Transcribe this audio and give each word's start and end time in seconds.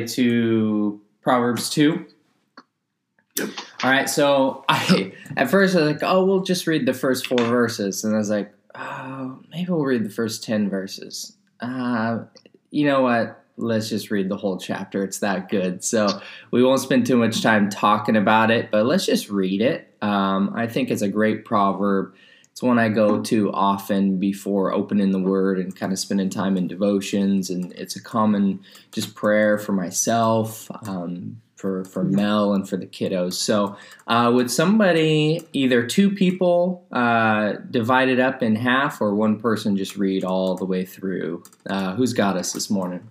to 0.00 1.00
Proverbs 1.22 1.70
2. 1.70 2.06
Yep. 3.38 3.48
All 3.82 3.90
right, 3.90 4.08
so 4.08 4.64
I 4.68 5.12
at 5.36 5.50
first 5.50 5.74
I 5.74 5.80
was 5.80 5.92
like, 5.92 6.02
oh, 6.02 6.24
we'll 6.24 6.42
just 6.42 6.66
read 6.66 6.86
the 6.86 6.94
first 6.94 7.26
four 7.26 7.38
verses, 7.38 8.04
and 8.04 8.14
I 8.14 8.18
was 8.18 8.30
like, 8.30 8.52
oh, 8.74 9.40
maybe 9.50 9.70
we'll 9.70 9.84
read 9.84 10.04
the 10.04 10.10
first 10.10 10.44
ten 10.44 10.68
verses. 10.68 11.36
Uh, 11.60 12.24
you 12.70 12.86
know 12.86 13.02
what? 13.02 13.42
Let's 13.56 13.88
just 13.88 14.10
read 14.10 14.28
the 14.28 14.36
whole 14.36 14.58
chapter. 14.58 15.02
It's 15.02 15.20
that 15.20 15.48
good. 15.48 15.82
So 15.82 16.20
we 16.50 16.62
won't 16.62 16.80
spend 16.80 17.06
too 17.06 17.16
much 17.16 17.42
time 17.42 17.70
talking 17.70 18.16
about 18.16 18.50
it, 18.50 18.70
but 18.70 18.86
let's 18.86 19.06
just 19.06 19.30
read 19.30 19.60
it. 19.60 19.94
Um, 20.02 20.52
I 20.54 20.66
think 20.66 20.90
it's 20.90 21.02
a 21.02 21.08
great 21.08 21.44
proverb. 21.44 22.14
It's 22.52 22.62
one 22.62 22.78
I 22.78 22.90
go 22.90 23.20
to 23.22 23.50
often 23.52 24.18
before 24.18 24.72
opening 24.72 25.10
the 25.10 25.18
Word 25.18 25.58
and 25.58 25.74
kind 25.74 25.90
of 25.90 25.98
spending 25.98 26.28
time 26.28 26.58
in 26.58 26.68
devotions, 26.68 27.48
and 27.48 27.72
it's 27.72 27.96
a 27.96 28.02
common 28.02 28.60
just 28.92 29.14
prayer 29.14 29.58
for 29.58 29.72
myself. 29.72 30.70
Um, 30.86 31.40
for 31.56 31.84
for 31.84 32.02
Mel 32.02 32.54
and 32.54 32.68
for 32.68 32.76
the 32.76 32.86
kiddos. 32.86 33.34
So, 33.34 33.76
uh, 34.08 34.32
would 34.34 34.50
somebody, 34.50 35.46
either 35.52 35.86
two 35.86 36.10
people, 36.10 36.84
uh, 36.90 37.52
divide 37.70 38.08
it 38.08 38.18
up 38.18 38.42
in 38.42 38.56
half, 38.56 39.00
or 39.00 39.14
one 39.14 39.38
person 39.38 39.76
just 39.76 39.96
read 39.96 40.24
all 40.24 40.56
the 40.56 40.64
way 40.64 40.84
through? 40.84 41.44
Uh, 41.70 41.94
who's 41.94 42.12
got 42.12 42.36
us 42.36 42.52
this 42.52 42.68
morning? 42.68 43.08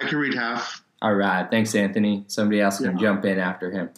I 0.00 0.04
can 0.06 0.18
read 0.18 0.34
half. 0.34 0.84
All 1.02 1.14
right, 1.14 1.50
thanks, 1.50 1.74
Anthony. 1.74 2.24
Somebody 2.28 2.60
else 2.60 2.78
can 2.78 2.92
Yeah. 2.92 2.98
jump 3.02 3.24
in 3.24 3.38
after 3.40 3.72
him. 3.72 3.90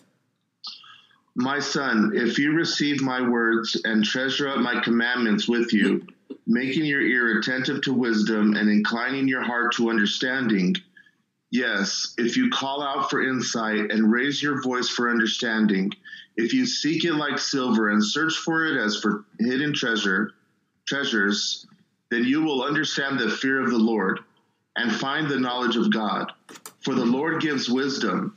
My 1.34 1.60
son, 1.60 2.12
if 2.14 2.38
you 2.38 2.52
receive 2.52 3.00
my 3.00 3.26
words 3.26 3.80
and 3.84 4.04
treasure 4.04 4.48
up 4.48 4.58
my 4.58 4.80
commandments 4.80 5.48
with 5.48 5.72
you, 5.72 6.06
making 6.46 6.84
your 6.84 7.00
ear 7.00 7.38
attentive 7.38 7.82
to 7.82 7.94
wisdom 7.94 8.54
and 8.54 8.68
inclining 8.68 9.28
your 9.28 9.42
heart 9.42 9.74
to 9.76 9.88
understanding, 9.88 10.76
yes, 11.50 12.14
if 12.18 12.36
you 12.36 12.50
call 12.50 12.82
out 12.82 13.08
for 13.08 13.26
insight 13.26 13.90
and 13.90 14.12
raise 14.12 14.42
your 14.42 14.60
voice 14.60 14.88
for 14.88 15.10
understanding, 15.10 15.90
if 16.36 16.52
you 16.52 16.66
seek 16.66 17.04
it 17.04 17.14
like 17.14 17.38
silver 17.38 17.88
and 17.90 18.04
search 18.04 18.34
for 18.34 18.66
it 18.66 18.76
as 18.76 19.00
for 19.00 19.24
hidden 19.38 19.72
treasure, 19.72 20.32
treasures, 20.86 21.66
then 22.10 22.24
you 22.24 22.42
will 22.42 22.62
understand 22.62 23.18
the 23.18 23.30
fear 23.30 23.58
of 23.60 23.70
the 23.70 23.78
Lord 23.78 24.20
and 24.76 24.94
find 24.94 25.28
the 25.28 25.40
knowledge 25.40 25.76
of 25.76 25.90
God. 25.90 26.30
For 26.80 26.94
the 26.94 27.06
Lord 27.06 27.40
gives 27.40 27.70
wisdom. 27.70 28.36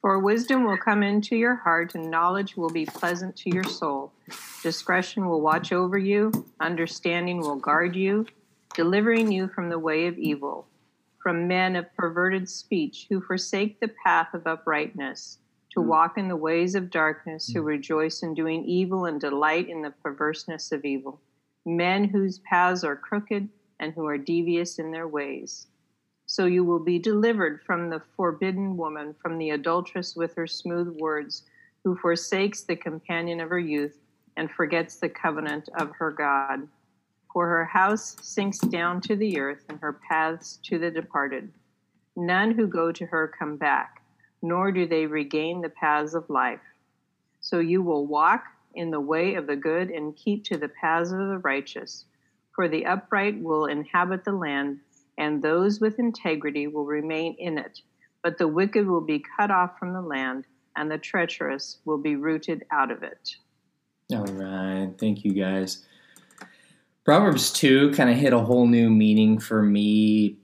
For 0.00 0.20
wisdom 0.20 0.64
will 0.64 0.76
come 0.76 1.02
into 1.02 1.36
your 1.36 1.56
heart, 1.56 1.96
and 1.96 2.10
knowledge 2.10 2.56
will 2.56 2.70
be 2.70 2.86
pleasant 2.86 3.34
to 3.38 3.50
your 3.52 3.64
soul. 3.64 4.12
Discretion 4.62 5.26
will 5.26 5.40
watch 5.40 5.72
over 5.72 5.98
you, 5.98 6.30
understanding 6.60 7.40
will 7.40 7.56
guard 7.56 7.96
you, 7.96 8.26
delivering 8.74 9.32
you 9.32 9.48
from 9.48 9.68
the 9.68 9.78
way 9.78 10.06
of 10.06 10.16
evil, 10.16 10.68
from 11.20 11.48
men 11.48 11.74
of 11.74 11.92
perverted 11.96 12.48
speech 12.48 13.06
who 13.08 13.20
forsake 13.20 13.80
the 13.80 13.92
path 14.04 14.34
of 14.34 14.46
uprightness, 14.46 15.38
to 15.70 15.80
mm. 15.80 15.86
walk 15.86 16.16
in 16.16 16.28
the 16.28 16.36
ways 16.36 16.76
of 16.76 16.90
darkness, 16.90 17.48
who 17.48 17.60
mm. 17.60 17.66
rejoice 17.66 18.22
in 18.22 18.34
doing 18.34 18.64
evil 18.64 19.06
and 19.06 19.20
delight 19.20 19.68
in 19.68 19.82
the 19.82 19.90
perverseness 19.90 20.70
of 20.70 20.84
evil, 20.84 21.20
men 21.66 22.04
whose 22.04 22.38
paths 22.38 22.84
are 22.84 22.94
crooked 22.94 23.48
and 23.80 23.92
who 23.94 24.06
are 24.06 24.16
devious 24.16 24.78
in 24.78 24.92
their 24.92 25.08
ways. 25.08 25.66
So 26.30 26.44
you 26.44 26.62
will 26.62 26.78
be 26.78 26.98
delivered 26.98 27.62
from 27.64 27.88
the 27.88 28.02
forbidden 28.14 28.76
woman, 28.76 29.14
from 29.22 29.38
the 29.38 29.48
adulteress 29.50 30.14
with 30.14 30.34
her 30.34 30.46
smooth 30.46 30.94
words, 31.00 31.44
who 31.82 31.96
forsakes 31.96 32.62
the 32.64 32.76
companion 32.76 33.40
of 33.40 33.48
her 33.48 33.58
youth 33.58 33.98
and 34.36 34.50
forgets 34.50 34.96
the 34.96 35.08
covenant 35.08 35.70
of 35.78 35.90
her 35.96 36.10
God. 36.10 36.68
For 37.32 37.48
her 37.48 37.64
house 37.64 38.14
sinks 38.20 38.58
down 38.58 39.00
to 39.02 39.16
the 39.16 39.40
earth, 39.40 39.64
and 39.70 39.80
her 39.80 39.98
paths 40.06 40.58
to 40.64 40.78
the 40.78 40.90
departed. 40.90 41.50
None 42.14 42.50
who 42.50 42.66
go 42.66 42.92
to 42.92 43.06
her 43.06 43.32
come 43.38 43.56
back, 43.56 44.02
nor 44.42 44.70
do 44.70 44.86
they 44.86 45.06
regain 45.06 45.62
the 45.62 45.70
paths 45.70 46.12
of 46.12 46.28
life. 46.28 46.60
So 47.40 47.58
you 47.58 47.80
will 47.80 48.06
walk 48.06 48.44
in 48.74 48.90
the 48.90 49.00
way 49.00 49.36
of 49.36 49.46
the 49.46 49.56
good 49.56 49.88
and 49.88 50.14
keep 50.14 50.44
to 50.44 50.58
the 50.58 50.68
paths 50.68 51.10
of 51.10 51.20
the 51.20 51.38
righteous. 51.38 52.04
For 52.54 52.68
the 52.68 52.84
upright 52.84 53.40
will 53.40 53.64
inhabit 53.64 54.24
the 54.24 54.32
land 54.32 54.80
and 55.18 55.42
those 55.42 55.80
with 55.80 55.98
integrity 55.98 56.66
will 56.66 56.86
remain 56.86 57.36
in 57.38 57.58
it. 57.58 57.80
But 58.22 58.38
the 58.38 58.48
wicked 58.48 58.86
will 58.86 59.04
be 59.04 59.22
cut 59.36 59.50
off 59.50 59.78
from 59.78 59.92
the 59.92 60.00
land, 60.00 60.46
and 60.76 60.90
the 60.90 60.98
treacherous 60.98 61.78
will 61.84 61.98
be 61.98 62.16
rooted 62.16 62.64
out 62.72 62.90
of 62.90 63.02
it. 63.02 63.30
All 64.12 64.24
right, 64.24 64.90
thank 64.98 65.24
you 65.24 65.32
guys. 65.32 65.84
Proverbs 67.04 67.52
2 67.52 67.92
kind 67.92 68.10
of 68.10 68.16
hit 68.16 68.32
a 68.32 68.38
whole 68.38 68.66
new 68.66 68.90
meaning 68.90 69.38
for 69.38 69.62
me 69.62 70.36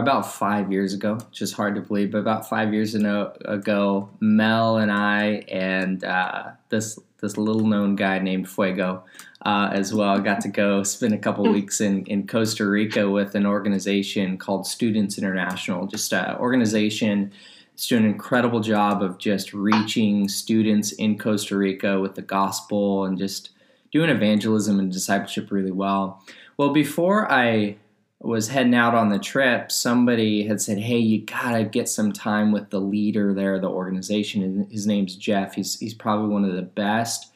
about 0.00 0.32
five 0.32 0.72
years 0.72 0.94
ago, 0.94 1.14
which 1.14 1.42
is 1.42 1.52
hard 1.52 1.74
to 1.74 1.80
believe, 1.80 2.12
but 2.12 2.18
about 2.18 2.48
five 2.48 2.72
years 2.72 2.94
ago, 2.94 4.08
Mel 4.20 4.78
and 4.78 4.90
I 4.90 5.44
and 5.48 6.04
uh, 6.04 6.50
this 6.68 6.98
this 7.20 7.36
little 7.36 7.66
known 7.66 7.94
guy 7.94 8.18
named 8.18 8.48
Fuego 8.48 9.04
uh, 9.46 9.70
as 9.72 9.94
well 9.94 10.18
got 10.20 10.40
to 10.40 10.48
go 10.48 10.82
spend 10.82 11.14
a 11.14 11.18
couple 11.18 11.50
weeks 11.52 11.80
in, 11.80 12.04
in 12.06 12.26
Costa 12.26 12.68
Rica 12.68 13.08
with 13.08 13.34
an 13.34 13.46
organization 13.46 14.36
called 14.36 14.66
Students 14.66 15.18
International, 15.18 15.86
just 15.86 16.12
an 16.12 16.36
organization 16.36 17.32
that's 17.70 17.86
doing 17.86 18.04
an 18.04 18.10
incredible 18.10 18.60
job 18.60 19.02
of 19.02 19.18
just 19.18 19.54
reaching 19.54 20.28
students 20.28 20.92
in 20.92 21.16
Costa 21.16 21.56
Rica 21.56 22.00
with 22.00 22.16
the 22.16 22.22
gospel 22.22 23.04
and 23.04 23.16
just 23.16 23.50
doing 23.92 24.10
evangelism 24.10 24.78
and 24.78 24.92
discipleship 24.92 25.50
really 25.50 25.70
well. 25.70 26.22
Well, 26.56 26.70
before 26.70 27.30
I 27.30 27.76
was 28.22 28.48
heading 28.48 28.74
out 28.74 28.94
on 28.94 29.08
the 29.08 29.18
trip, 29.18 29.72
somebody 29.72 30.46
had 30.46 30.60
said, 30.60 30.78
"Hey, 30.78 30.98
you 30.98 31.24
gotta 31.24 31.64
get 31.64 31.88
some 31.88 32.12
time 32.12 32.52
with 32.52 32.70
the 32.70 32.80
leader 32.80 33.34
there, 33.34 33.58
the 33.58 33.68
organization." 33.68 34.42
And 34.42 34.70
his 34.70 34.86
name's 34.86 35.16
Jeff. 35.16 35.54
He's 35.54 35.78
he's 35.78 35.94
probably 35.94 36.28
one 36.28 36.44
of 36.44 36.54
the 36.54 36.62
best 36.62 37.32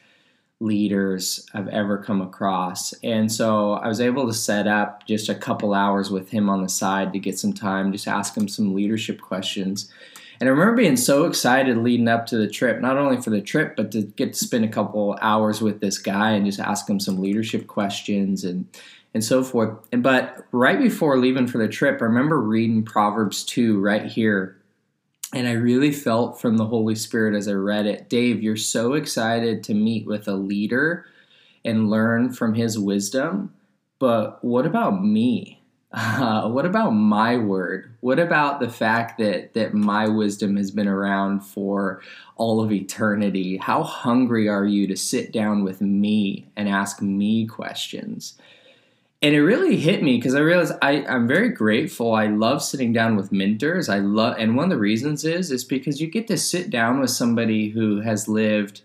leaders 0.59 1.45
I've 1.53 1.67
ever 1.67 1.97
come 1.97 2.21
across. 2.21 2.93
And 3.03 3.31
so 3.31 3.73
I 3.73 3.87
was 3.87 4.01
able 4.01 4.25
to 4.27 4.33
set 4.33 4.65
up 4.65 5.05
just 5.05 5.29
a 5.29 5.35
couple 5.35 5.73
hours 5.73 6.09
with 6.09 6.29
him 6.29 6.49
on 6.49 6.63
the 6.63 6.69
side 6.69 7.13
to 7.13 7.19
get 7.19 7.37
some 7.37 7.53
time, 7.53 7.91
just 7.91 8.07
ask 8.07 8.35
him 8.35 8.47
some 8.47 8.73
leadership 8.73 9.21
questions. 9.21 9.91
And 10.39 10.47
I 10.47 10.51
remember 10.51 10.75
being 10.75 10.97
so 10.97 11.25
excited 11.25 11.77
leading 11.77 12.07
up 12.07 12.27
to 12.27 12.37
the 12.37 12.47
trip, 12.47 12.79
not 12.79 12.97
only 12.97 13.21
for 13.21 13.29
the 13.31 13.41
trip, 13.41 13.75
but 13.75 13.91
to 13.91 14.03
get 14.03 14.33
to 14.33 14.39
spend 14.39 14.65
a 14.65 14.69
couple 14.69 15.17
hours 15.21 15.61
with 15.61 15.79
this 15.79 15.97
guy 15.97 16.31
and 16.31 16.45
just 16.45 16.59
ask 16.59 16.87
him 16.87 16.99
some 16.99 17.21
leadership 17.21 17.67
questions 17.67 18.43
and 18.43 18.67
and 19.13 19.23
so 19.23 19.43
forth. 19.43 19.77
But 19.91 20.45
right 20.51 20.79
before 20.79 21.17
leaving 21.17 21.47
for 21.47 21.57
the 21.57 21.67
trip, 21.67 22.01
I 22.01 22.05
remember 22.05 22.39
reading 22.39 22.83
Proverbs 22.83 23.43
2 23.45 23.79
right 23.79 24.05
here. 24.05 24.57
And 25.33 25.47
I 25.47 25.53
really 25.53 25.91
felt 25.91 26.39
from 26.39 26.57
the 26.57 26.65
Holy 26.65 26.95
Spirit 26.95 27.35
as 27.35 27.47
I 27.47 27.53
read 27.53 27.85
it, 27.85 28.09
Dave, 28.09 28.41
you're 28.41 28.55
so 28.55 28.93
excited 28.93 29.63
to 29.65 29.73
meet 29.73 30.05
with 30.05 30.27
a 30.27 30.33
leader 30.33 31.05
and 31.65 31.89
learn 31.89 32.31
from 32.31 32.53
his 32.53 32.79
wisdom. 32.79 33.53
But 33.99 34.43
what 34.43 34.65
about 34.65 35.03
me? 35.03 35.57
Uh, 35.91 36.49
what 36.49 36.65
about 36.65 36.91
my 36.91 37.37
word? 37.37 37.95
What 38.01 38.19
about 38.19 38.59
the 38.59 38.69
fact 38.69 39.17
that 39.19 39.53
that 39.53 39.73
my 39.73 40.07
wisdom 40.07 40.57
has 40.57 40.69
been 40.69 40.87
around 40.87 41.41
for 41.41 42.01
all 42.35 42.61
of 42.61 42.71
eternity? 42.71 43.57
How 43.57 43.83
hungry 43.83 44.49
are 44.49 44.65
you 44.65 44.85
to 44.87 44.97
sit 44.97 45.31
down 45.31 45.63
with 45.63 45.79
me 45.79 46.45
and 46.57 46.67
ask 46.67 47.01
me 47.01 47.47
questions? 47.47 48.37
And 49.21 49.33
it 49.33 49.41
really 49.41 49.77
hit 49.77 50.03
me 50.03 50.17
because 50.17 50.35
I 50.35 50.39
realized 50.39 50.73
I, 50.81 51.03
I'm 51.05 51.27
very 51.27 51.49
grateful. 51.49 52.13
I 52.13 52.27
love 52.27 52.61
sitting 52.61 52.93
down 52.93 53.15
with 53.15 53.31
mentors. 53.31 53.89
I 53.89 53.99
love, 53.99 54.35
and 54.37 54.55
one 54.55 54.65
of 54.65 54.69
the 54.69 54.77
reasons 54.77 55.25
is 55.25 55.51
is 55.51 55.63
because 55.63 55.99
you 55.99 56.07
get 56.07 56.27
to 56.27 56.37
sit 56.37 56.69
down 56.69 56.99
with 56.99 57.09
somebody 57.09 57.69
who 57.69 58.01
has 58.01 58.27
lived 58.27 58.81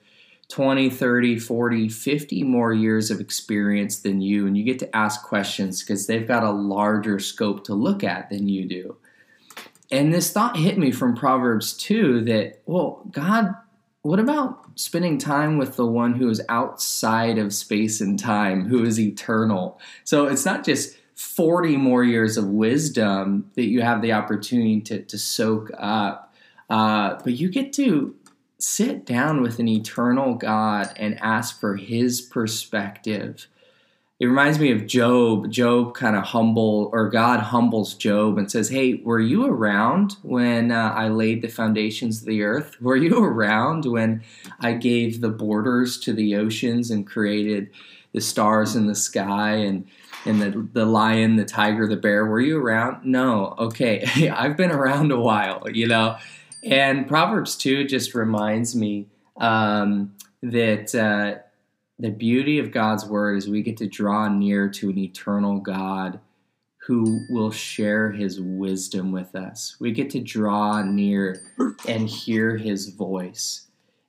20, 0.49 0.91
30, 0.91 1.39
40, 1.39 1.89
50 1.89 2.43
more 2.45 2.73
years 2.73 3.11
of 3.11 3.21
experience 3.21 4.01
than 4.01 4.21
you, 4.21 4.47
and 4.47 4.57
you 4.57 4.65
get 4.65 4.79
to 4.79 4.97
ask 4.97 5.23
questions 5.23 5.83
because 5.83 6.07
they've 6.07 6.29
got 6.29 6.45
a 6.45 6.51
larger 6.51 7.19
scope 7.19 7.65
to 7.65 7.75
look 7.75 8.03
at 8.03 8.31
than 8.31 8.49
you 8.49 8.67
do. 8.67 8.97
And 9.91 10.13
this 10.13 10.33
thought 10.33 10.57
hit 10.57 10.79
me 10.79 10.91
from 10.91 11.15
Proverbs 11.15 11.75
2 11.75 12.25
that, 12.25 12.61
well, 12.65 13.03
God, 13.11 13.55
what 14.03 14.19
about 14.19 14.67
spending 14.75 15.17
time 15.17 15.59
with 15.59 15.77
the 15.77 15.87
one 15.87 16.15
who 16.15 16.29
is 16.29 16.43
outside 16.49 17.39
of 17.39 17.55
space 17.55 18.01
and 18.01 18.19
time, 18.19 18.67
who 18.69 18.85
is 18.85 18.99
eternal? 18.99 19.81
So 20.05 20.27
it's 20.27 20.45
not 20.45 20.65
just 20.65 20.97
40 21.15 21.77
more 21.77 22.03
years 22.03 22.37
of 22.37 22.47
wisdom 22.49 23.51
that 23.55 23.67
you 23.67 23.83
have 23.83 24.03
the 24.03 24.13
opportunity 24.13 24.81
to, 24.81 25.03
to 25.03 25.19
soak 25.19 25.71
up, 25.79 26.35
uh, 26.69 27.21
but 27.23 27.35
you 27.35 27.49
get 27.49 27.73
to 27.75 28.17
sit 28.59 29.07
down 29.07 29.41
with 29.41 29.61
an 29.61 29.69
eternal 29.69 30.35
God 30.35 30.93
and 30.97 31.19
ask 31.21 31.61
for 31.61 31.77
his 31.77 32.21
perspective. 32.21 33.47
It 34.23 34.27
reminds 34.27 34.61
me 34.61 34.71
of 34.71 34.87
Job. 34.87 35.51
Job 35.51 35.95
kind 35.95 36.15
of 36.15 36.23
humble, 36.23 36.91
or 36.93 37.11
God 37.11 37.41
humbles 37.41 37.95
Job 37.95 38.39
and 38.39 38.49
says, 38.49 38.69
Hey, 38.69 39.03
were 39.03 39.19
you 39.19 39.45
around 39.47 40.15
when 40.23 40.71
uh, 40.71 40.93
I 40.95 41.09
laid 41.09 41.43
the 41.43 41.49
foundations 41.49 42.21
of 42.21 42.27
the 42.27 42.45
earth? 42.45 42.81
Were 42.81 42.95
you 42.95 43.25
around 43.25 43.85
when 43.85 44.23
I 44.61 44.75
gave 44.75 45.23
the 45.23 45.29
borders 45.29 45.99
to 46.03 46.13
the 46.13 46.37
oceans 46.37 46.89
and 46.89 47.05
created 47.05 47.71
the 48.13 48.21
stars 48.21 48.77
in 48.77 48.87
the 48.87 48.95
sky 48.95 49.55
and 49.55 49.89
and 50.25 50.41
the 50.41 50.69
the 50.73 50.87
lion, 50.87 51.35
the 51.35 51.45
tiger, 51.45 51.89
the 51.89 51.97
bear. 51.97 52.25
Were 52.25 52.41
you 52.41 52.65
around? 52.65 53.05
No. 53.05 53.57
Okay, 53.59 54.31
I've 54.33 54.57
been 54.57 54.71
around 54.71 55.11
a 55.11 55.19
while, 55.19 55.69
you 55.69 55.89
know. 55.89 56.17
And 56.63 57.09
Proverbs 57.09 57.57
two 57.57 57.83
just 57.83 58.15
reminds 58.15 58.77
me 58.77 59.09
um, 59.39 60.15
that 60.45 60.95
uh, 60.95 61.43
the 62.03 62.11
beauty 62.11 62.59
of 62.59 62.73
God's 62.73 63.07
word 63.07 63.37
is 63.37 63.49
we 63.49 63.63
get 63.63 63.77
to 63.77 63.87
draw 63.87 64.27
near 64.27 64.69
to 64.69 64.91
an 64.91 64.99
eternal 64.99 65.61
God 65.61 66.19
who 66.79 67.21
will 67.31 67.53
share 67.53 68.11
his 68.11 68.41
wisdom 68.41 69.13
with 69.13 69.37
us. 69.37 69.77
We 69.79 69.93
get 69.93 70.11
to 70.11 70.21
draw 70.21 70.83
near 70.83 71.41
and 71.87 72.09
hear 72.09 72.57
his 72.57 72.89
voice 72.89 73.69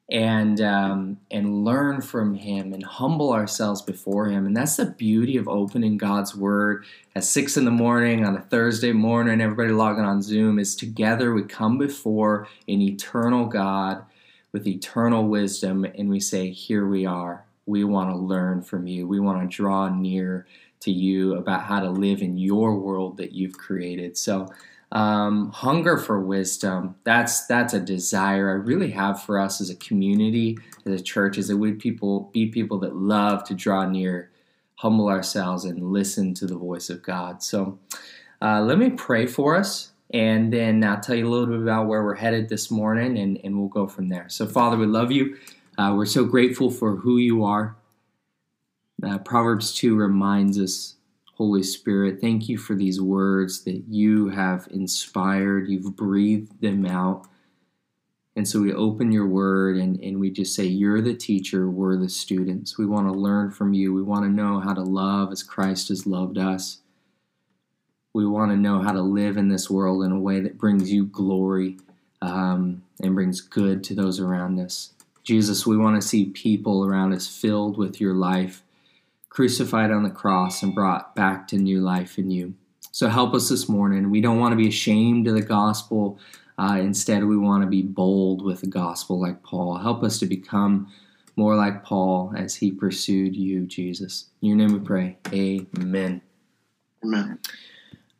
and 0.09 0.59
um, 0.59 1.19
and 1.29 1.63
learn 1.63 2.01
from 2.01 2.33
him 2.33 2.73
and 2.73 2.83
humble 2.83 3.31
ourselves 3.31 3.83
before 3.83 4.25
him 4.25 4.45
and 4.45 4.57
that's 4.57 4.75
the 4.75 4.85
beauty 4.85 5.37
of 5.37 5.47
opening 5.47 5.95
god's 5.95 6.35
word 6.35 6.83
at 7.15 7.23
six 7.23 7.55
in 7.55 7.63
the 7.63 7.71
morning 7.71 8.25
on 8.25 8.35
a 8.35 8.41
thursday 8.41 8.91
morning 8.91 9.39
everybody 9.39 9.71
logging 9.71 10.03
on 10.03 10.21
zoom 10.21 10.59
is 10.59 10.75
together 10.75 11.33
we 11.33 11.41
come 11.41 11.77
before 11.77 12.45
an 12.67 12.81
eternal 12.81 13.45
god 13.45 14.03
with 14.51 14.67
eternal 14.67 15.25
wisdom 15.25 15.85
and 15.85 16.09
we 16.09 16.19
say 16.19 16.49
here 16.49 16.85
we 16.85 17.05
are 17.05 17.45
we 17.65 17.83
want 17.83 18.09
to 18.09 18.17
learn 18.17 18.61
from 18.61 18.87
you. 18.87 19.07
We 19.07 19.19
want 19.19 19.41
to 19.41 19.55
draw 19.55 19.89
near 19.89 20.47
to 20.81 20.91
you 20.91 21.35
about 21.35 21.63
how 21.63 21.79
to 21.79 21.89
live 21.89 22.21
in 22.21 22.37
your 22.37 22.77
world 22.77 23.17
that 23.17 23.31
you've 23.31 23.57
created. 23.57 24.17
So 24.17 24.47
um, 24.91 25.49
hunger 25.51 25.97
for 25.97 26.19
wisdom 26.21 26.93
that's 27.03 27.47
that's 27.47 27.73
a 27.73 27.79
desire 27.79 28.51
i 28.51 28.53
really 28.53 28.91
have 28.91 29.23
for 29.23 29.39
us 29.39 29.59
as 29.59 29.71
a 29.71 29.75
community 29.77 30.55
as 30.85 31.01
a 31.01 31.03
church 31.03 31.39
is 31.39 31.47
that 31.47 31.57
we 31.57 31.71
people 31.71 32.29
be 32.31 32.45
people 32.45 32.77
that 32.77 32.95
love 32.95 33.43
to 33.45 33.55
draw 33.55 33.89
near 33.89 34.29
humble 34.75 35.07
ourselves 35.07 35.63
and 35.63 35.91
listen 35.93 36.33
to 36.33 36.45
the 36.45 36.57
voice 36.57 36.89
of 36.89 37.01
god. 37.01 37.41
So 37.41 37.79
uh, 38.41 38.61
let 38.61 38.77
me 38.77 38.89
pray 38.89 39.25
for 39.25 39.55
us 39.55 39.91
and 40.13 40.51
then 40.51 40.83
i'll 40.83 40.99
tell 40.99 41.15
you 41.15 41.27
a 41.27 41.31
little 41.31 41.47
bit 41.47 41.61
about 41.61 41.87
where 41.87 42.03
we're 42.03 42.15
headed 42.15 42.49
this 42.49 42.69
morning 42.69 43.17
and, 43.17 43.39
and 43.43 43.57
we'll 43.57 43.69
go 43.69 43.87
from 43.87 44.09
there. 44.09 44.25
So 44.27 44.45
father 44.45 44.77
we 44.77 44.85
love 44.85 45.11
you 45.11 45.37
uh, 45.77 45.93
we're 45.95 46.05
so 46.05 46.25
grateful 46.25 46.69
for 46.69 46.97
who 46.97 47.17
you 47.17 47.43
are 47.43 47.75
uh, 49.03 49.17
proverbs 49.19 49.73
2 49.73 49.95
reminds 49.95 50.59
us 50.59 50.95
Holy 51.35 51.63
Spirit, 51.63 52.21
thank 52.21 52.47
you 52.47 52.57
for 52.59 52.75
these 52.75 53.01
words 53.01 53.63
that 53.63 53.83
you 53.89 54.29
have 54.29 54.67
inspired, 54.69 55.67
you've 55.67 55.95
breathed 55.95 56.61
them 56.61 56.85
out. 56.85 57.27
And 58.35 58.47
so 58.47 58.61
we 58.61 58.71
open 58.73 59.11
your 59.11 59.27
word 59.27 59.77
and, 59.77 59.99
and 59.99 60.19
we 60.19 60.29
just 60.29 60.55
say, 60.55 60.65
You're 60.65 61.01
the 61.01 61.15
teacher, 61.15 61.69
we're 61.69 61.97
the 61.97 62.09
students. 62.09 62.77
We 62.77 62.85
want 62.85 63.07
to 63.07 63.19
learn 63.19 63.51
from 63.51 63.73
you. 63.73 63.93
We 63.93 64.03
want 64.03 64.25
to 64.25 64.29
know 64.29 64.59
how 64.59 64.73
to 64.73 64.83
love 64.83 65.31
as 65.31 65.43
Christ 65.43 65.89
has 65.89 66.05
loved 66.05 66.37
us. 66.37 66.79
We 68.13 68.27
want 68.27 68.51
to 68.51 68.57
know 68.57 68.81
how 68.81 68.91
to 68.91 69.01
live 69.01 69.37
in 69.37 69.49
this 69.49 69.69
world 69.69 70.03
in 70.03 70.11
a 70.11 70.19
way 70.19 70.39
that 70.39 70.59
brings 70.59 70.91
you 70.91 71.05
glory 71.05 71.77
um, 72.21 72.83
and 73.01 73.15
brings 73.15 73.41
good 73.41 73.83
to 73.85 73.95
those 73.95 74.19
around 74.19 74.59
us. 74.59 74.93
Jesus, 75.23 75.65
we 75.65 75.77
want 75.77 76.01
to 76.01 76.07
see 76.07 76.25
people 76.25 76.85
around 76.85 77.13
us 77.13 77.27
filled 77.27 77.77
with 77.77 78.01
your 78.01 78.13
life 78.13 78.63
crucified 79.29 79.89
on 79.89 80.03
the 80.03 80.09
cross 80.09 80.61
and 80.61 80.75
brought 80.75 81.15
back 81.15 81.47
to 81.47 81.57
new 81.57 81.81
life 81.81 82.19
in 82.19 82.29
you. 82.29 82.53
So 82.91 83.09
help 83.09 83.33
us 83.33 83.49
this 83.49 83.67
morning. 83.67 84.11
We 84.11 84.21
don't 84.21 84.39
want 84.39 84.51
to 84.51 84.55
be 84.55 84.67
ashamed 84.67 85.27
of 85.27 85.33
the 85.33 85.41
gospel. 85.41 86.19
Uh, 86.59 86.77
instead, 86.79 87.23
we 87.23 87.35
want 87.35 87.63
to 87.63 87.69
be 87.69 87.81
bold 87.81 88.43
with 88.43 88.61
the 88.61 88.67
gospel 88.67 89.19
like 89.19 89.41
Paul. 89.41 89.77
Help 89.77 90.03
us 90.03 90.19
to 90.19 90.27
become 90.27 90.91
more 91.35 91.55
like 91.55 91.83
Paul 91.83 92.31
as 92.37 92.53
he 92.53 92.71
pursued 92.71 93.35
you, 93.35 93.65
Jesus. 93.65 94.27
In 94.43 94.49
your 94.49 94.57
name 94.57 94.73
we 94.73 94.79
pray. 94.79 95.17
Amen. 95.33 96.21
Amen. 97.03 97.39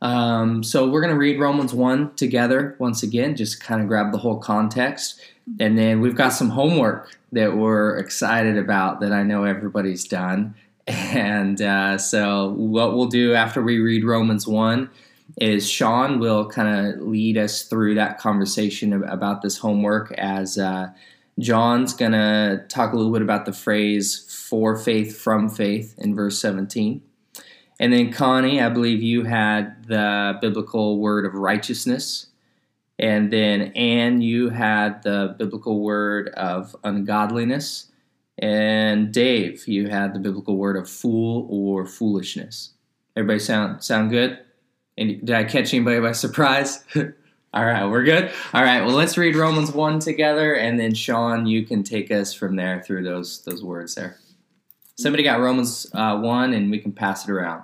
Um, 0.04 0.64
so 0.64 0.90
we're 0.90 1.00
going 1.00 1.14
to 1.14 1.20
read 1.20 1.40
Romans 1.40 1.74
1 1.74 2.16
together 2.16 2.76
once 2.78 3.04
again, 3.04 3.38
just 3.38 3.64
kind 3.64 3.82
of 3.82 3.88
grab 3.88 4.12
the 4.12 4.18
whole 4.18 4.38
context. 4.38 5.20
And 5.62 5.78
then 5.78 6.02
we've 6.02 6.16
got 6.16 6.34
some 6.34 6.50
homework 6.50 7.18
that 7.32 7.56
we're 7.56 7.98
excited 7.98 8.58
about 8.58 9.00
that 9.00 9.14
I 9.14 9.24
know 9.24 9.46
everybody's 9.46 10.06
done. 10.06 10.56
And 10.86 11.62
uh, 11.62 11.98
so, 11.98 12.50
what 12.58 12.94
we'll 12.94 13.06
do 13.06 13.34
after 13.34 13.62
we 13.62 13.80
read 13.80 14.04
Romans 14.04 14.46
1 14.46 14.90
is 15.40 15.70
Sean 15.70 16.20
will 16.20 16.50
kind 16.50 16.68
of 16.94 17.02
lead 17.02 17.38
us 17.38 17.64
through 17.64 17.96
that 17.96 18.20
conversation 18.20 18.92
about 19.06 19.42
this 19.42 19.58
homework 19.58 20.12
as 20.18 20.58
uh, 20.58 20.90
John's 21.40 21.94
going 21.94 22.12
to 22.12 22.66
talk 22.68 22.92
a 22.92 22.98
little 22.98 23.14
bit 23.14 23.22
about 23.22 23.46
the 23.46 23.54
phrase 23.54 24.26
for 24.50 24.76
faith, 24.76 25.18
from 25.18 25.48
faith 25.48 25.96
in 25.98 26.14
verse 26.14 26.38
17. 26.40 27.02
And 27.84 27.92
then, 27.92 28.14
Connie, 28.14 28.62
I 28.62 28.70
believe 28.70 29.04
you 29.04 29.26
had 29.26 29.88
the 29.88 30.38
biblical 30.40 31.00
word 31.00 31.26
of 31.26 31.34
righteousness. 31.34 32.28
And 32.98 33.30
then, 33.30 33.74
Anne, 33.74 34.22
you 34.22 34.48
had 34.48 35.04
the 35.04 35.36
biblical 35.38 35.82
word 35.82 36.30
of 36.30 36.78
ungodliness. 36.86 37.92
And 38.38 39.12
Dave, 39.14 39.68
you 39.68 39.90
had 39.90 40.14
the 40.14 40.20
biblical 40.20 40.56
word 40.56 40.78
of 40.78 40.90
fool 40.90 41.46
or 41.50 41.86
foolishness. 41.86 42.72
Everybody 43.18 43.40
sound 43.40 43.84
sound 43.84 44.12
good? 44.12 44.40
And 44.98 45.20
did 45.20 45.36
I 45.36 45.44
catch 45.44 45.74
anybody 45.74 46.00
by 46.00 46.14
surprise? 46.14 46.86
All 47.54 47.66
right, 47.66 47.86
we're 47.86 48.06
good. 48.06 48.32
All 48.54 48.64
right, 48.64 48.80
well, 48.80 48.96
let's 48.96 49.18
read 49.18 49.36
Romans 49.36 49.74
one 49.74 50.00
together, 50.00 50.54
and 50.54 50.80
then 50.80 50.94
Sean, 50.94 51.46
you 51.48 51.66
can 51.66 51.84
take 51.84 52.12
us 52.12 52.34
from 52.34 52.56
there 52.56 52.82
through 52.82 53.04
those 53.04 53.44
those 53.44 53.62
words 53.62 53.96
there. 53.96 54.20
Somebody 54.96 55.24
got 55.24 55.42
Romans 55.42 55.86
uh, 55.94 56.18
one, 56.18 56.54
and 56.54 56.72
we 56.72 56.80
can 56.80 56.94
pass 56.94 57.28
it 57.28 57.30
around. 57.30 57.64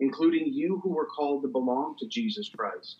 including 0.00 0.52
you 0.52 0.80
who 0.82 0.90
were 0.90 1.06
called 1.06 1.42
to 1.42 1.48
belong 1.48 1.94
to 1.98 2.06
Jesus 2.08 2.48
Christ 2.48 2.96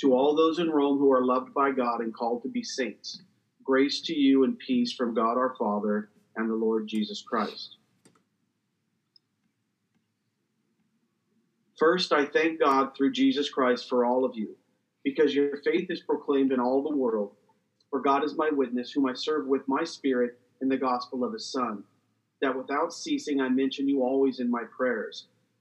to 0.00 0.14
all 0.14 0.34
those 0.34 0.58
in 0.58 0.70
Rome 0.70 0.98
who 0.98 1.12
are 1.12 1.24
loved 1.24 1.54
by 1.54 1.70
God 1.70 2.00
and 2.00 2.14
called 2.14 2.42
to 2.42 2.48
be 2.48 2.62
saints, 2.62 3.22
grace 3.64 4.00
to 4.02 4.14
you 4.14 4.44
and 4.44 4.58
peace 4.58 4.92
from 4.92 5.14
God 5.14 5.38
our 5.38 5.54
Father 5.58 6.10
and 6.36 6.50
the 6.50 6.54
Lord 6.54 6.86
Jesus 6.86 7.22
Christ. 7.26 7.76
First, 11.78 12.12
I 12.12 12.26
thank 12.26 12.60
God 12.60 12.90
through 12.96 13.12
Jesus 13.12 13.50
Christ 13.50 13.88
for 13.88 14.04
all 14.04 14.24
of 14.24 14.32
you, 14.34 14.56
because 15.04 15.34
your 15.34 15.58
faith 15.62 15.86
is 15.90 16.00
proclaimed 16.00 16.52
in 16.52 16.60
all 16.60 16.82
the 16.82 16.96
world. 16.96 17.32
For 17.90 18.00
God 18.00 18.24
is 18.24 18.36
my 18.36 18.50
witness, 18.50 18.92
whom 18.92 19.06
I 19.06 19.12
serve 19.14 19.46
with 19.46 19.62
my 19.66 19.84
spirit 19.84 20.38
in 20.60 20.68
the 20.68 20.76
gospel 20.76 21.24
of 21.24 21.32
his 21.32 21.50
Son, 21.50 21.84
that 22.40 22.56
without 22.56 22.92
ceasing 22.92 23.40
I 23.40 23.48
mention 23.48 23.88
you 23.88 24.02
always 24.02 24.40
in 24.40 24.50
my 24.50 24.64
prayers, 24.76 25.26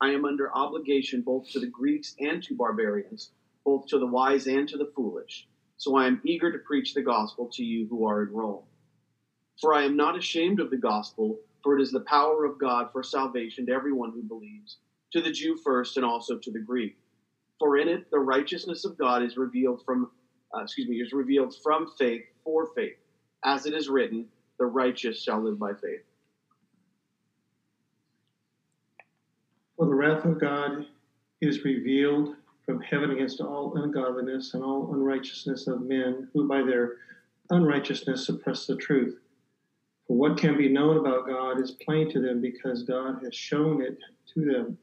I 0.00 0.10
am 0.10 0.24
under 0.24 0.54
obligation 0.54 1.22
both 1.22 1.50
to 1.50 1.60
the 1.60 1.66
Greeks 1.66 2.14
and 2.20 2.42
to 2.44 2.54
barbarians, 2.54 3.32
both 3.64 3.86
to 3.88 3.98
the 3.98 4.06
wise 4.06 4.46
and 4.46 4.68
to 4.68 4.78
the 4.78 4.92
foolish. 4.96 5.46
So 5.76 5.96
I 5.96 6.06
am 6.06 6.22
eager 6.24 6.52
to 6.52 6.58
preach 6.58 6.94
the 6.94 7.02
gospel 7.02 7.50
to 7.54 7.64
you 7.64 7.86
who 7.88 8.06
are 8.06 8.22
in 8.22 8.32
Rome. 8.32 8.64
For 9.60 9.74
I 9.74 9.84
am 9.84 9.96
not 9.96 10.18
ashamed 10.18 10.60
of 10.60 10.70
the 10.70 10.78
gospel, 10.78 11.38
for 11.62 11.78
it 11.78 11.82
is 11.82 11.92
the 11.92 12.00
power 12.00 12.44
of 12.44 12.58
God 12.58 12.88
for 12.92 13.02
salvation 13.02 13.66
to 13.66 13.72
everyone 13.72 14.12
who 14.12 14.22
believes, 14.22 14.78
to 15.12 15.20
the 15.20 15.32
Jew 15.32 15.56
first 15.56 15.96
and 15.98 16.06
also 16.06 16.38
to 16.38 16.50
the 16.50 16.60
Greek. 16.60 16.96
For 17.58 17.78
in 17.78 17.88
it 17.88 18.10
the 18.10 18.18
righteousness 18.20 18.86
of 18.86 18.98
God 18.98 19.22
is 19.22 19.36
revealed 19.36 19.82
from, 19.84 20.10
uh, 20.56 20.62
excuse 20.62 20.88
me, 20.88 20.96
is 21.00 21.12
revealed 21.12 21.54
from 21.62 21.88
faith 21.98 22.24
for 22.44 22.68
faith, 22.74 22.96
as 23.44 23.66
it 23.66 23.74
is 23.74 23.90
written, 23.90 24.30
"The 24.58 24.66
righteous 24.66 25.22
shall 25.22 25.42
live 25.42 25.58
by 25.58 25.74
faith." 25.74 26.02
For 29.80 29.86
the 29.86 29.94
wrath 29.94 30.26
of 30.26 30.38
God 30.38 30.84
is 31.40 31.64
revealed 31.64 32.36
from 32.66 32.82
heaven 32.82 33.12
against 33.12 33.40
all 33.40 33.74
ungodliness 33.82 34.52
and 34.52 34.62
all 34.62 34.92
unrighteousness 34.92 35.68
of 35.68 35.80
men 35.80 36.28
who 36.34 36.46
by 36.46 36.60
their 36.60 36.98
unrighteousness 37.48 38.26
suppress 38.26 38.66
the 38.66 38.76
truth. 38.76 39.18
For 40.06 40.18
what 40.18 40.36
can 40.36 40.58
be 40.58 40.68
known 40.68 40.98
about 40.98 41.26
God 41.26 41.62
is 41.62 41.70
plain 41.70 42.10
to 42.10 42.20
them 42.20 42.42
because 42.42 42.82
God 42.82 43.24
has 43.24 43.34
shown 43.34 43.80
it 43.80 43.96
to 44.34 44.44
them. 44.44 44.76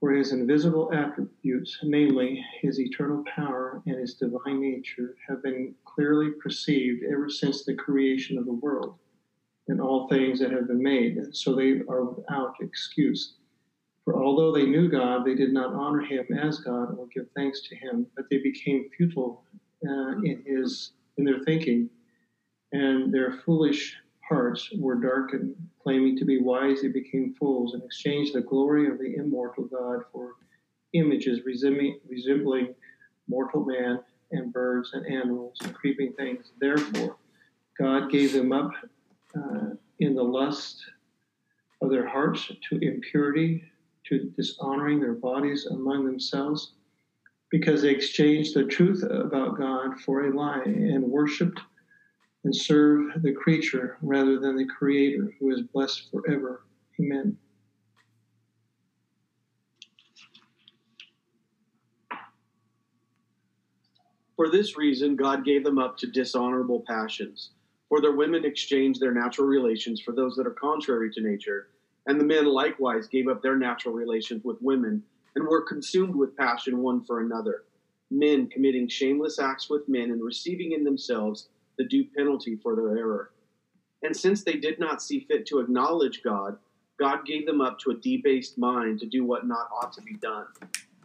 For 0.00 0.10
his 0.10 0.32
invisible 0.32 0.92
attributes, 0.92 1.78
namely 1.84 2.44
his 2.62 2.80
eternal 2.80 3.22
power 3.32 3.80
and 3.86 4.00
his 4.00 4.14
divine 4.14 4.60
nature, 4.60 5.14
have 5.28 5.40
been 5.40 5.72
clearly 5.84 6.32
perceived 6.42 7.04
ever 7.04 7.30
since 7.30 7.64
the 7.64 7.76
creation 7.76 8.38
of 8.38 8.46
the 8.46 8.54
world 8.54 8.96
and 9.68 9.80
all 9.80 10.08
things 10.08 10.40
that 10.40 10.50
have 10.50 10.66
been 10.66 10.82
made, 10.82 11.16
so 11.30 11.54
they 11.54 11.82
are 11.88 12.02
without 12.02 12.56
excuse. 12.60 13.36
For 14.04 14.22
although 14.22 14.52
they 14.52 14.66
knew 14.66 14.88
God, 14.88 15.24
they 15.24 15.34
did 15.34 15.52
not 15.52 15.72
honor 15.72 16.02
him 16.02 16.26
as 16.38 16.58
God 16.58 16.96
or 16.98 17.06
give 17.06 17.26
thanks 17.34 17.62
to 17.68 17.76
him, 17.76 18.06
but 18.14 18.26
they 18.30 18.38
became 18.38 18.90
futile 18.96 19.42
uh, 19.88 20.18
in 20.22 20.42
his 20.46 20.92
in 21.16 21.24
their 21.24 21.40
thinking, 21.40 21.88
and 22.72 23.12
their 23.12 23.40
foolish 23.44 23.96
hearts 24.28 24.70
were 24.78 24.96
darkened. 24.96 25.54
Claiming 25.82 26.16
to 26.18 26.24
be 26.24 26.40
wise, 26.40 26.82
they 26.82 26.88
became 26.88 27.34
fools 27.38 27.74
and 27.74 27.82
exchanged 27.82 28.34
the 28.34 28.40
glory 28.40 28.88
of 28.88 28.98
the 28.98 29.16
immortal 29.16 29.64
God 29.64 30.00
for 30.12 30.34
images 30.92 31.44
resembling, 31.44 32.00
resembling 32.08 32.74
mortal 33.28 33.64
man 33.64 34.00
and 34.32 34.52
birds 34.52 34.90
and 34.92 35.06
animals 35.06 35.58
and 35.62 35.74
creeping 35.74 36.12
things. 36.14 36.52
Therefore, 36.58 37.16
God 37.78 38.10
gave 38.10 38.32
them 38.32 38.52
up 38.52 38.72
uh, 39.36 39.70
in 40.00 40.14
the 40.14 40.22
lust 40.22 40.82
of 41.82 41.90
their 41.90 42.08
hearts 42.08 42.50
to 42.68 42.78
impurity 42.78 43.64
to 44.08 44.30
dishonoring 44.36 45.00
their 45.00 45.14
bodies 45.14 45.66
among 45.66 46.04
themselves 46.04 46.74
because 47.50 47.82
they 47.82 47.90
exchanged 47.90 48.54
the 48.54 48.64
truth 48.64 49.02
about 49.04 49.58
God 49.58 50.00
for 50.00 50.24
a 50.24 50.36
lie 50.36 50.62
and 50.64 51.04
worshiped 51.04 51.60
and 52.44 52.54
served 52.54 53.22
the 53.22 53.32
creature 53.32 53.96
rather 54.02 54.38
than 54.38 54.56
the 54.56 54.66
Creator 54.66 55.34
who 55.38 55.50
is 55.50 55.62
blessed 55.72 56.10
forever. 56.10 56.66
Amen. 57.00 57.36
For 64.36 64.50
this 64.50 64.76
reason, 64.76 65.16
God 65.16 65.44
gave 65.44 65.64
them 65.64 65.78
up 65.78 65.96
to 65.98 66.06
dishonorable 66.08 66.82
passions. 66.86 67.50
For 67.88 68.00
their 68.00 68.16
women 68.16 68.44
exchanged 68.44 69.00
their 69.00 69.14
natural 69.14 69.46
relations 69.46 70.00
for 70.00 70.12
those 70.12 70.34
that 70.36 70.46
are 70.46 70.50
contrary 70.50 71.10
to 71.12 71.20
nature 71.20 71.68
and 72.06 72.20
the 72.20 72.24
men 72.24 72.46
likewise 72.46 73.08
gave 73.08 73.28
up 73.28 73.42
their 73.42 73.56
natural 73.56 73.94
relations 73.94 74.44
with 74.44 74.60
women 74.60 75.02
and 75.34 75.46
were 75.46 75.62
consumed 75.62 76.14
with 76.14 76.36
passion 76.36 76.78
one 76.78 77.02
for 77.04 77.20
another, 77.20 77.64
men 78.10 78.46
committing 78.48 78.88
shameless 78.88 79.38
acts 79.38 79.68
with 79.68 79.88
men 79.88 80.10
and 80.10 80.22
receiving 80.22 80.72
in 80.72 80.84
themselves 80.84 81.48
the 81.78 81.84
due 81.84 82.04
penalty 82.16 82.56
for 82.62 82.76
their 82.76 82.96
error. 82.96 83.30
And 84.02 84.16
since 84.16 84.44
they 84.44 84.54
did 84.54 84.78
not 84.78 85.02
see 85.02 85.20
fit 85.20 85.46
to 85.46 85.60
acknowledge 85.60 86.22
God, 86.22 86.58
God 86.98 87.26
gave 87.26 87.46
them 87.46 87.60
up 87.60 87.78
to 87.80 87.90
a 87.90 87.96
debased 87.96 88.58
mind 88.58 89.00
to 89.00 89.06
do 89.06 89.24
what 89.24 89.46
not 89.46 89.68
ought 89.74 89.92
to 89.94 90.02
be 90.02 90.14
done. 90.14 90.46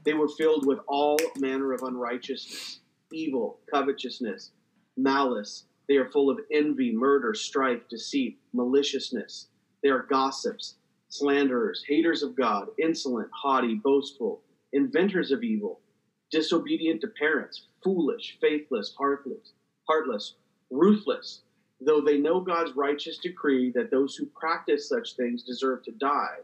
They 0.04 0.14
were 0.14 0.28
filled 0.28 0.68
with 0.68 0.80
all 0.88 1.18
manner 1.38 1.74
of 1.74 1.82
unrighteousness, 1.82 2.82
evil, 3.12 3.60
covetousness, 3.72 4.52
malice. 4.98 5.64
They 5.88 5.96
are 5.96 6.12
full 6.12 6.30
of 6.30 6.40
envy, 6.52 6.92
murder, 6.92 7.34
strife, 7.34 7.88
deceit, 7.90 8.38
maliciousness. 8.54 9.48
They 9.82 9.90
are 9.90 10.04
gossips 10.04 10.76
slanderers, 11.10 11.84
haters 11.88 12.24
of 12.24 12.36
God, 12.36 12.68
insolent, 12.78 13.30
haughty, 13.34 13.76
boastful, 13.76 14.42
inventors 14.74 15.32
of 15.32 15.44
evil, 15.44 15.80
disobedient 16.32 17.02
to 17.02 17.08
parents, 17.08 17.68
foolish, 17.84 18.38
faithless, 18.40 18.94
heartless, 18.98 19.54
heartless, 19.88 20.36
ruthless, 20.70 21.42
though 21.82 22.02
they 22.02 22.18
know 22.18 22.40
God's 22.40 22.76
righteous 22.76 23.18
decree 23.18 23.72
that 23.72 23.92
those 23.92 24.16
who 24.16 24.28
practice 24.28 24.88
such 24.88 25.16
things 25.16 25.44
deserve 25.44 25.84
to 25.84 25.92
die. 25.92 26.38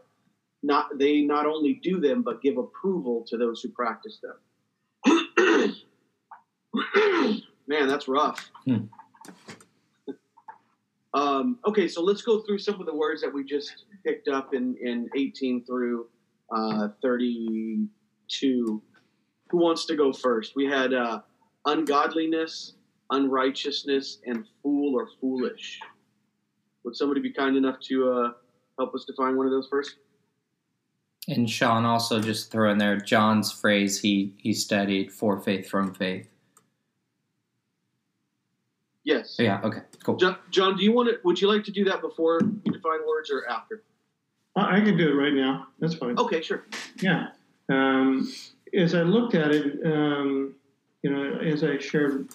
Not 0.62 0.98
they 0.98 1.22
not 1.22 1.46
only 1.46 1.74
do 1.74 2.00
them 2.00 2.22
but 2.22 2.42
give 2.42 2.58
approval 2.58 3.24
to 3.28 3.36
those 3.36 3.60
who 3.60 3.68
practice 3.68 4.18
them. 4.20 4.34
Man, 7.68 7.88
that's 7.88 8.08
rough. 8.08 8.50
Hmm. 8.64 8.86
Um, 11.14 11.58
okay, 11.66 11.88
so 11.88 12.02
let's 12.02 12.22
go 12.22 12.40
through 12.40 12.58
some 12.58 12.78
of 12.78 12.86
the 12.86 12.94
words 12.94 13.22
that 13.22 13.32
we 13.32 13.42
just 13.44 13.85
picked 14.06 14.28
up 14.28 14.54
in, 14.54 14.76
in 14.80 15.08
18 15.16 15.64
through 15.64 16.06
uh, 16.54 16.88
32. 17.02 18.82
Who 19.50 19.58
wants 19.58 19.84
to 19.86 19.96
go 19.96 20.12
first? 20.12 20.54
We 20.54 20.66
had 20.66 20.94
uh, 20.94 21.20
ungodliness, 21.66 22.74
unrighteousness, 23.10 24.18
and 24.26 24.44
fool 24.62 24.94
or 24.98 25.08
foolish. 25.20 25.80
Would 26.84 26.96
somebody 26.96 27.20
be 27.20 27.32
kind 27.32 27.56
enough 27.56 27.80
to 27.88 28.10
uh, 28.10 28.30
help 28.78 28.94
us 28.94 29.04
define 29.04 29.36
one 29.36 29.46
of 29.46 29.52
those 29.52 29.66
first? 29.68 29.96
And 31.28 31.50
Sean 31.50 31.84
also 31.84 32.20
just 32.20 32.52
throw 32.52 32.70
in 32.70 32.78
there 32.78 32.96
John's 32.98 33.50
phrase 33.50 34.00
he 34.00 34.32
he 34.38 34.52
studied 34.52 35.12
for 35.12 35.40
faith 35.40 35.68
from 35.68 35.92
faith. 35.92 36.28
Yes. 39.02 39.34
Yeah. 39.36 39.60
Okay. 39.64 39.80
Cool. 40.04 40.16
John, 40.16 40.36
John, 40.52 40.76
do 40.76 40.84
you 40.84 40.92
want 40.92 41.08
to? 41.08 41.18
Would 41.24 41.40
you 41.40 41.48
like 41.48 41.64
to 41.64 41.72
do 41.72 41.84
that 41.86 42.00
before 42.00 42.40
you 42.42 42.72
define 42.72 43.00
words 43.08 43.32
or 43.32 43.44
after? 43.48 43.82
I 44.56 44.80
can 44.80 44.96
do 44.96 45.08
it 45.08 45.14
right 45.14 45.34
now. 45.34 45.68
That's 45.78 45.94
fine. 45.94 46.18
Okay. 46.18 46.40
Sure. 46.40 46.66
Yeah. 47.00 47.28
Um, 47.68 48.32
as 48.74 48.94
I 48.94 49.02
looked 49.02 49.34
at 49.34 49.50
it, 49.52 49.78
um, 49.84 50.54
you 51.02 51.10
know, 51.10 51.38
as 51.40 51.62
I 51.62 51.78
shared 51.78 52.28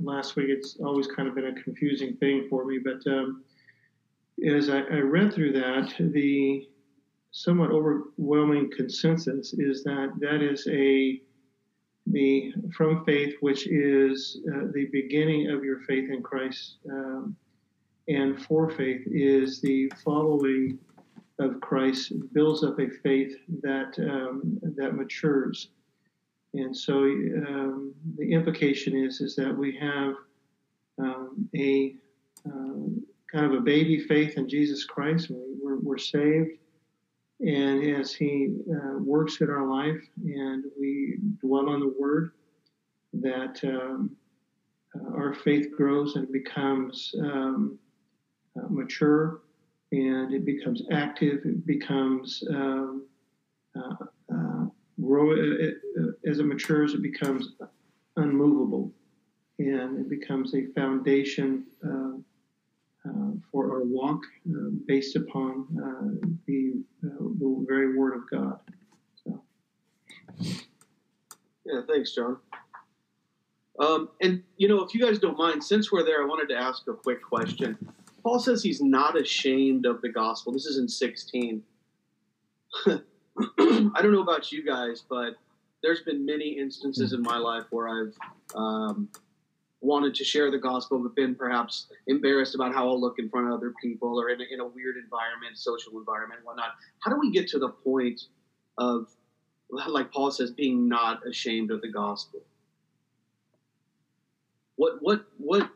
last 0.00 0.36
week, 0.36 0.46
it's 0.48 0.76
always 0.80 1.06
kind 1.06 1.28
of 1.28 1.34
been 1.34 1.46
a 1.46 1.62
confusing 1.62 2.16
thing 2.16 2.46
for 2.48 2.64
me. 2.64 2.78
But 2.78 3.06
um, 3.10 3.42
as 4.46 4.70
I, 4.70 4.78
I 4.78 4.98
read 4.98 5.32
through 5.32 5.52
that, 5.52 5.92
the 5.98 6.68
somewhat 7.32 7.70
overwhelming 7.70 8.70
consensus 8.70 9.54
is 9.54 9.82
that 9.82 10.12
that 10.20 10.40
is 10.40 10.66
a 10.70 11.20
the 12.06 12.52
from 12.76 13.04
faith, 13.04 13.34
which 13.40 13.66
is 13.66 14.38
uh, 14.48 14.66
the 14.72 14.86
beginning 14.92 15.50
of 15.50 15.64
your 15.64 15.80
faith 15.80 16.10
in 16.10 16.22
Christ, 16.22 16.76
um, 16.90 17.34
and 18.08 18.40
for 18.44 18.70
faith 18.70 19.02
is 19.06 19.60
the 19.62 19.90
following 20.04 20.78
of 21.38 21.60
Christ 21.60 22.12
builds 22.32 22.62
up 22.62 22.78
a 22.78 22.88
faith 23.02 23.36
that 23.62 23.98
um, 23.98 24.58
that 24.76 24.94
matures. 24.94 25.68
And 26.54 26.76
so 26.76 27.02
um, 27.02 27.92
the 28.16 28.32
implication 28.32 28.96
is 28.96 29.20
is 29.20 29.34
that 29.36 29.56
we 29.56 29.76
have 29.76 30.14
um, 30.98 31.48
a 31.56 31.96
uh, 32.46 32.88
kind 33.32 33.46
of 33.46 33.54
a 33.54 33.60
baby 33.60 33.98
faith 33.98 34.36
in 34.36 34.48
Jesus 34.48 34.84
Christ. 34.84 35.30
We're, 35.30 35.80
we're 35.80 35.98
saved 35.98 36.58
and 37.40 37.96
as 37.96 38.14
He 38.14 38.54
uh, 38.70 38.98
works 38.98 39.40
in 39.40 39.50
our 39.50 39.66
life 39.66 40.00
and 40.24 40.64
we 40.78 41.18
dwell 41.40 41.68
on 41.68 41.80
the 41.80 41.94
Word, 41.98 42.32
that 43.14 43.60
um, 43.64 44.16
uh, 44.94 45.14
our 45.14 45.34
faith 45.34 45.68
grows 45.76 46.16
and 46.16 46.30
becomes 46.32 47.14
um, 47.20 47.78
uh, 48.56 48.66
mature 48.68 49.40
and 49.94 50.34
it 50.34 50.44
becomes 50.44 50.82
active, 50.90 51.40
it 51.44 51.66
becomes 51.66 52.42
um, 52.50 53.06
uh, 53.76 53.94
uh, 54.32 54.64
grow 55.00 55.32
it, 55.32 55.38
it, 55.38 55.74
as 56.28 56.38
it 56.40 56.46
matures, 56.46 56.94
it 56.94 57.02
becomes 57.02 57.52
unmovable 58.16 58.92
and 59.58 60.00
it 60.00 60.08
becomes 60.08 60.54
a 60.54 60.66
foundation 60.74 61.64
uh, 61.86 63.08
uh, 63.08 63.32
for 63.52 63.70
our 63.72 63.84
walk 63.84 64.20
uh, 64.50 64.70
based 64.86 65.14
upon 65.14 65.66
uh, 65.78 66.26
the, 66.46 66.82
the 67.02 67.64
very 67.68 67.96
Word 67.96 68.14
of 68.16 68.30
God. 68.30 68.58
So. 69.24 69.42
Yeah, 71.64 71.80
thanks, 71.86 72.14
John. 72.14 72.38
Um, 73.78 74.08
and, 74.20 74.42
you 74.56 74.68
know, 74.68 74.82
if 74.82 74.94
you 74.94 75.00
guys 75.00 75.18
don't 75.18 75.36
mind, 75.36 75.62
since 75.62 75.90
we're 75.92 76.04
there, 76.04 76.22
I 76.22 76.26
wanted 76.26 76.48
to 76.52 76.56
ask 76.56 76.86
a 76.88 76.94
quick 76.94 77.22
question. 77.22 77.76
Paul 78.24 78.38
says 78.38 78.62
he's 78.62 78.80
not 78.80 79.20
ashamed 79.20 79.84
of 79.84 80.00
the 80.00 80.08
gospel. 80.08 80.52
This 80.52 80.64
is 80.64 80.78
in 80.78 80.88
16. 80.88 81.62
I 82.86 82.98
don't 84.02 84.12
know 84.12 84.22
about 84.22 84.50
you 84.50 84.64
guys, 84.64 85.04
but 85.08 85.36
there's 85.82 86.00
been 86.00 86.24
many 86.24 86.58
instances 86.58 87.12
in 87.12 87.20
my 87.20 87.36
life 87.36 87.64
where 87.68 87.88
I've 87.88 88.16
um, 88.54 89.10
wanted 89.82 90.14
to 90.14 90.24
share 90.24 90.50
the 90.50 90.58
gospel, 90.58 90.98
but 91.00 91.14
been 91.14 91.34
perhaps 91.34 91.88
embarrassed 92.06 92.54
about 92.54 92.72
how 92.72 92.88
I'll 92.88 93.00
look 93.00 93.18
in 93.18 93.28
front 93.28 93.48
of 93.48 93.52
other 93.52 93.74
people 93.82 94.18
or 94.18 94.30
in 94.30 94.40
a, 94.40 94.44
in 94.50 94.60
a 94.60 94.66
weird 94.66 94.96
environment, 94.96 95.58
social 95.58 95.92
environment, 95.98 96.40
whatnot. 96.44 96.70
How 97.00 97.10
do 97.10 97.20
we 97.20 97.30
get 97.30 97.46
to 97.48 97.58
the 97.58 97.68
point 97.68 98.22
of, 98.78 99.08
like 99.70 100.10
Paul 100.10 100.30
says, 100.30 100.50
being 100.50 100.88
not 100.88 101.26
ashamed 101.28 101.70
of 101.70 101.82
the 101.82 101.92
gospel? 101.92 102.40
What, 104.76 104.94
what, 105.02 105.26
what, 105.36 105.68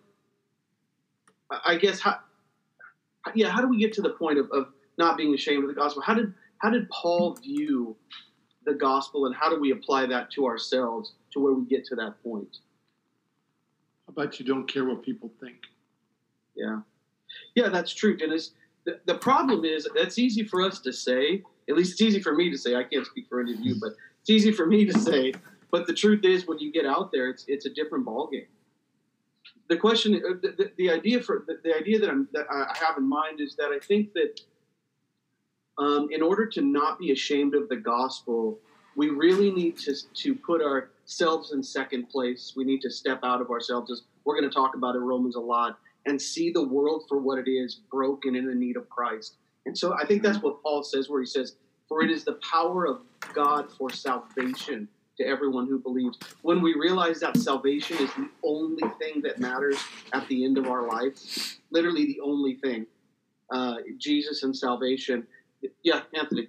I 1.50 1.76
guess, 1.76 2.00
how, 2.00 2.21
yeah, 3.35 3.49
how 3.49 3.61
do 3.61 3.68
we 3.68 3.78
get 3.78 3.92
to 3.94 4.02
the 4.02 4.11
point 4.11 4.38
of, 4.38 4.50
of 4.52 4.68
not 4.97 5.16
being 5.16 5.35
ashamed 5.35 5.64
of 5.64 5.68
the 5.68 5.75
gospel? 5.75 6.02
How 6.02 6.14
did, 6.14 6.32
how 6.58 6.70
did 6.70 6.88
Paul 6.90 7.35
view 7.35 7.97
the 8.64 8.75
gospel 8.75 9.26
and 9.26 9.35
how 9.35 9.49
do 9.49 9.61
we 9.61 9.70
apply 9.70 10.06
that 10.06 10.30
to 10.32 10.47
ourselves 10.47 11.14
to 11.32 11.40
where 11.40 11.52
we 11.54 11.66
get 11.66 11.85
to 11.87 11.97
that 11.97 12.23
point? 12.23 12.58
How 14.06 14.12
about 14.12 14.38
you 14.38 14.47
don't 14.47 14.66
care 14.66 14.85
what 14.85 15.02
people 15.02 15.30
think? 15.40 15.56
Yeah. 16.54 16.80
Yeah, 17.54 17.68
that's 17.68 17.92
true, 17.92 18.16
Dennis. 18.16 18.52
The, 18.85 19.00
the 19.06 19.16
problem 19.16 19.64
is 19.64 19.88
that's 19.94 20.18
easy 20.18 20.44
for 20.44 20.62
us 20.62 20.80
to 20.80 20.92
say. 20.92 21.42
At 21.68 21.76
least 21.76 21.92
it's 21.92 22.02
easy 22.02 22.20
for 22.20 22.35
me 22.35 22.50
to 22.50 22.56
say. 22.56 22.75
I 22.75 22.85
can't 22.85 23.06
speak 23.06 23.26
for 23.28 23.40
any 23.40 23.52
of 23.52 23.61
you, 23.61 23.76
but 23.80 23.92
it's 24.20 24.30
easy 24.30 24.52
for 24.52 24.66
me 24.66 24.87
to 24.87 24.99
say. 24.99 25.35
But 25.70 25.87
the 25.87 25.92
truth 25.92 26.25
is, 26.25 26.47
when 26.47 26.58
you 26.58 26.73
get 26.73 26.87
out 26.87 27.12
there, 27.12 27.28
it's 27.28 27.44
it's 27.47 27.66
a 27.66 27.70
different 27.70 28.06
ballgame. 28.06 28.47
The 29.68 29.76
question, 29.76 30.14
uh, 30.16 30.34
the, 30.40 30.54
the, 30.56 30.72
the 30.76 30.90
idea 30.90 31.20
for 31.20 31.44
the, 31.46 31.58
the 31.62 31.76
idea 31.76 31.98
that, 31.98 32.08
I'm, 32.08 32.28
that 32.32 32.46
I 32.50 32.75
have 32.78 32.96
in 32.96 33.08
mind 33.08 33.40
is 33.40 33.54
that 33.56 33.70
I 33.70 33.78
think 33.78 34.14
that 34.14 34.40
um, 35.78 36.08
in 36.10 36.22
order 36.22 36.46
to 36.46 36.60
not 36.62 36.98
be 36.98 37.12
ashamed 37.12 37.54
of 37.54 37.68
the 37.68 37.76
gospel, 37.76 38.58
we 38.96 39.10
really 39.10 39.52
need 39.52 39.78
to 39.78 39.94
to 40.14 40.34
put 40.34 40.60
ourselves 40.60 41.52
in 41.52 41.62
second 41.62 42.08
place. 42.08 42.54
We 42.56 42.64
need 42.64 42.80
to 42.80 42.90
step 42.90 43.20
out 43.22 43.40
of 43.40 43.50
ourselves, 43.50 43.92
as 43.92 44.02
we're 44.25 44.34
going 44.38 44.50
to 44.50 44.54
talk 44.54 44.75
about 44.75 44.96
in 44.96 45.02
Romans 45.02 45.37
a 45.37 45.40
lot, 45.40 45.78
and 46.06 46.20
see 46.20 46.50
the 46.50 46.66
world 46.66 47.04
for 47.08 47.18
what 47.18 47.38
it 47.38 47.48
is, 47.48 47.80
broken 47.92 48.34
in 48.34 48.46
the 48.46 48.54
need 48.54 48.76
of 48.76 48.88
Christ. 48.88 49.37
And 49.66 49.76
so 49.76 49.94
I 49.94 50.04
think 50.04 50.22
that's 50.22 50.42
what 50.42 50.62
Paul 50.62 50.82
says, 50.82 51.08
where 51.08 51.20
he 51.20 51.26
says, 51.26 51.54
"For 51.88 52.02
it 52.02 52.10
is 52.10 52.25
the 52.25 52.40
power 52.50 52.87
of 52.87 53.02
God 53.34 53.70
for 53.70 53.90
salvation." 53.90 54.88
To 55.18 55.26
everyone 55.26 55.66
who 55.66 55.80
believes. 55.80 56.16
When 56.42 56.62
we 56.62 56.75
realize 56.75 57.18
that 57.20 57.37
salvation 57.37 57.96
is 57.98 58.10
the 58.14 58.28
only 58.44 58.88
thing 59.00 59.20
that 59.22 59.40
matters 59.40 59.76
at 60.12 60.28
the 60.28 60.44
end 60.44 60.58
of 60.58 60.68
our 60.68 60.87
life, 60.87 61.58
literally 61.70 62.06
the 62.06 62.20
only 62.20 62.54
thing, 62.54 62.87
uh, 63.50 63.78
Jesus 63.98 64.44
and 64.44 64.56
salvation, 64.56 65.26
yeah, 65.82 66.02
Anthony. 66.16 66.46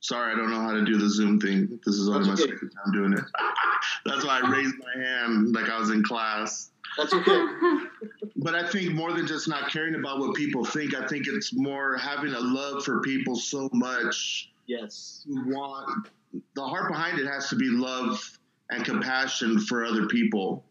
Sorry, 0.00 0.32
I 0.32 0.36
don't 0.36 0.50
know 0.50 0.60
how 0.60 0.72
to 0.72 0.84
do 0.84 0.96
the 0.96 1.10
Zoom 1.10 1.40
thing. 1.40 1.78
This 1.84 1.96
is 1.96 2.08
only 2.08 2.28
my 2.28 2.36
second 2.36 2.70
time 2.70 2.92
doing 2.92 3.12
it. 3.12 3.24
That's 4.06 4.24
why 4.24 4.40
I 4.42 4.50
raised 4.50 4.74
my 4.78 5.04
hand 5.04 5.52
like 5.52 5.68
I 5.68 5.78
was 5.78 5.90
in 5.90 6.02
class. 6.04 6.70
That's 6.96 7.12
okay. 7.12 7.46
but 8.36 8.54
I 8.54 8.66
think 8.66 8.92
more 8.92 9.12
than 9.12 9.26
just 9.26 9.46
not 9.46 9.70
caring 9.70 9.94
about 9.94 10.20
what 10.20 10.34
people 10.34 10.64
think, 10.64 10.94
I 10.94 11.06
think 11.06 11.26
it's 11.26 11.52
more 11.52 11.96
having 11.98 12.32
a 12.32 12.40
love 12.40 12.84
for 12.84 13.00
people 13.00 13.36
so 13.36 13.68
much. 13.72 14.50
Yes. 14.66 15.24
You 15.26 15.44
want 15.46 16.08
the 16.54 16.62
heart 16.62 16.88
behind 16.90 17.18
it 17.18 17.26
has 17.26 17.48
to 17.48 17.56
be 17.56 17.68
love 17.68 18.38
and 18.70 18.84
compassion 18.84 19.60
for 19.60 19.84
other 19.84 20.06
people. 20.06 20.64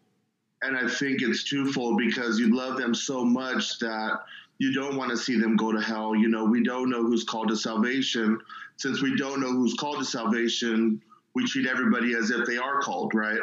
And 0.61 0.75
I 0.75 0.87
think 0.87 1.21
it's 1.21 1.43
twofold 1.43 1.97
because 1.97 2.39
you 2.39 2.55
love 2.55 2.77
them 2.77 2.95
so 2.95 3.23
much 3.23 3.79
that 3.79 4.19
you 4.59 4.73
don't 4.73 4.97
want 4.97 5.11
to 5.11 5.17
see 5.17 5.39
them 5.39 5.55
go 5.55 5.71
to 5.71 5.79
hell. 5.79 6.15
You 6.15 6.29
know, 6.29 6.45
we 6.45 6.63
don't 6.63 6.89
know 6.89 7.03
who's 7.03 7.23
called 7.23 7.49
to 7.49 7.55
salvation. 7.55 8.39
Since 8.77 9.01
we 9.01 9.15
don't 9.15 9.39
know 9.39 9.51
who's 9.51 9.75
called 9.75 9.99
to 9.99 10.05
salvation, 10.05 11.01
we 11.35 11.45
treat 11.45 11.67
everybody 11.67 12.15
as 12.15 12.31
if 12.31 12.45
they 12.47 12.57
are 12.57 12.81
called, 12.81 13.13
right? 13.13 13.39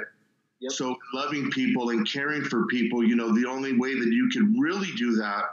Yep. 0.60 0.72
So 0.72 0.96
loving 1.12 1.50
people 1.50 1.90
and 1.90 2.08
caring 2.08 2.42
for 2.42 2.66
people, 2.66 3.04
you 3.04 3.16
know, 3.16 3.32
the 3.34 3.48
only 3.48 3.76
way 3.76 3.98
that 3.98 4.08
you 4.08 4.28
can 4.32 4.58
really 4.58 4.90
do 4.96 5.14
that 5.16 5.44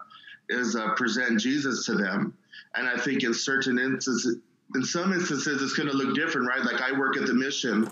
is 0.50 0.76
uh, 0.76 0.94
present 0.96 1.40
Jesus 1.40 1.86
to 1.86 1.94
them. 1.94 2.36
And 2.76 2.88
I 2.88 2.98
think 2.98 3.24
in 3.24 3.34
certain 3.34 3.78
instances, 3.78 4.38
in 4.76 4.84
some 4.84 5.14
instances, 5.14 5.62
it's 5.62 5.74
going 5.74 5.90
to 5.90 5.96
look 5.96 6.16
different, 6.16 6.48
right? 6.48 6.64
Like 6.64 6.82
I 6.82 6.98
work 6.98 7.18
at 7.18 7.26
the 7.26 7.34
mission. 7.34 7.90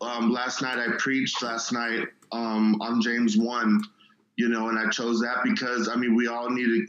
Um, 0.00 0.30
last 0.30 0.62
night 0.62 0.78
I 0.78 0.96
preached 0.98 1.42
last 1.42 1.72
night 1.72 2.08
um, 2.32 2.80
on 2.80 3.00
James 3.00 3.36
one, 3.36 3.82
you 4.36 4.48
know, 4.48 4.68
and 4.68 4.78
I 4.78 4.90
chose 4.90 5.20
that 5.20 5.38
because 5.42 5.88
I 5.88 5.96
mean 5.96 6.14
we 6.14 6.28
all 6.28 6.50
need 6.50 6.64
to 6.64 6.86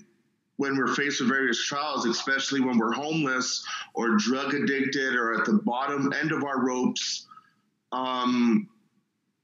when 0.58 0.76
we're 0.76 0.94
faced 0.94 1.22
with 1.22 1.30
various 1.30 1.64
trials, 1.64 2.06
especially 2.06 2.60
when 2.60 2.80
we're 2.80 2.92
homeless 2.92 3.64
or 3.94 4.18
drug 4.18 4.56
addicted 4.56 5.16
or 5.16 5.40
at 5.40 5.46
the 5.46 5.54
bottom 5.54 6.12
end 6.20 6.32
of 6.32 6.44
our 6.44 6.66
ropes, 6.66 7.28
um, 7.92 8.68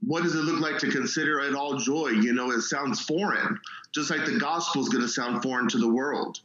what 0.01 0.23
does 0.23 0.33
it 0.33 0.39
look 0.39 0.59
like 0.59 0.79
to 0.79 0.89
consider 0.89 1.39
it 1.39 1.53
all 1.53 1.77
joy? 1.77 2.07
You 2.07 2.33
know, 2.33 2.49
it 2.49 2.61
sounds 2.61 2.99
foreign, 2.99 3.59
just 3.93 4.09
like 4.09 4.25
the 4.25 4.39
gospel 4.39 4.81
is 4.81 4.89
going 4.89 5.03
to 5.03 5.07
sound 5.07 5.43
foreign 5.43 5.69
to 5.69 5.77
the 5.77 5.87
world 5.87 6.39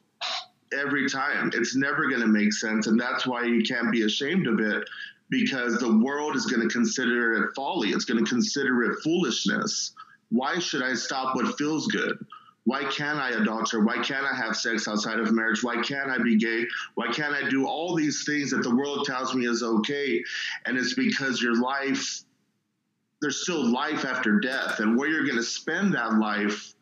every 0.73 1.09
time. 1.09 1.51
It's 1.55 1.77
never 1.77 2.09
going 2.09 2.21
to 2.21 2.27
make 2.27 2.53
sense. 2.53 2.87
And 2.87 3.01
that's 3.01 3.27
why 3.27 3.45
you 3.45 3.63
can't 3.63 3.93
be 3.93 4.03
ashamed 4.03 4.47
of 4.47 4.61
it 4.61 4.89
because 5.31 5.79
the 5.79 5.99
world 5.99 6.37
is 6.37 6.47
going 6.47 6.67
to 6.67 6.73
consider 6.73 7.45
it 7.45 7.55
folly, 7.55 7.91
it's 7.91 8.05
going 8.05 8.25
to 8.25 8.29
consider 8.29 8.85
it 8.85 8.99
foolishness. 9.03 9.93
Why 10.31 10.59
should 10.59 10.83
I 10.83 10.95
stop 10.95 11.37
what 11.37 11.57
feels 11.59 11.87
good? 11.87 12.25
Why 12.65 12.85
can't 12.85 13.19
I 13.19 13.33
adulter? 13.33 13.83
Why 13.85 13.97
can't 14.03 14.27
I 14.27 14.37
have 14.37 14.55
sex 14.55 14.87
outside 14.87 15.19
of 15.19 15.33
marriage? 15.33 15.63
Why 15.63 15.81
can't 15.81 16.11
I 16.11 16.19
be 16.19 16.37
gay? 16.37 16.67
Why 16.97 17.09
can't 17.09 17.33
I 17.33 17.49
do 17.49 17.67
all 17.67 17.95
these 17.95 18.25
things 18.27 18.51
that 18.51 18.63
the 18.63 18.75
world 18.75 19.07
tells 19.07 19.35
me 19.35 19.47
is 19.47 19.63
okay? 19.63 20.23
And 20.67 20.77
it's 20.77 20.93
because 20.93 21.41
your 21.41 21.59
life, 21.59 22.25
there's 23.23 23.41
still 23.43 23.65
life 23.73 24.05
after 24.05 24.39
death, 24.39 24.81
and 24.81 24.99
where 24.99 25.09
you're 25.09 25.25
going 25.25 25.37
to 25.37 25.43
spend 25.43 25.95
that 25.95 26.19
life 26.19 26.75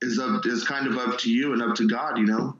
is 0.00 0.20
up 0.20 0.46
is 0.46 0.62
kind 0.64 0.86
of 0.86 0.96
up 0.96 1.18
to 1.18 1.32
you 1.32 1.54
and 1.54 1.62
up 1.62 1.74
to 1.76 1.88
God, 1.88 2.16
you 2.16 2.26
know. 2.26 2.56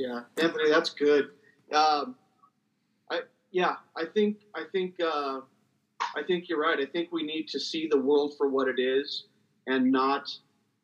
Yeah, 0.00 0.22
Anthony, 0.38 0.70
that's 0.70 0.88
good. 0.88 1.26
Um, 1.74 2.14
I 3.10 3.20
yeah, 3.52 3.74
I 3.94 4.06
think 4.06 4.38
I 4.54 4.62
think 4.72 4.94
uh, 4.98 5.40
I 6.16 6.22
think 6.26 6.48
you're 6.48 6.58
right. 6.58 6.78
I 6.80 6.86
think 6.86 7.12
we 7.12 7.22
need 7.22 7.48
to 7.48 7.60
see 7.60 7.86
the 7.86 7.98
world 7.98 8.32
for 8.38 8.48
what 8.48 8.66
it 8.66 8.80
is 8.80 9.24
and 9.66 9.92
not 9.92 10.30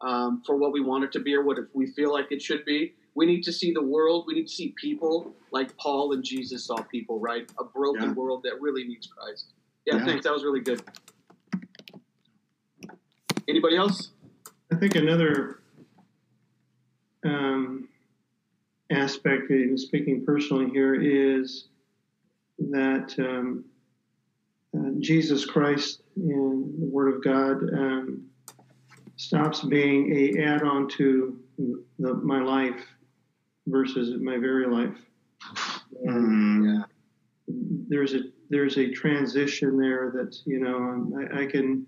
um, 0.03 0.43
for 0.45 0.57
what 0.57 0.71
we 0.71 0.83
want 0.83 1.05
it 1.05 1.13
to 1.13 1.21
be 1.21 1.35
or 1.35 1.43
what 1.43 1.57
we 1.73 1.87
feel 1.93 2.13
like 2.13 2.27
it 2.31 2.43
should 2.43 2.67
be. 2.67 2.93
We 3.15 3.25
need 3.25 3.43
to 3.45 3.53
see 3.55 3.73
the 3.73 3.83
world. 3.83 4.25
We 4.27 4.35
need 4.35 4.49
to 4.49 4.53
see 4.53 4.75
people 4.79 5.33
like 5.51 5.75
Paul 5.79 6.13
and 6.13 6.23
Jesus 6.23 6.67
saw 6.67 6.77
people, 6.83 7.19
right? 7.19 7.51
A 7.59 7.65
broken 7.65 8.11
yeah. 8.11 8.13
world 8.13 8.43
that 8.43 8.61
really 8.61 8.85
needs 8.85 9.07
Christ. 9.07 9.47
Yeah, 9.87 9.97
yeah, 9.97 10.05
thanks. 10.05 10.25
That 10.25 10.35
was 10.35 10.45
really 10.45 10.61
good. 10.61 10.83
Anybody 13.49 13.79
else? 13.79 14.11
I 14.71 14.77
think 14.77 14.95
another 14.95 15.61
um, 17.25 17.89
aspect, 18.91 19.51
even 19.51 19.77
speaking 19.77 20.25
personally 20.25 20.71
here, 20.71 20.95
is 20.95 21.69
that 22.59 23.15
um, 23.19 23.65
uh, 24.77 24.91
Jesus 25.01 25.45
Christ 25.45 26.03
and 26.17 26.81
the 26.81 26.87
Word 26.87 27.15
of 27.15 27.25
God 27.25 27.63
um, 27.73 28.27
stops 29.17 29.65
being 29.65 30.13
a 30.15 30.45
add-on 30.45 30.89
to 30.91 31.39
the, 31.99 32.15
my 32.15 32.43
life 32.43 32.85
versus 33.67 34.21
my 34.21 34.39
very 34.39 34.67
life. 34.67 34.97
Mm, 36.07 36.65
yeah. 36.65 36.85
There's 37.89 38.15
a 38.15 38.21
there's 38.49 38.79
a 38.79 38.91
transition 38.91 39.79
there 39.79 40.13
that 40.15 40.37
you 40.45 40.61
know 40.61 41.29
I, 41.33 41.43
I 41.43 41.47
can 41.47 41.87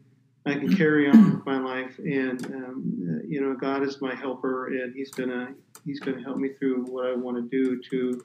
I 0.48 0.54
can 0.54 0.74
carry 0.74 1.11
on 1.11 1.34
with 1.34 1.46
my 1.46 1.58
life, 1.58 1.98
and 1.98 2.44
um, 2.46 3.22
you 3.28 3.40
know 3.40 3.54
God 3.54 3.82
is 3.82 4.00
my 4.00 4.14
helper, 4.14 4.68
and 4.68 4.94
He's 4.94 5.11
gonna 5.11 5.54
He's 5.84 6.00
gonna 6.00 6.22
help 6.22 6.38
me 6.38 6.50
through 6.58 6.84
what 6.84 7.06
I 7.06 7.14
want 7.14 7.37
to 7.37 7.42
do 7.42 7.80
to, 7.90 8.24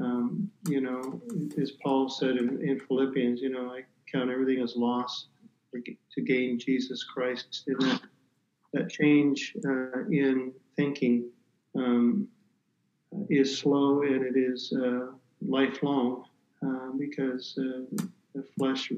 um, 0.00 0.50
you 0.68 0.80
know, 0.80 1.20
as 1.60 1.72
Paul 1.82 2.08
said 2.08 2.36
in, 2.36 2.60
in 2.68 2.80
Philippians, 2.80 3.40
you 3.40 3.50
know, 3.50 3.70
I 3.70 3.84
count 4.10 4.30
everything 4.30 4.62
as 4.62 4.74
loss 4.76 5.28
to 5.72 6.20
gain 6.20 6.58
Jesus 6.58 7.04
Christ, 7.04 7.62
and 7.66 7.80
that 7.80 8.00
that 8.72 8.90
change 8.90 9.54
uh, 9.66 10.04
in 10.10 10.52
thinking 10.74 11.30
um, 11.76 12.28
is 13.30 13.58
slow 13.58 14.02
and 14.02 14.24
it 14.24 14.36
is 14.36 14.72
uh, 14.72 15.12
lifelong 15.46 16.24
uh, 16.66 16.90
because 16.98 17.56
uh, 17.58 18.04
the 18.34 18.42
flesh 18.58 18.90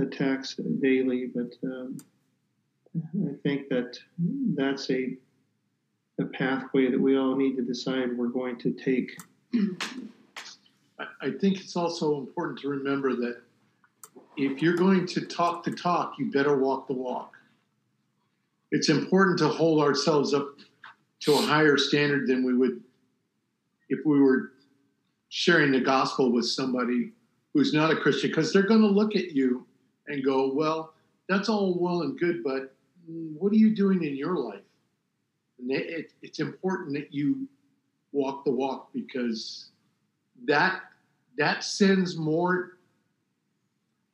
attacks 0.00 0.56
daily. 0.80 1.30
But 1.34 1.54
um, 1.64 1.98
I 2.96 3.34
think 3.42 3.68
that 3.68 3.98
that's 4.54 4.90
a 4.90 5.16
a 6.20 6.24
pathway 6.26 6.90
that 6.90 7.00
we 7.00 7.16
all 7.16 7.34
need 7.34 7.56
to 7.56 7.62
decide 7.62 8.16
we're 8.16 8.28
going 8.28 8.58
to 8.58 8.72
take. 8.72 9.10
I 11.20 11.30
think 11.40 11.60
it's 11.60 11.74
also 11.74 12.18
important 12.18 12.58
to 12.60 12.68
remember 12.68 13.16
that 13.16 13.38
if 14.36 14.62
you're 14.62 14.76
going 14.76 15.06
to 15.06 15.22
talk 15.22 15.64
the 15.64 15.72
talk, 15.72 16.14
you 16.18 16.30
better 16.30 16.56
walk 16.56 16.86
the 16.86 16.94
walk 16.94 17.34
it's 18.72 18.88
important 18.88 19.38
to 19.38 19.48
hold 19.48 19.82
ourselves 19.82 20.34
up 20.34 20.56
to 21.20 21.34
a 21.34 21.42
higher 21.42 21.76
standard 21.76 22.26
than 22.26 22.44
we 22.44 22.54
would 22.54 22.80
if 23.90 24.00
we 24.04 24.18
were 24.18 24.52
sharing 25.28 25.70
the 25.70 25.80
gospel 25.80 26.32
with 26.32 26.46
somebody 26.46 27.12
who's 27.52 27.74
not 27.74 27.90
a 27.90 27.96
Christian, 27.96 28.30
because 28.30 28.52
they're 28.52 28.66
going 28.66 28.80
to 28.80 28.88
look 28.88 29.14
at 29.14 29.32
you 29.32 29.66
and 30.08 30.24
go, 30.24 30.52
well, 30.52 30.94
that's 31.28 31.48
all 31.48 31.74
well 31.78 32.02
and 32.02 32.18
good, 32.18 32.42
but 32.42 32.74
mm, 33.10 33.34
what 33.38 33.52
are 33.52 33.56
you 33.56 33.74
doing 33.74 34.02
in 34.04 34.16
your 34.16 34.36
life? 34.36 34.62
And 35.58 35.70
it, 35.70 35.86
it, 35.86 36.12
it's 36.22 36.40
important 36.40 36.92
that 36.94 37.12
you 37.12 37.46
walk 38.12 38.44
the 38.44 38.50
walk 38.50 38.92
because 38.92 39.70
that 40.44 40.80
that 41.38 41.64
sends 41.64 42.16
more 42.16 42.78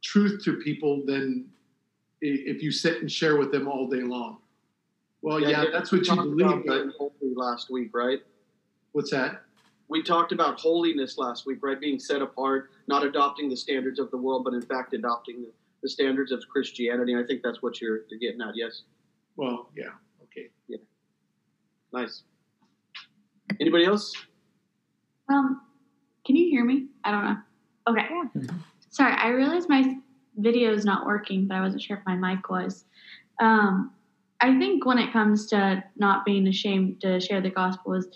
truth 0.03 0.44
to 0.44 0.55
people 0.59 1.03
than 1.05 1.48
if 2.20 2.62
you 2.62 2.70
sit 2.70 3.01
and 3.01 3.11
share 3.11 3.37
with 3.37 3.51
them 3.51 3.66
all 3.68 3.88
day 3.88 4.03
long. 4.03 4.38
Well, 5.22 5.40
yeah, 5.40 5.64
that's 5.72 5.90
what 5.90 6.07
you 6.07 6.14
believe. 6.14 6.64
But 6.66 6.87
last 7.20 7.70
week, 7.70 7.90
right? 7.92 8.20
What's 8.92 9.11
that? 9.11 9.42
We 9.88 10.03
talked 10.03 10.33
about 10.33 10.61
holiness 10.61 11.18
last 11.18 11.46
week, 11.46 11.59
right? 11.62 11.81
Being 11.81 11.98
set 11.98 12.22
apart, 12.22 12.70
not 12.87 13.05
adopting 13.05 13.48
the 13.48 13.57
standards 13.57 13.98
of 13.98 14.11
the 14.11 14.16
world, 14.16 14.44
but 14.44 14.53
in 14.55 14.62
fact 14.62 14.92
adopting 14.92 15.42
the, 15.42 15.51
the 15.82 15.88
standards 15.88 16.32
of 16.32 16.42
Christianity. 16.50 17.14
I 17.16 17.24
think 17.24 17.42
that's 17.42 17.62
what 17.62 17.80
you're, 17.80 18.00
you're 18.08 18.18
getting 18.18 18.40
at. 18.40 18.54
Yes. 18.54 18.82
Well, 19.36 19.70
yeah. 19.76 19.90
Okay. 20.24 20.48
Yeah. 20.68 20.78
Nice. 21.92 22.22
Anybody 23.60 23.84
else? 23.84 24.12
Um, 25.28 25.62
can 26.26 26.36
you 26.36 26.48
hear 26.50 26.64
me? 26.64 26.86
I 27.04 27.10
don't 27.10 27.24
know. 27.24 27.36
Okay. 27.88 28.06
Mm-hmm. 28.08 28.56
Sorry, 28.90 29.12
I 29.12 29.28
realized 29.28 29.68
my 29.68 29.96
video 30.36 30.72
is 30.72 30.84
not 30.84 31.06
working, 31.06 31.46
but 31.46 31.56
I 31.56 31.60
wasn't 31.60 31.82
sure 31.82 31.98
if 31.98 32.02
my 32.06 32.16
mic 32.16 32.48
was. 32.48 32.84
Um, 33.40 33.92
I 34.40 34.58
think 34.58 34.86
when 34.86 34.98
it 34.98 35.12
comes 35.12 35.46
to 35.48 35.82
not 35.96 36.24
being 36.24 36.46
ashamed 36.46 37.00
to 37.00 37.20
share 37.20 37.40
the 37.40 37.50
gospel 37.50 37.94
is 37.94 38.08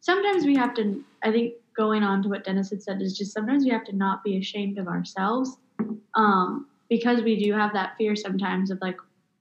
sometimes 0.00 0.44
we 0.44 0.54
have 0.56 0.74
to. 0.74 1.02
I 1.22 1.32
think 1.32 1.54
going 1.76 2.02
on 2.02 2.22
to 2.22 2.28
what 2.28 2.44
Dennis 2.44 2.70
had 2.70 2.82
said 2.82 3.02
is 3.02 3.16
just 3.16 3.32
sometimes 3.32 3.64
we 3.64 3.70
have 3.70 3.84
to 3.84 3.96
not 3.96 4.22
be 4.22 4.38
ashamed 4.38 4.78
of 4.78 4.86
ourselves, 4.86 5.56
um, 6.14 6.66
because 6.88 7.22
we 7.22 7.42
do 7.42 7.52
have 7.52 7.72
that 7.72 7.96
fear 7.96 8.14
sometimes 8.16 8.70
of 8.70 8.78
like, 8.80 8.96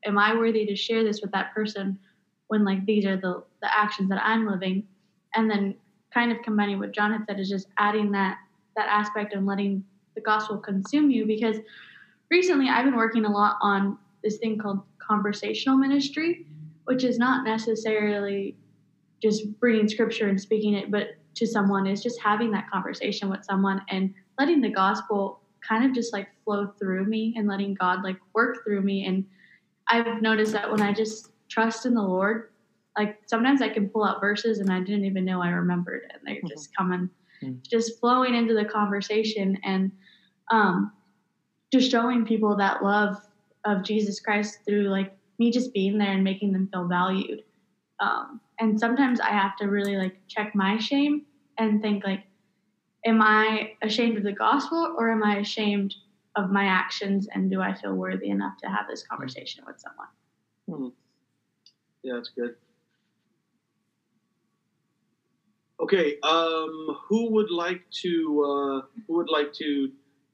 am 0.06 0.18
I 0.18 0.36
worthy 0.36 0.66
to 0.66 0.76
share 0.76 1.04
this 1.04 1.22
with 1.22 1.32
that 1.32 1.54
person 1.54 2.00
when 2.48 2.66
like 2.66 2.86
these 2.86 3.06
are 3.06 3.18
the 3.18 3.44
the 3.62 3.78
actions 3.78 4.10
that 4.10 4.22
I'm 4.24 4.46
living, 4.48 4.84
and 5.36 5.50
then 5.50 5.76
kind 6.14 6.32
of 6.32 6.42
combining 6.44 6.80
what 6.80 6.92
John 6.92 7.12
had 7.12 7.26
said 7.26 7.40
is 7.40 7.50
just 7.50 7.68
adding 7.78 8.12
that 8.12 8.38
that 8.76 8.88
aspect 8.88 9.34
and 9.34 9.46
letting 9.46 9.84
the 10.16 10.22
gospel 10.22 10.58
consume 10.58 11.10
you. 11.10 11.26
Because 11.26 11.58
recently 12.30 12.70
I've 12.70 12.86
been 12.86 12.96
working 12.96 13.26
a 13.26 13.32
lot 13.32 13.58
on 13.62 13.98
this 14.24 14.38
thing 14.38 14.58
called 14.58 14.82
conversational 15.00 15.78
ministry, 15.78 16.46
which 16.86 17.04
is 17.04 17.18
not 17.18 17.44
necessarily 17.44 18.56
just 19.22 19.58
bringing 19.60 19.88
scripture 19.88 20.28
and 20.28 20.40
speaking 20.40 20.74
it, 20.74 20.92
but 20.92 21.16
to 21.36 21.48
someone 21.48 21.88
is 21.88 22.04
just 22.04 22.20
having 22.22 22.52
that 22.52 22.70
conversation 22.70 23.30
with 23.30 23.44
someone 23.44 23.82
and 23.90 24.14
letting 24.38 24.62
the 24.62 24.70
gospel 24.70 25.40
kind 25.68 25.86
of 25.86 25.94
just 25.94 26.14
like 26.14 26.28
flow 26.44 26.68
through 26.80 27.06
me 27.06 27.34
and 27.38 27.48
letting 27.48 27.74
God 27.74 28.04
like 28.04 28.18
work 28.34 28.64
through 28.64 28.82
me. 28.82 29.06
And 29.06 29.26
I've 29.88 30.22
noticed 30.22 30.54
that 30.54 30.72
when 30.72 30.82
I 30.82 30.94
just 30.94 31.32
trust 31.50 31.86
in 31.86 31.94
the 31.94 32.02
Lord, 32.02 32.50
like 32.98 33.20
sometimes 33.26 33.62
I 33.62 33.70
can 33.70 33.90
pull 33.90 34.04
out 34.04 34.22
verses 34.22 34.60
and 34.60 34.72
I 34.72 34.80
didn't 34.80 35.06
even 35.06 35.26
know 35.26 35.42
I 35.42 35.50
remembered, 35.50 36.12
and 36.12 36.22
they're 36.26 36.36
mm-hmm. 36.36 36.48
just 36.48 36.76
coming, 36.76 37.10
mm-hmm. 37.44 37.56
just 37.70 38.00
flowing 38.00 38.36
into 38.36 38.54
the 38.54 38.66
conversation 38.66 39.58
and 39.64 39.92
um, 40.52 40.92
just 41.72 41.90
showing 41.90 42.26
people 42.26 42.56
that 42.58 42.84
love 42.84 43.18
of 43.66 43.84
Jesus 43.84 44.20
Christ 44.20 44.60
through 44.66 44.90
like 44.90 45.16
me 45.40 45.52
just 45.52 45.74
being 45.74 45.98
there 45.98 46.12
and 46.12 46.24
making 46.24 46.54
them 46.54 46.70
feel 46.72 46.88
valued. 46.88 47.44
Um, 48.00 48.40
and 48.60 48.80
sometimes 48.80 49.20
I 49.20 49.30
have 49.30 49.56
to 49.58 49.66
really 49.66 49.98
like 49.98 50.18
check 50.28 50.54
my 50.54 50.78
shame 50.78 51.26
and 51.58 51.82
think 51.82 52.04
like, 52.04 52.24
am 53.06 53.22
I 53.22 53.74
ashamed 53.82 54.18
of 54.18 54.24
the 54.24 54.32
gospel 54.32 54.96
or 54.98 55.12
am 55.12 55.24
I 55.24 55.38
ashamed 55.38 55.94
of 56.36 56.50
my 56.50 56.66
actions? 56.66 57.28
And 57.34 57.50
do 57.50 57.62
I 57.62 57.74
feel 57.74 57.94
worthy 57.94 58.30
enough 58.30 58.58
to 58.64 58.70
have 58.70 58.88
this 58.90 59.04
conversation 59.04 59.64
with 59.66 59.80
someone? 59.80 60.08
Hmm. 60.68 60.96
Yeah, 62.04 62.14
that's 62.16 62.30
good. 62.30 62.56
Okay, 65.80 66.18
um, 66.24 66.98
who 67.08 67.32
would 67.32 67.52
like 67.52 67.82
to 68.04 68.44
uh, 68.46 68.88
who 69.08 69.16
would 69.16 69.30
like 69.30 69.52
to 69.54 69.92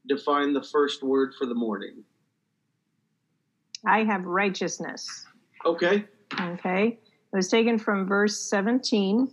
define 0.08 0.54
the 0.54 0.62
first 0.62 1.02
word 1.02 1.34
for 1.38 1.46
the 1.46 1.56
morning? 1.56 2.04
I 3.86 4.04
have 4.04 4.26
righteousness. 4.26 5.26
Okay. 5.66 6.06
Okay. 6.40 7.00
It 7.32 7.36
was 7.36 7.48
taken 7.48 7.78
from 7.78 8.06
verse 8.06 8.38
17. 8.50 9.32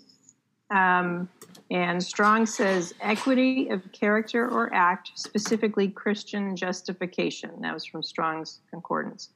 Um, 0.70 1.28
and 1.70 2.02
Strong 2.02 2.46
says 2.46 2.94
equity 3.00 3.68
of 3.70 3.82
character 3.92 4.48
or 4.48 4.72
act, 4.72 5.10
specifically 5.16 5.88
Christian 5.88 6.54
justification. 6.54 7.50
That 7.60 7.74
was 7.74 7.84
from 7.84 8.02
Strong's 8.02 8.60
Concordance. 8.70 9.30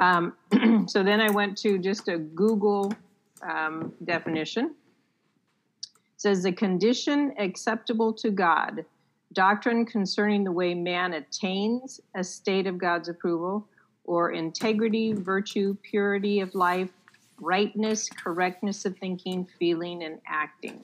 Um, 0.00 0.34
so 0.86 1.02
then 1.02 1.20
I 1.20 1.30
went 1.30 1.56
to 1.58 1.78
just 1.78 2.08
a 2.08 2.18
Google 2.18 2.92
um, 3.42 3.92
definition. 4.04 4.74
It 5.84 6.20
says 6.20 6.42
the 6.42 6.52
condition 6.52 7.34
acceptable 7.38 8.12
to 8.14 8.30
God, 8.30 8.84
doctrine 9.32 9.86
concerning 9.86 10.44
the 10.44 10.52
way 10.52 10.74
man 10.74 11.14
attains 11.14 12.00
a 12.14 12.22
state 12.22 12.66
of 12.66 12.76
God's 12.76 13.08
approval, 13.08 13.66
or 14.04 14.32
integrity, 14.32 15.12
virtue, 15.14 15.76
purity 15.82 16.40
of 16.40 16.54
life, 16.54 16.90
rightness, 17.40 18.08
correctness 18.08 18.84
of 18.84 18.96
thinking, 18.98 19.46
feeling, 19.58 20.02
and 20.04 20.20
acting. 20.26 20.80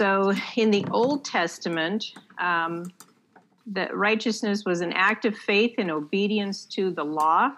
So 0.00 0.32
in 0.56 0.70
the 0.70 0.86
Old 0.90 1.26
Testament, 1.26 2.14
um, 2.38 2.90
the 3.66 3.86
righteousness 3.92 4.64
was 4.64 4.80
an 4.80 4.94
act 4.94 5.26
of 5.26 5.36
faith 5.36 5.74
and 5.76 5.90
obedience 5.90 6.64
to 6.76 6.90
the 6.90 7.04
law. 7.04 7.50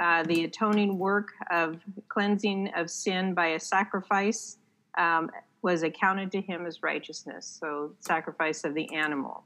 Uh, 0.00 0.24
the 0.24 0.42
atoning 0.42 0.98
work 0.98 1.28
of 1.52 1.78
cleansing 2.08 2.72
of 2.74 2.90
sin 2.90 3.32
by 3.32 3.50
a 3.50 3.60
sacrifice 3.60 4.56
um, 4.98 5.30
was 5.62 5.84
accounted 5.84 6.32
to 6.32 6.40
him 6.40 6.66
as 6.66 6.82
righteousness. 6.82 7.60
So, 7.60 7.92
sacrifice 8.00 8.64
of 8.64 8.74
the 8.74 8.92
animal. 8.92 9.44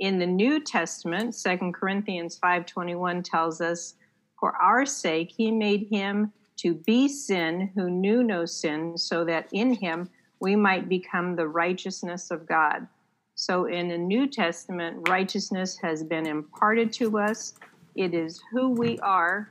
In 0.00 0.18
the 0.18 0.26
New 0.26 0.58
Testament, 0.58 1.32
2 1.32 1.72
Corinthians 1.72 2.36
5:21 2.42 3.22
tells 3.22 3.60
us, 3.60 3.94
"For 4.40 4.56
our 4.56 4.84
sake 4.84 5.30
he 5.30 5.52
made 5.52 5.86
him 5.92 6.32
to 6.56 6.74
be 6.74 7.06
sin 7.06 7.70
who 7.76 7.88
knew 7.88 8.24
no 8.24 8.46
sin, 8.46 8.98
so 8.98 9.24
that 9.26 9.48
in 9.52 9.74
him 9.74 10.10
we 10.40 10.56
might 10.56 10.88
become 10.88 11.36
the 11.36 11.48
righteousness 11.48 12.30
of 12.30 12.46
God." 12.46 12.86
So 13.34 13.66
in 13.66 13.88
the 13.88 13.98
New 13.98 14.28
Testament, 14.28 15.08
righteousness 15.08 15.76
has 15.82 16.02
been 16.02 16.26
imparted 16.26 16.92
to 16.94 17.18
us. 17.18 17.54
It 17.94 18.14
is 18.14 18.40
who 18.50 18.70
we 18.70 18.98
are, 19.00 19.50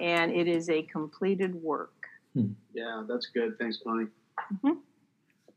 and 0.00 0.32
it 0.32 0.48
is 0.48 0.68
a 0.68 0.82
completed 0.82 1.54
work. 1.54 1.92
Hmm. 2.34 2.52
Yeah, 2.72 3.04
that's 3.08 3.26
good. 3.26 3.58
Thanks, 3.58 3.78
Connie. 3.84 4.06
Mm-hmm. 4.54 4.78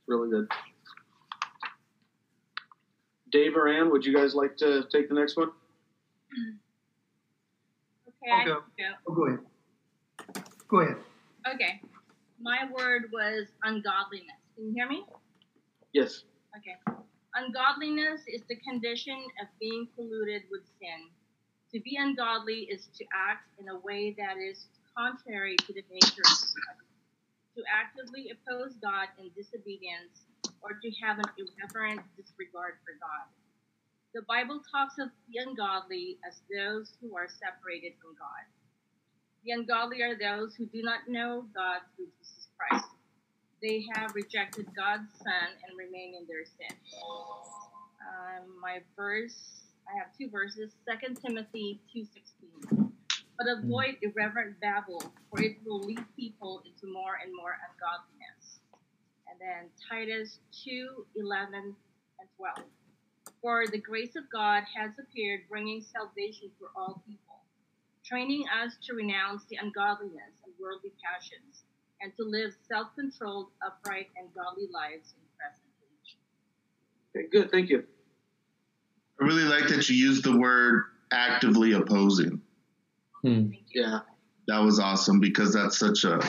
Really 0.08 0.30
good. 0.30 0.47
Dave 3.32 3.56
or 3.56 3.67
Ann, 3.67 3.89
would 3.91 4.06
you 4.06 4.13
guys 4.13 4.36
like 4.36 4.56
to 4.58 4.84
take 4.91 5.10
the 5.10 5.15
next 5.15 5.36
one? 5.36 5.49
Okay, 8.08 8.32
I'll 8.32 8.45
go. 8.45 8.62
go. 8.78 8.93
Oh, 9.08 9.13
go 9.13 9.28
ahead. 9.28 9.39
Go 10.67 10.80
ahead. 10.80 10.97
Okay. 11.54 11.82
My 12.39 12.69
word 12.78 13.10
was 13.12 13.47
ungodliness. 13.63 14.45
Can 14.56 14.68
you 14.68 14.74
hear 14.74 14.88
me? 14.89 15.04
Yes. 15.94 16.24
Okay. 16.58 16.78
Ungodliness 17.36 18.22
is 18.28 18.44
the 18.48 18.56
condition 18.63 19.20
of 19.41 19.48
being 19.60 19.88
polluted 19.96 20.44
with 20.52 20.63
sin. 20.80 21.12
To 21.74 21.80
be 21.82 21.98
ungodly 22.00 22.68
is 22.72 22.88
to 22.98 23.06
act 23.13 23.44
in 23.60 23.68
a 23.68 23.80
way 23.80 24.15
that 24.18 24.38
is 24.39 24.68
contrary 24.98 25.58
to 25.58 25.74
the 25.74 25.84
nature 25.91 26.24
of 26.24 26.39
God. 26.39 26.80
To 27.58 27.63
actively 27.68 28.32
oppose 28.32 28.76
God 28.82 29.10
in 29.20 29.32
disobedience 29.36 30.24
or 30.63 30.80
to 30.80 30.89
have 31.04 31.20
an 31.20 31.28
irreverent 31.36 32.02
disregard 32.15 32.80
for 32.88 32.96
God. 33.00 33.28
The 34.15 34.24
Bible 34.24 34.62
talks 34.72 34.96
of 35.00 35.10
the 35.28 35.44
ungodly 35.44 36.18
as 36.28 36.39
those 36.48 36.96
who 37.02 37.18
are 37.18 37.28
separated 37.28 38.00
from 38.00 38.15
God. 38.15 38.48
The 39.44 39.52
ungodly 39.52 40.02
are 40.04 40.15
those 40.15 40.56
who 40.56 40.65
do 40.68 40.82
not 40.84 41.08
know 41.08 41.46
God 41.54 41.84
through 41.96 42.08
Jesus 42.20 42.48
Christ. 42.56 42.88
They 43.62 43.86
have 43.96 44.13
rejected 44.13 44.68
God's 44.76 45.12
Son 45.18 45.50
and 45.68 45.78
remain 45.78 46.15
in 46.15 46.28
their 46.28 46.46
sin. 46.46 46.78
Um, 48.02 48.60
my 48.62 48.80
verse, 48.96 49.62
I 49.88 49.98
have 49.98 50.08
two 50.18 50.30
verses, 50.30 50.76
2 50.88 51.15
Timothy 51.15 51.82
2.16. 51.96 52.91
But 53.38 53.48
avoid 53.48 53.98
irreverent 54.02 54.60
babble, 54.62 55.02
for 55.30 55.41
it 55.41 55.58
will 55.65 55.82
lead 55.82 56.04
people 56.15 56.62
into 56.65 56.91
more 56.91 57.20
and 57.22 57.34
more 57.36 57.58
ungodliness 57.68 58.15
and 59.36 59.39
then 59.39 59.70
Titus 59.89 60.39
2 60.63 61.06
11 61.18 61.76
and 62.20 62.30
12. 62.38 62.56
For 63.41 63.68
the 63.68 63.78
grace 63.78 64.15
of 64.15 64.30
God 64.32 64.63
has 64.76 64.91
appeared, 64.98 65.41
bringing 65.50 65.84
salvation 65.84 66.50
for 66.58 66.70
all 66.76 67.04
people, 67.06 67.44
training 68.04 68.46
us 68.48 68.74
to 68.88 68.96
renounce 68.96 69.44
the 69.50 69.58
ungodliness 69.62 70.39
and 70.46 70.54
worldly 70.60 70.94
passions, 71.04 71.64
and 72.06 72.15
to 72.18 72.24
live 72.24 72.54
self 72.68 72.89
controlled, 72.96 73.48
upright, 73.65 74.10
and 74.15 74.28
godly 74.36 74.68
lives 74.72 75.13
in 75.15 75.22
the 75.26 75.34
present 75.39 75.65
age. 75.82 76.18
Okay, 77.15 77.28
good. 77.32 77.52
Thank 77.52 77.70
you. 77.70 77.84
I 79.20 79.26
really 79.26 79.44
like 79.44 79.68
that 79.70 79.89
you 79.89 79.96
used 79.96 80.24
the 80.24 80.38
word 80.38 80.84
actively 81.12 81.72
opposing. 81.72 82.41
Hmm. 83.24 83.48
Yeah. 83.74 84.02
That 84.48 84.60
was 84.60 84.80
awesome 84.80 85.20
because 85.20 85.54
that's 85.54 85.80
such 85.80 86.04
a 86.04 86.20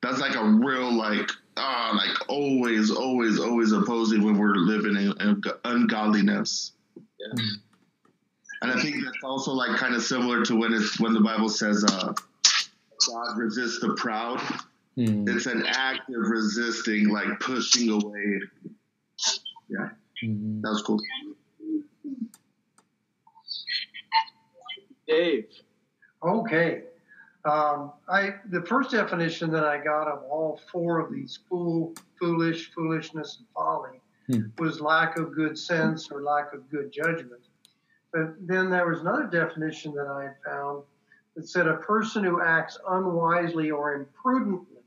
that's 0.00 0.20
like 0.20 0.36
a 0.36 0.44
real 0.44 0.92
like 0.92 1.28
ah 1.56 1.92
like 1.96 2.30
always 2.30 2.92
always 2.92 3.40
always 3.40 3.72
opposing 3.72 4.22
when 4.22 4.38
we're 4.38 4.54
living 4.54 4.94
in, 4.96 5.12
in 5.20 5.42
ungodliness. 5.64 6.72
Yeah. 7.18 7.42
And 8.62 8.72
I 8.72 8.80
think 8.80 9.04
that's 9.04 9.24
also 9.24 9.52
like 9.52 9.76
kind 9.76 9.96
of 9.96 10.02
similar 10.02 10.44
to 10.44 10.54
when 10.54 10.72
it's 10.72 11.00
when 11.00 11.14
the 11.14 11.20
Bible 11.20 11.48
says 11.48 11.84
uh, 11.84 12.12
God 13.06 13.36
resists 13.38 13.80
the 13.80 13.94
proud. 13.94 14.40
Hmm. 14.96 15.28
It's 15.28 15.46
an 15.46 15.64
act 15.66 16.08
of 16.10 16.28
resisting, 16.28 17.08
like 17.08 17.38
pushing 17.40 17.90
away. 17.90 18.40
Yeah, 19.68 19.90
Hmm. 20.20 20.60
that 20.62 20.70
was 20.70 20.82
cool. 20.82 21.00
Dave. 25.06 25.46
Okay. 26.22 26.84
Um, 27.44 27.92
I 28.08 28.34
the 28.50 28.62
first 28.62 28.90
definition 28.90 29.50
that 29.52 29.64
I 29.64 29.82
got 29.82 30.08
of 30.08 30.22
all 30.24 30.60
four 30.70 30.98
of 30.98 31.12
these 31.12 31.38
fool, 31.48 31.94
foolish, 32.18 32.72
foolishness, 32.74 33.38
and 33.38 33.46
folly 33.54 34.00
Hmm. 34.26 34.48
was 34.58 34.80
lack 34.80 35.16
of 35.16 35.34
good 35.34 35.56
sense 35.56 36.10
or 36.10 36.22
lack 36.22 36.52
of 36.52 36.68
good 36.68 36.92
judgment. 36.92 37.40
But 38.12 38.34
then 38.46 38.68
there 38.68 38.86
was 38.86 39.00
another 39.00 39.26
definition 39.26 39.94
that 39.94 40.06
I 40.06 40.24
had 40.24 40.36
found 40.44 40.82
that 41.38 41.48
said 41.48 41.68
a 41.68 41.74
person 41.76 42.24
who 42.24 42.42
acts 42.42 42.76
unwisely 42.88 43.70
or 43.70 43.94
imprudently. 43.94 44.82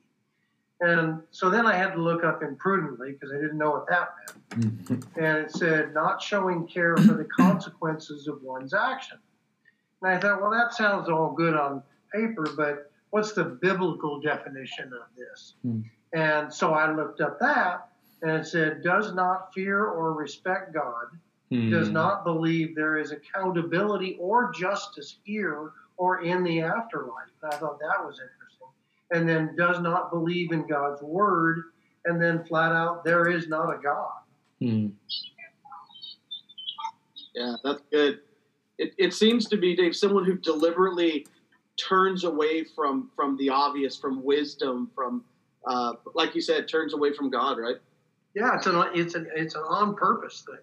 And 0.82 1.22
so 1.32 1.50
then 1.50 1.66
I 1.66 1.76
had 1.78 1.94
to 1.94 2.02
look 2.02 2.24
up 2.26 2.44
imprudently 2.44 3.14
because 3.14 3.32
I 3.32 3.40
didn't 3.40 3.58
know 3.58 3.72
what 3.72 3.88
that 3.88 4.10
meant 4.18 4.38
Hmm. 4.54 4.94
and 5.16 5.38
it 5.38 5.52
said 5.52 5.94
not 5.94 6.22
showing 6.22 6.68
care 6.68 6.98
for 6.98 7.14
the 7.14 7.24
consequences 7.24 8.28
of 8.28 8.42
one's 8.44 8.74
action. 8.74 9.18
And 10.02 10.12
I 10.12 10.20
thought, 10.20 10.42
well, 10.42 10.52
that 10.52 10.74
sounds 10.74 11.08
all 11.08 11.32
good 11.32 11.54
on 11.56 11.82
paper, 12.14 12.46
but 12.58 12.92
what's 13.12 13.32
the 13.32 13.46
biblical 13.46 14.20
definition 14.20 14.92
of 14.92 15.08
this? 15.18 15.54
Hmm. 15.62 15.82
And 16.14 16.54
so 16.54 16.74
I 16.74 16.92
looked 16.94 17.22
up 17.22 17.40
that, 17.40 17.88
and 18.22 18.32
it 18.32 18.46
said, 18.46 18.84
does 18.84 19.14
not 19.14 19.54
fear 19.54 19.86
or 19.86 20.12
respect 20.14 20.74
God, 20.74 21.06
does 21.50 21.88
Hmm. 21.88 21.94
not 21.94 22.26
believe 22.26 22.76
there 22.76 22.98
is 22.98 23.12
accountability 23.12 24.18
or 24.20 24.52
justice 24.52 25.18
here 25.24 25.72
or 25.97 26.23
in 26.23 26.43
the 26.43 26.62
afterlife. 26.62 27.30
And 27.41 27.54
I 27.54 27.58
thought 27.58 27.80
that 27.80 28.06
was 28.06 28.19
interesting. 28.19 28.67
And 29.12 29.27
then 29.27 29.56
does 29.58 29.82
not 29.82 30.10
believe 30.10 30.51
in 30.51 30.65
God's 30.67 31.01
word, 31.01 31.63
and 32.06 32.21
then 32.21 32.45
flat 32.45 32.71
out, 32.71 33.04
there 33.04 33.30
is 33.30 33.47
not 33.47 33.69
a 33.69 33.77
God. 33.82 34.12
Hmm. 34.60 34.88
Yeah, 37.36 37.56
that's 37.63 37.82
good. 37.91 38.19
It, 38.77 38.93
it 38.97 39.13
seems 39.13 39.47
to 39.49 39.58
be 39.58 39.75
Dave, 39.75 39.95
someone 39.95 40.25
who 40.25 40.38
deliberately 40.38 41.25
turns 41.77 42.23
away 42.23 42.63
from 42.63 43.10
from 43.15 43.38
the 43.38 43.49
obvious, 43.49 43.97
from 43.97 44.23
wisdom, 44.23 44.89
from 44.95 45.23
uh, 45.65 45.93
like 46.15 46.36
you 46.36 46.41
said, 46.41 46.67
turns 46.67 46.93
away 46.93 47.13
from 47.13 47.30
God. 47.30 47.58
Right? 47.58 47.77
Yeah, 48.34 48.56
it's 48.56 48.67
an 48.67 48.84
it's 48.93 49.15
an 49.15 49.30
it's 49.36 49.56
an 49.56 49.62
on 49.62 49.95
purpose 49.95 50.43
thing. 50.45 50.60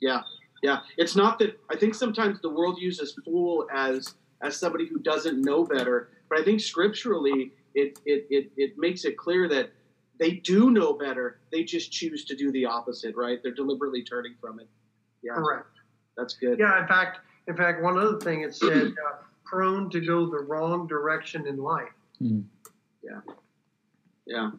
Yeah, 0.00 0.20
yeah. 0.62 0.80
It's 0.96 1.16
not 1.16 1.38
that 1.40 1.58
I 1.70 1.76
think 1.76 1.94
sometimes 1.94 2.40
the 2.40 2.50
world 2.50 2.78
uses 2.80 3.18
fool 3.24 3.66
as 3.74 4.14
as 4.42 4.56
somebody 4.56 4.86
who 4.86 4.98
doesn't 4.98 5.40
know 5.40 5.64
better, 5.64 6.10
but 6.28 6.38
I 6.38 6.44
think 6.44 6.60
scripturally 6.60 7.52
it 7.74 7.98
it 8.04 8.26
it, 8.30 8.52
it 8.56 8.78
makes 8.78 9.04
it 9.04 9.16
clear 9.16 9.48
that 9.48 9.70
they 10.18 10.32
do 10.32 10.70
know 10.70 10.92
better. 10.92 11.40
They 11.52 11.64
just 11.64 11.92
choose 11.92 12.24
to 12.26 12.36
do 12.36 12.50
the 12.52 12.64
opposite. 12.64 13.14
Right? 13.16 13.38
They're 13.42 13.54
deliberately 13.54 14.02
turning 14.02 14.34
from 14.40 14.60
it. 14.60 14.68
Yeah, 15.22 15.34
Correct. 15.34 15.66
that's 16.16 16.34
good. 16.34 16.58
Yeah, 16.58 16.80
in 16.80 16.88
fact, 16.88 17.20
in 17.48 17.56
fact, 17.56 17.82
one 17.82 17.98
other 17.98 18.18
thing 18.18 18.42
it 18.42 18.54
said 18.54 18.88
uh, 18.88 19.16
prone 19.44 19.90
to 19.90 20.00
go 20.00 20.26
the 20.26 20.38
wrong 20.38 20.86
direction 20.86 21.46
in 21.46 21.56
life. 21.56 21.88
Yeah. 22.20 23.20
Yeah. 24.26 24.50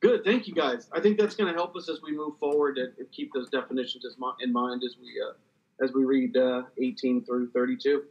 Good. 0.00 0.24
Thank 0.24 0.48
you, 0.48 0.54
guys. 0.54 0.88
I 0.92 1.00
think 1.00 1.18
that's 1.18 1.36
going 1.36 1.52
to 1.52 1.54
help 1.54 1.76
us 1.76 1.88
as 1.88 2.00
we 2.02 2.16
move 2.16 2.36
forward 2.38 2.78
and, 2.78 2.92
and 2.98 3.10
keep 3.12 3.32
those 3.32 3.48
definitions 3.50 4.04
in 4.40 4.52
mind 4.52 4.82
as 4.84 4.96
we 5.00 5.20
uh, 5.20 5.34
as 5.82 5.92
we 5.92 6.04
read 6.04 6.36
uh, 6.36 6.62
18 6.80 7.24
through 7.24 7.50
32. 7.50 8.02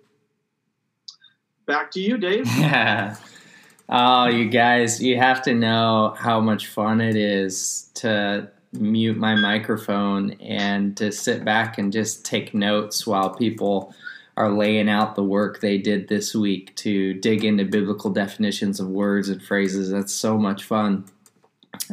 Back 1.72 1.90
to 1.92 2.02
you, 2.02 2.18
Dave. 2.18 2.48
Yeah. 2.48 3.16
oh, 3.90 4.28
you 4.28 4.50
guys, 4.50 5.02
you 5.02 5.16
have 5.16 5.42
to 5.44 5.54
know 5.54 6.14
how 6.20 6.42
much 6.42 6.68
fun 6.68 7.00
it 7.00 7.16
is 7.16 7.90
to 7.94 8.50
mute 8.74 9.16
my 9.16 9.36
microphone 9.36 10.32
and 10.42 10.98
to 10.98 11.14
sit 11.14 11.46
back 11.46 11.78
and 11.78 11.94
just 11.94 12.26
take 12.26 12.54
notes 12.54 13.08
while 13.08 13.34
people 13.34 13.96
are 14.36 14.52
laying 14.52 14.90
out 14.90 15.16
the 15.16 15.24
work 15.24 15.62
they 15.62 15.78
did 15.78 16.10
this 16.10 16.36
week 16.36 16.76
to 16.76 17.14
dig 17.14 17.46
into 17.46 17.64
biblical 17.64 18.10
definitions 18.10 18.82
of 18.82 18.90
words 18.90 19.30
and 19.30 19.42
phrases. 19.42 19.90
That's 19.92 20.12
so 20.12 20.38
much 20.38 20.66
fun. 20.66 21.06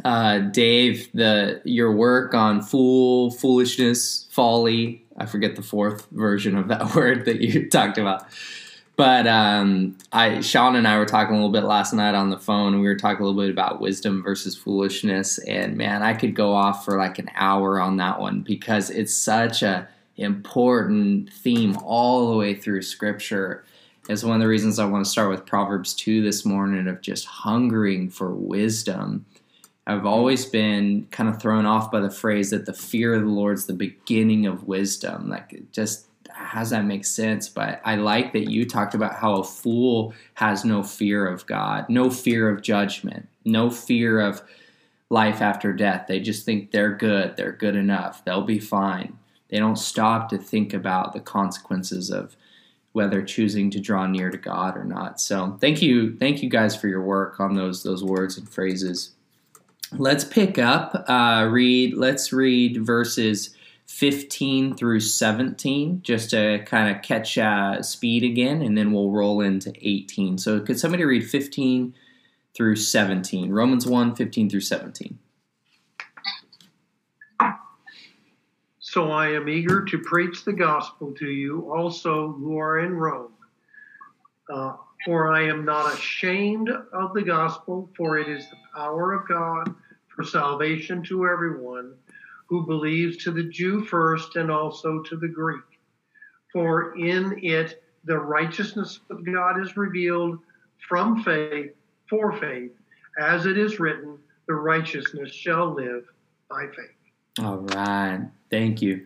Uh, 0.03 0.39
Dave, 0.39 1.09
the 1.13 1.61
your 1.63 1.93
work 1.93 2.33
on 2.33 2.61
fool, 2.61 3.31
foolishness, 3.31 4.27
folly. 4.29 5.05
I 5.15 5.25
forget 5.25 5.55
the 5.55 5.63
fourth 5.63 6.05
version 6.11 6.57
of 6.57 6.67
that 6.67 6.95
word 6.95 7.23
that 7.23 7.39
you 7.39 7.69
talked 7.69 7.97
about. 7.97 8.27
But 8.99 9.27
um, 9.27 9.97
I, 10.11 10.41
Sean 10.41 10.75
and 10.75 10.85
I 10.85 10.97
were 10.97 11.05
talking 11.05 11.33
a 11.33 11.37
little 11.37 11.53
bit 11.53 11.63
last 11.63 11.93
night 11.93 12.15
on 12.15 12.29
the 12.29 12.37
phone, 12.37 12.73
and 12.73 12.81
we 12.81 12.87
were 12.89 12.97
talking 12.97 13.23
a 13.23 13.25
little 13.25 13.41
bit 13.41 13.49
about 13.49 13.79
wisdom 13.79 14.21
versus 14.21 14.57
foolishness. 14.57 15.37
And 15.37 15.77
man, 15.77 16.03
I 16.03 16.13
could 16.13 16.35
go 16.35 16.53
off 16.53 16.83
for 16.83 16.97
like 16.97 17.17
an 17.17 17.29
hour 17.35 17.79
on 17.79 17.95
that 17.95 18.19
one 18.19 18.41
because 18.41 18.89
it's 18.89 19.15
such 19.15 19.63
a 19.63 19.87
important 20.17 21.31
theme 21.31 21.77
all 21.77 22.29
the 22.29 22.35
way 22.35 22.53
through 22.53 22.81
Scripture. 22.81 23.63
Is 24.09 24.25
one 24.25 24.35
of 24.35 24.41
the 24.41 24.49
reasons 24.49 24.79
I 24.79 24.85
want 24.85 25.05
to 25.05 25.09
start 25.09 25.29
with 25.29 25.45
Proverbs 25.45 25.93
two 25.93 26.21
this 26.21 26.43
morning 26.43 26.85
of 26.89 26.99
just 26.99 27.23
hungering 27.23 28.09
for 28.09 28.33
wisdom. 28.33 29.25
I've 29.87 30.05
always 30.05 30.45
been 30.45 31.07
kind 31.09 31.29
of 31.29 31.41
thrown 31.41 31.65
off 31.65 31.89
by 31.89 32.01
the 32.01 32.11
phrase 32.11 32.49
that 32.49 32.65
the 32.65 32.73
fear 32.73 33.13
of 33.13 33.21
the 33.21 33.29
Lord 33.29 33.59
is 33.59 33.65
the 33.65 33.71
beginning 33.71 34.45
of 34.45 34.67
wisdom. 34.67 35.29
Like, 35.29 35.71
just 35.71 36.08
how 36.39 36.61
does 36.61 36.69
that 36.69 36.85
make 36.85 37.05
sense? 37.05 37.49
But 37.49 37.81
I 37.83 37.95
like 37.95 38.33
that 38.33 38.49
you 38.49 38.65
talked 38.65 38.95
about 38.95 39.15
how 39.15 39.35
a 39.35 39.43
fool 39.43 40.13
has 40.35 40.65
no 40.65 40.81
fear 40.81 41.27
of 41.27 41.45
God, 41.45 41.85
no 41.89 42.09
fear 42.09 42.49
of 42.49 42.61
judgment, 42.61 43.27
no 43.45 43.69
fear 43.69 44.19
of 44.19 44.41
life 45.09 45.41
after 45.41 45.73
death. 45.73 46.05
They 46.07 46.19
just 46.19 46.45
think 46.45 46.71
they're 46.71 46.95
good, 46.95 47.35
they're 47.35 47.51
good 47.51 47.75
enough, 47.75 48.23
they'll 48.23 48.41
be 48.41 48.59
fine. 48.59 49.17
They 49.49 49.57
don't 49.57 49.77
stop 49.77 50.29
to 50.29 50.37
think 50.37 50.73
about 50.73 51.13
the 51.13 51.19
consequences 51.19 52.09
of 52.09 52.35
whether 52.93 53.21
choosing 53.21 53.69
to 53.71 53.79
draw 53.79 54.07
near 54.07 54.29
to 54.29 54.37
God 54.37 54.77
or 54.77 54.83
not. 54.83 55.19
So 55.19 55.57
thank 55.59 55.81
you, 55.81 56.15
thank 56.17 56.41
you 56.41 56.49
guys 56.49 56.75
for 56.75 56.87
your 56.87 57.03
work 57.03 57.39
on 57.39 57.53
those 57.55 57.83
those 57.83 58.03
words 58.03 58.37
and 58.37 58.49
phrases. 58.49 59.11
Let's 59.91 60.23
pick 60.23 60.57
up, 60.57 61.05
uh, 61.07 61.47
read. 61.49 61.95
Let's 61.95 62.31
read 62.31 62.85
verses 62.85 63.55
15 63.89 64.75
through 64.75 64.99
17 64.99 66.03
just 66.03 66.29
to 66.29 66.63
kind 66.65 66.95
of 66.95 67.01
catch 67.01 67.39
uh, 67.39 67.81
speed 67.81 68.23
again, 68.23 68.61
and 68.61 68.77
then 68.77 68.93
we'll 68.93 69.09
roll 69.09 69.41
into 69.41 69.73
18. 69.81 70.37
So, 70.37 70.59
could 70.59 70.79
somebody 70.79 71.03
read 71.03 71.27
15 71.27 71.95
through 72.55 72.75
17? 72.75 73.51
Romans 73.51 73.87
1 73.87 74.15
15 74.15 74.49
through 74.49 74.61
17. 74.61 75.17
So 78.79 79.11
I 79.11 79.31
am 79.31 79.49
eager 79.49 79.83
to 79.85 79.99
preach 79.99 80.45
the 80.45 80.53
gospel 80.53 81.11
to 81.19 81.27
you 81.27 81.71
also 81.71 82.31
who 82.31 82.57
are 82.57 82.79
in 82.79 82.93
Rome. 82.93 83.33
Uh, 84.49 84.75
for 85.05 85.33
I 85.33 85.43
am 85.43 85.65
not 85.65 85.93
ashamed 85.93 86.69
of 86.69 87.13
the 87.13 87.21
gospel, 87.21 87.89
for 87.97 88.17
it 88.17 88.27
is 88.27 88.49
the 88.49 88.57
power 88.73 89.13
of 89.13 89.27
God 89.27 89.75
for 90.07 90.23
salvation 90.23 91.03
to 91.03 91.27
everyone 91.27 91.93
who 92.49 92.65
believes 92.65 93.23
to 93.23 93.31
the 93.31 93.43
Jew 93.43 93.85
first 93.85 94.35
and 94.35 94.51
also 94.51 95.01
to 95.03 95.15
the 95.15 95.27
Greek. 95.27 95.61
For 96.51 96.97
in 96.97 97.39
it 97.43 97.83
the 98.05 98.17
righteousness 98.17 98.99
of 99.11 99.23
God 99.23 99.61
is 99.61 99.77
revealed 99.77 100.39
from 100.87 101.23
faith 101.23 101.71
for 102.09 102.33
faith, 102.39 102.71
as 103.19 103.45
it 103.45 103.57
is 103.57 103.79
written, 103.79 104.17
the 104.47 104.55
righteousness 104.55 105.31
shall 105.31 105.75
live 105.75 106.05
by 106.49 106.65
faith. 106.75 107.45
All 107.45 107.57
right. 107.57 108.27
Thank 108.49 108.81
you. 108.81 109.05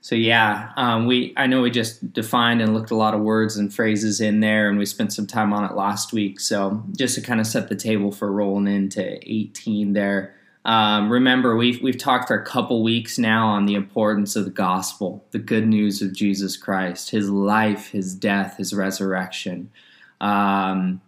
So 0.00 0.16
yeah, 0.16 0.70
um, 0.76 1.06
we 1.06 1.32
I 1.36 1.46
know 1.46 1.62
we 1.62 1.70
just 1.70 2.12
defined 2.12 2.60
and 2.60 2.74
looked 2.74 2.90
a 2.90 2.96
lot 2.96 3.14
of 3.14 3.20
words 3.20 3.56
and 3.56 3.72
phrases 3.72 4.20
in 4.20 4.40
there, 4.40 4.68
and 4.68 4.76
we 4.76 4.84
spent 4.84 5.12
some 5.12 5.28
time 5.28 5.52
on 5.52 5.64
it 5.64 5.76
last 5.76 6.12
week. 6.12 6.40
So 6.40 6.82
just 6.96 7.14
to 7.14 7.20
kind 7.20 7.38
of 7.38 7.46
set 7.46 7.68
the 7.68 7.76
table 7.76 8.10
for 8.10 8.32
rolling 8.32 8.66
into 8.66 9.18
18 9.32 9.92
there. 9.92 10.34
Um, 10.64 11.10
remember, 11.10 11.56
we've 11.56 11.82
we've 11.82 11.98
talked 11.98 12.28
for 12.28 12.34
a 12.36 12.44
couple 12.44 12.82
weeks 12.82 13.18
now 13.18 13.48
on 13.48 13.66
the 13.66 13.74
importance 13.74 14.36
of 14.36 14.44
the 14.44 14.50
gospel, 14.50 15.24
the 15.32 15.38
good 15.38 15.66
news 15.66 16.02
of 16.02 16.12
Jesus 16.12 16.56
Christ, 16.56 17.10
His 17.10 17.28
life, 17.28 17.90
His 17.90 18.14
death, 18.14 18.58
His 18.58 18.72
resurrection, 18.72 19.70
um, 20.22 21.00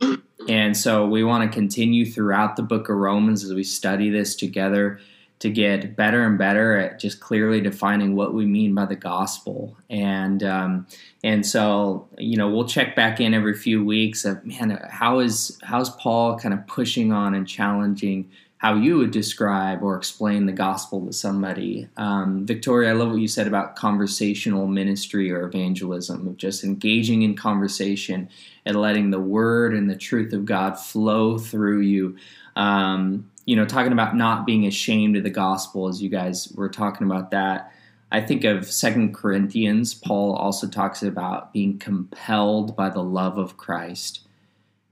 and 0.48 0.76
so 0.76 1.06
we 1.06 1.22
want 1.22 1.50
to 1.50 1.56
continue 1.56 2.04
throughout 2.04 2.56
the 2.56 2.62
Book 2.62 2.88
of 2.88 2.96
Romans 2.96 3.44
as 3.44 3.54
we 3.54 3.62
study 3.62 4.10
this 4.10 4.34
together 4.34 4.98
to 5.38 5.50
get 5.50 5.94
better 5.94 6.26
and 6.26 6.36
better 6.36 6.76
at 6.76 6.98
just 6.98 7.20
clearly 7.20 7.60
defining 7.60 8.16
what 8.16 8.34
we 8.34 8.44
mean 8.44 8.74
by 8.74 8.86
the 8.86 8.96
gospel. 8.96 9.76
And 9.88 10.42
um, 10.42 10.86
and 11.22 11.46
so 11.46 12.08
you 12.18 12.36
know 12.36 12.48
we'll 12.48 12.66
check 12.66 12.96
back 12.96 13.20
in 13.20 13.34
every 13.34 13.54
few 13.54 13.84
weeks 13.84 14.24
of 14.24 14.44
man 14.44 14.80
how 14.90 15.20
is 15.20 15.58
how's 15.62 15.90
Paul 15.90 16.36
kind 16.38 16.52
of 16.52 16.66
pushing 16.66 17.12
on 17.12 17.34
and 17.34 17.46
challenging 17.46 18.30
how 18.58 18.74
you 18.74 18.96
would 18.96 19.10
describe 19.10 19.82
or 19.82 19.96
explain 19.96 20.46
the 20.46 20.52
gospel 20.52 21.04
to 21.04 21.12
somebody. 21.12 21.88
Um, 21.96 22.46
Victoria, 22.46 22.90
I 22.90 22.92
love 22.94 23.10
what 23.10 23.20
you 23.20 23.28
said 23.28 23.46
about 23.46 23.76
conversational 23.76 24.66
ministry 24.66 25.30
or 25.30 25.46
evangelism, 25.46 26.26
of 26.26 26.36
just 26.36 26.64
engaging 26.64 27.22
in 27.22 27.36
conversation 27.36 28.28
and 28.64 28.80
letting 28.80 29.10
the 29.10 29.20
word 29.20 29.74
and 29.74 29.90
the 29.90 29.96
truth 29.96 30.32
of 30.32 30.46
God 30.46 30.78
flow 30.78 31.36
through 31.36 31.80
you. 31.80 32.16
Um, 32.56 33.30
you 33.44 33.56
know, 33.56 33.66
talking 33.66 33.92
about 33.92 34.16
not 34.16 34.46
being 34.46 34.66
ashamed 34.66 35.16
of 35.16 35.24
the 35.24 35.30
gospel, 35.30 35.88
as 35.88 36.00
you 36.00 36.08
guys 36.08 36.50
were 36.54 36.70
talking 36.70 37.06
about 37.06 37.32
that. 37.32 37.70
I 38.10 38.20
think 38.20 38.44
of 38.44 38.70
Second 38.70 39.14
Corinthians. 39.14 39.92
Paul 39.92 40.34
also 40.34 40.68
talks 40.68 41.02
about 41.02 41.52
being 41.52 41.78
compelled 41.78 42.76
by 42.76 42.88
the 42.88 43.02
love 43.02 43.36
of 43.36 43.56
Christ 43.56 44.20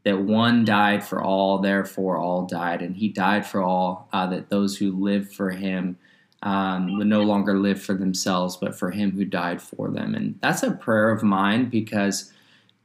that 0.05 0.21
one 0.21 0.65
died 0.65 1.05
for 1.05 1.23
all, 1.23 1.59
therefore 1.59 2.17
all 2.17 2.47
died, 2.47 2.83
and 2.83 2.97
he 2.97 3.09
died 3.09 3.47
for 3.47 3.62
all, 3.62 4.09
uh, 4.12 4.27
that 4.27 4.51
those 4.51 4.77
who 4.77 4.93
live 4.93 5.33
for 5.33 5.51
him 5.51 5.97
um, 6.43 6.99
would 6.99 7.07
no 7.07 7.23
longer 7.23 7.59
live 7.59 7.81
for 7.81 7.95
themselves, 7.95 8.57
but 8.57 8.75
for 8.75 8.91
him 8.91 9.12
who 9.12 9.25
died 9.25 9.62
for 9.62 9.91
them. 9.91 10.15
And 10.15 10.38
that's 10.41 10.62
a 10.62 10.73
prayer 10.73 11.11
of 11.11 11.23
mine 11.23 11.69
because, 11.71 12.33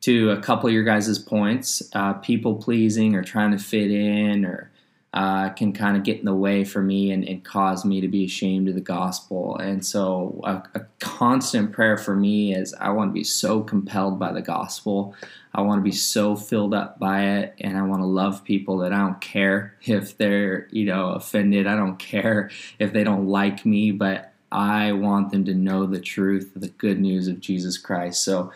to 0.02 0.30
a 0.30 0.42
couple 0.42 0.68
of 0.68 0.74
your 0.74 0.84
guys' 0.84 1.18
points, 1.18 1.82
uh, 1.94 2.14
people 2.14 2.56
pleasing 2.56 3.16
or 3.16 3.24
trying 3.24 3.52
to 3.52 3.58
fit 3.58 3.90
in 3.90 4.46
or 4.46 4.72
uh, 5.14 5.50
can 5.50 5.74
kind 5.74 5.98
of 5.98 6.04
get 6.04 6.20
in 6.20 6.26
the 6.26 6.36
way 6.36 6.64
for 6.64 6.82
me 6.82 7.12
and, 7.12 7.28
and, 7.28 7.44
cause 7.44 7.84
me 7.84 8.02
to 8.02 8.08
be 8.08 8.26
ashamed 8.26 8.68
of 8.68 8.76
the 8.76 8.82
gospel. 8.82 9.58
And 9.58 9.84
so, 9.84 10.40
a, 10.44 10.62
a, 10.76 10.82
constant 11.00 11.72
prayer 11.72 11.98
for 11.98 12.16
me 12.16 12.54
is 12.54 12.76
I 12.76 12.90
want 12.90 13.10
to 13.10 13.14
be 13.14 13.24
so 13.24 13.62
compelled 13.62 14.20
by 14.20 14.32
the 14.34 14.42
gospel. 14.42 15.16
I 15.58 15.62
want 15.62 15.80
to 15.80 15.84
be 15.84 15.92
so 15.92 16.36
filled 16.36 16.76
up 16.76 17.00
by 17.00 17.24
it, 17.24 17.56
and 17.60 17.80
I 17.80 17.82
want 17.82 18.04
to 18.04 18.06
love 18.06 18.44
people 18.44 18.78
that 18.78 18.94
I 18.94 19.00
don't 19.00 19.20
care 19.20 19.76
if 19.82 20.16
they're, 20.16 20.68
you 20.70 20.86
know, 20.86 21.10
offended. 21.10 21.66
I 21.66 21.76
don't 21.76 21.98
care 21.98 22.52
if 22.78 22.94
they 22.94 23.04
don't 23.04 23.28
like 23.28 23.66
me, 23.66 23.90
but 23.90 24.32
I 24.52 24.92
want 24.92 25.32
them 25.32 25.46
to 25.46 25.56
know 25.56 25.88
the 25.88 26.00
truth, 26.00 26.52
the 26.56 26.68
good 26.68 27.00
news 27.00 27.28
of 27.28 27.40
Jesus 27.40 27.80
Christ. 27.80 28.24
So, 28.24 28.52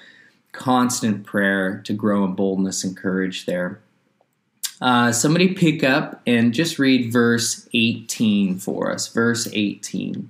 constant 0.52 1.26
prayer 1.26 1.82
to 1.86 1.94
grow 1.94 2.24
in 2.24 2.36
boldness 2.36 2.84
and 2.84 2.96
courage 2.96 3.48
there. 3.48 3.82
Uh, 4.80 5.12
somebody 5.12 5.56
pick 5.56 5.84
up 5.84 6.22
and 6.28 6.54
just 6.54 6.78
read 6.78 7.12
verse 7.12 7.68
18 7.74 8.60
for 8.60 8.92
us. 8.92 9.08
Verse 9.08 9.48
18. 9.52 10.30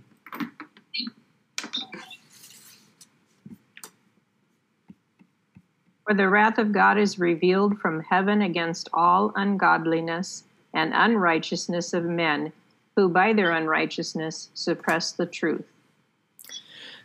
For 6.06 6.14
the 6.14 6.30
wrath 6.30 6.58
of 6.58 6.72
God 6.72 6.98
is 6.98 7.20
revealed 7.20 7.80
from 7.80 8.04
heaven 8.04 8.42
against 8.42 8.90
all 8.94 9.32
ungodliness 9.36 10.44
and 10.74 10.94
unrighteousness 10.94 11.94
of 11.94 12.04
men 12.04 12.54
who 12.96 13.08
by 13.10 13.34
their 13.34 13.52
unrighteousness 13.52 14.50
suppress 14.54 15.12
the 15.12 15.26
truth. 15.26 15.66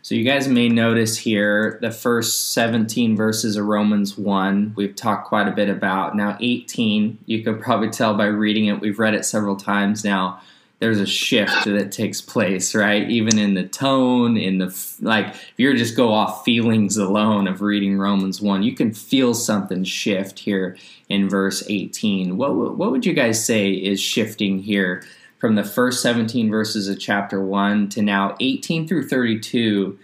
So 0.01 0.15
you 0.15 0.23
guys 0.23 0.47
may 0.47 0.69
notice 0.69 1.17
here 1.17 1.79
the 1.81 1.91
first 1.91 2.53
17 2.53 3.15
verses 3.15 3.57
of 3.57 3.65
Romans 3.65 4.17
1 4.17 4.73
we've 4.75 4.95
talked 4.95 5.27
quite 5.27 5.47
a 5.47 5.51
bit 5.51 5.69
about. 5.69 6.15
Now 6.15 6.37
18, 6.39 7.19
you 7.25 7.43
can 7.43 7.59
probably 7.59 7.89
tell 7.89 8.13
by 8.15 8.27
reading 8.27 8.67
it, 8.67 8.79
we've 8.79 8.99
read 8.99 9.13
it 9.13 9.25
several 9.25 9.57
times 9.57 10.03
now. 10.05 10.39
There's 10.79 10.99
a 10.99 11.07
shift 11.07 11.65
that 11.65 11.91
takes 11.91 12.21
place, 12.21 12.75
right? 12.75 13.09
Even 13.09 13.39
in 13.39 13.55
the 13.55 13.67
tone, 13.67 14.37
in 14.37 14.59
the 14.59 14.95
like 15.01 15.27
if 15.27 15.53
you're 15.57 15.75
just 15.75 15.95
go 15.95 16.13
off 16.13 16.45
feelings 16.45 16.97
alone 16.97 17.47
of 17.47 17.61
reading 17.61 17.97
Romans 17.97 18.41
1, 18.41 18.61
you 18.61 18.75
can 18.75 18.93
feel 18.93 19.33
something 19.33 19.83
shift 19.83 20.39
here 20.39 20.77
in 21.09 21.29
verse 21.29 21.63
18. 21.67 22.37
What 22.37 22.77
what 22.77 22.91
would 22.91 23.05
you 23.05 23.13
guys 23.13 23.43
say 23.43 23.71
is 23.71 23.99
shifting 23.99 24.59
here? 24.59 25.03
from 25.39 25.55
the 25.55 25.63
first 25.63 26.01
17 26.01 26.49
verses 26.49 26.87
of 26.87 26.99
chapter 26.99 27.41
1 27.41 27.89
to 27.89 28.01
now 28.01 28.35
18 28.39 28.87
through 28.87 29.07
32 29.07 29.97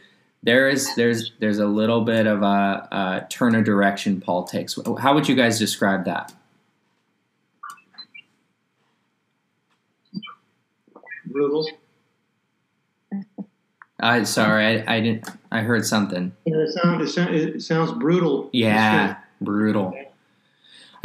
there 0.44 0.70
is 0.70 0.94
there's 0.96 1.32
there's 1.40 1.60
a 1.60 1.66
little 1.66 2.02
bit 2.02 2.28
of 2.28 2.42
a, 2.42 2.88
a 2.92 3.28
turn 3.30 3.56
of 3.56 3.64
direction 3.64 4.20
paul 4.20 4.44
takes 4.44 4.78
how 5.00 5.14
would 5.14 5.28
you 5.28 5.36
guys 5.36 5.58
describe 5.58 6.06
that 6.06 6.34
brutal 11.26 11.66
I 14.04 14.24
sorry, 14.24 14.82
I, 14.82 14.96
I 14.98 15.00
didn't. 15.00 15.30
I 15.50 15.62
heard 15.62 15.86
something. 15.86 16.34
Yeah, 16.46 16.58
it, 16.58 16.72
sound, 16.74 17.02
it, 17.02 17.08
sound, 17.08 17.36
it 17.36 17.62
sounds 17.62 17.92
brutal. 17.94 18.50
Yeah, 18.52 19.18
brutal. 19.40 19.94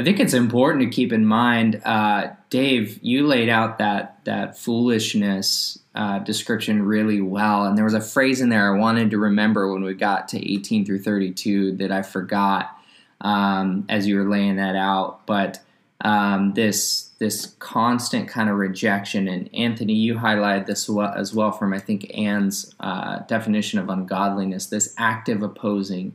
I 0.01 0.05
think 0.05 0.19
it's 0.21 0.35
important 0.35 0.85
to 0.85 0.91
keep 0.91 1.13
in 1.13 1.25
mind, 1.25 1.81
uh, 1.85 2.31
Dave. 2.51 2.99
You 3.03 3.27
laid 3.27 3.49
out 3.49 3.79
that 3.79 4.19
that 4.25 4.59
foolishness 4.59 5.79
uh, 5.95 6.19
description 6.21 6.83
really 6.83 7.21
well, 7.21 7.67
and 7.67 7.79
there 7.79 7.85
was 7.85 7.95
a 7.95 8.01
phrase 8.01 8.41
in 8.41 8.49
there 8.49 8.75
I 8.75 8.79
wanted 8.79 9.11
to 9.13 9.19
remember 9.19 9.73
when 9.73 9.85
we 9.85 9.95
got 9.95 10.29
to 10.31 10.53
18 10.53 10.85
through 10.85 11.03
32 11.03 11.77
that 11.77 11.93
I 11.93 12.03
forgot 12.03 12.77
um, 13.21 13.87
as 13.89 14.09
you 14.09 14.17
were 14.17 14.29
laying 14.29 14.57
that 14.57 14.75
out. 14.75 15.25
But 15.25 15.61
um, 16.01 16.55
this 16.55 17.08
this 17.19 17.57
constant 17.59 18.29
kind 18.29 18.49
of 18.49 18.57
rejection, 18.57 19.27
and 19.29 19.53
Anthony, 19.55 19.95
you 19.95 20.15
highlighted 20.15 20.67
this 20.67 20.89
as 21.17 21.35
well 21.35 21.51
from 21.51 21.73
I 21.73 21.79
think 21.79 22.17
Anne's 22.17 22.75
uh, 22.81 23.21
definition 23.21 23.79
of 23.79 23.89
ungodliness. 23.89 24.67
This 24.67 24.95
active 24.99 25.43
opposing 25.43 26.15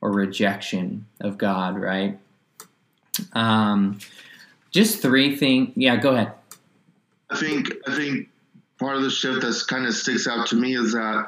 or 0.00 0.12
rejection 0.12 1.06
of 1.20 1.38
God, 1.38 1.76
right? 1.76 2.18
Um, 3.32 3.98
just 4.70 5.00
three 5.02 5.36
things. 5.36 5.72
Yeah, 5.76 5.96
go 5.96 6.14
ahead. 6.14 6.32
I 7.30 7.36
think 7.36 7.72
I 7.86 7.96
think 7.96 8.28
part 8.78 8.96
of 8.96 9.02
the 9.02 9.10
shift 9.10 9.42
that's 9.42 9.64
kind 9.64 9.86
of 9.86 9.94
sticks 9.94 10.28
out 10.28 10.46
to 10.48 10.56
me 10.56 10.76
is 10.76 10.92
that 10.92 11.26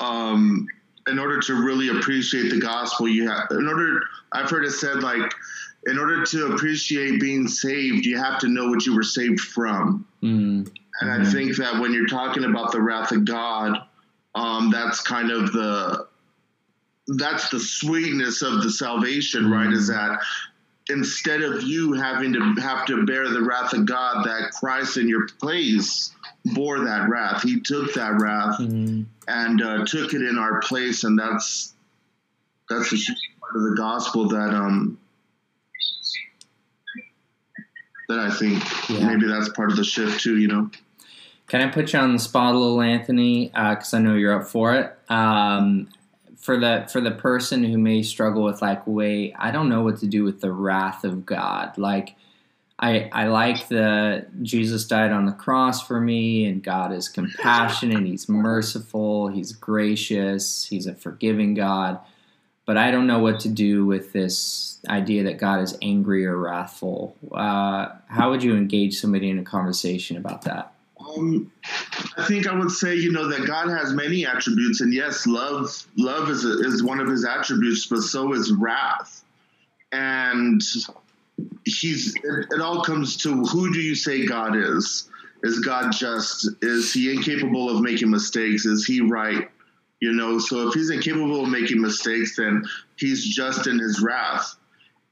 um, 0.00 0.66
in 1.06 1.18
order 1.18 1.40
to 1.40 1.54
really 1.54 1.88
appreciate 1.88 2.50
the 2.50 2.60
gospel, 2.60 3.08
you 3.08 3.28
have 3.28 3.46
in 3.50 3.66
order. 3.66 4.00
I've 4.32 4.50
heard 4.50 4.64
it 4.64 4.72
said 4.72 5.02
like, 5.02 5.32
in 5.86 5.98
order 5.98 6.24
to 6.24 6.52
appreciate 6.52 7.20
being 7.20 7.48
saved, 7.48 8.04
you 8.04 8.18
have 8.18 8.38
to 8.40 8.48
know 8.48 8.68
what 8.68 8.84
you 8.84 8.94
were 8.94 9.02
saved 9.02 9.40
from. 9.40 10.06
Mm. 10.22 10.68
And 11.00 11.10
mm-hmm. 11.10 11.22
I 11.22 11.24
think 11.24 11.56
that 11.56 11.80
when 11.80 11.92
you're 11.92 12.06
talking 12.08 12.44
about 12.44 12.72
the 12.72 12.80
wrath 12.80 13.12
of 13.12 13.24
God, 13.24 13.78
um, 14.34 14.70
that's 14.70 15.00
kind 15.00 15.30
of 15.30 15.52
the 15.52 16.06
that's 17.16 17.48
the 17.48 17.60
sweetness 17.60 18.42
of 18.42 18.62
the 18.62 18.70
salvation, 18.70 19.44
mm. 19.44 19.52
right? 19.52 19.72
Is 19.72 19.88
that 19.88 20.20
instead 20.90 21.42
of 21.42 21.62
you 21.62 21.92
having 21.92 22.32
to 22.32 22.54
have 22.60 22.86
to 22.86 23.04
bear 23.06 23.28
the 23.28 23.42
wrath 23.42 23.72
of 23.72 23.86
God, 23.86 24.26
that 24.26 24.50
Christ 24.52 24.96
in 24.96 25.08
your 25.08 25.26
place 25.40 26.14
bore 26.54 26.80
that 26.80 27.08
wrath. 27.08 27.42
He 27.42 27.60
took 27.60 27.94
that 27.94 28.20
wrath 28.20 28.58
mm-hmm. 28.58 29.02
and 29.26 29.62
uh, 29.62 29.84
took 29.84 30.14
it 30.14 30.22
in 30.22 30.38
our 30.38 30.60
place, 30.60 31.04
and 31.04 31.18
that's 31.18 31.74
that's 32.68 32.90
the 32.90 33.16
part 33.40 33.56
of 33.56 33.62
the 33.62 33.76
gospel 33.76 34.28
that 34.28 34.54
um 34.54 34.98
that 38.08 38.18
I 38.18 38.30
think 38.30 38.62
yeah. 38.88 39.06
maybe 39.06 39.26
that's 39.26 39.48
part 39.50 39.70
of 39.70 39.76
the 39.76 39.84
shift 39.84 40.20
too. 40.20 40.38
You 40.38 40.48
know. 40.48 40.70
Can 41.46 41.62
I 41.62 41.70
put 41.70 41.92
you 41.92 41.98
on 41.98 42.12
the 42.12 42.18
spot 42.18 42.54
a 42.54 42.58
little, 42.58 42.82
Anthony? 42.82 43.46
Because 43.46 43.94
uh, 43.94 43.96
I 43.96 44.00
know 44.00 44.16
you're 44.16 44.38
up 44.38 44.48
for 44.48 44.74
it. 44.74 44.98
Um, 45.10 45.88
for 46.38 46.58
the 46.58 46.88
for 46.90 47.00
the 47.00 47.10
person 47.10 47.64
who 47.64 47.76
may 47.76 48.02
struggle 48.02 48.44
with 48.44 48.62
like 48.62 48.80
wait 48.86 49.34
i 49.38 49.50
don't 49.50 49.68
know 49.68 49.82
what 49.82 49.98
to 49.98 50.06
do 50.06 50.24
with 50.24 50.40
the 50.40 50.50
wrath 50.50 51.04
of 51.04 51.26
god 51.26 51.76
like 51.76 52.14
i 52.78 53.10
i 53.12 53.26
like 53.26 53.68
the 53.68 54.24
jesus 54.40 54.86
died 54.86 55.10
on 55.10 55.26
the 55.26 55.32
cross 55.32 55.86
for 55.86 56.00
me 56.00 56.46
and 56.46 56.62
god 56.62 56.92
is 56.92 57.08
compassionate 57.08 58.06
he's 58.06 58.28
merciful 58.28 59.28
he's 59.28 59.52
gracious 59.52 60.64
he's 60.64 60.86
a 60.86 60.94
forgiving 60.94 61.54
god 61.54 61.98
but 62.68 62.76
i 62.76 62.90
don't 62.90 63.06
know 63.06 63.18
what 63.18 63.40
to 63.40 63.48
do 63.48 63.86
with 63.86 64.12
this 64.12 64.78
idea 64.88 65.24
that 65.24 65.38
god 65.38 65.60
is 65.60 65.76
angry 65.80 66.24
or 66.26 66.36
wrathful 66.36 67.16
uh, 67.32 67.88
how 68.06 68.30
would 68.30 68.42
you 68.42 68.54
engage 68.54 69.00
somebody 69.00 69.30
in 69.30 69.38
a 69.38 69.42
conversation 69.42 70.18
about 70.18 70.42
that 70.42 70.72
um, 71.00 71.50
I 72.16 72.24
think 72.24 72.46
I 72.46 72.54
would 72.54 72.70
say, 72.70 72.96
you 72.96 73.12
know, 73.12 73.28
that 73.28 73.46
God 73.46 73.68
has 73.68 73.92
many 73.92 74.26
attributes, 74.26 74.80
and 74.80 74.92
yes, 74.92 75.26
love, 75.26 75.86
love 75.96 76.28
is 76.28 76.44
a, 76.44 76.58
is 76.60 76.82
one 76.82 77.00
of 77.00 77.08
His 77.08 77.24
attributes, 77.24 77.86
but 77.86 78.00
so 78.00 78.32
is 78.32 78.52
wrath, 78.52 79.24
and 79.92 80.60
He's. 81.64 82.14
It, 82.16 82.46
it 82.50 82.60
all 82.60 82.82
comes 82.82 83.16
to 83.18 83.44
who 83.44 83.72
do 83.72 83.80
you 83.80 83.94
say 83.94 84.26
God 84.26 84.56
is? 84.56 85.08
Is 85.44 85.60
God 85.60 85.92
just? 85.92 86.48
Is 86.62 86.92
He 86.92 87.12
incapable 87.12 87.70
of 87.70 87.80
making 87.80 88.10
mistakes? 88.10 88.66
Is 88.66 88.84
He 88.84 89.00
right? 89.00 89.48
You 90.00 90.12
know, 90.12 90.38
so 90.38 90.68
if 90.68 90.74
He's 90.74 90.90
incapable 90.90 91.42
of 91.44 91.48
making 91.48 91.80
mistakes, 91.80 92.36
then 92.36 92.64
He's 92.96 93.24
just 93.34 93.66
in 93.66 93.78
His 93.78 94.00
wrath, 94.00 94.54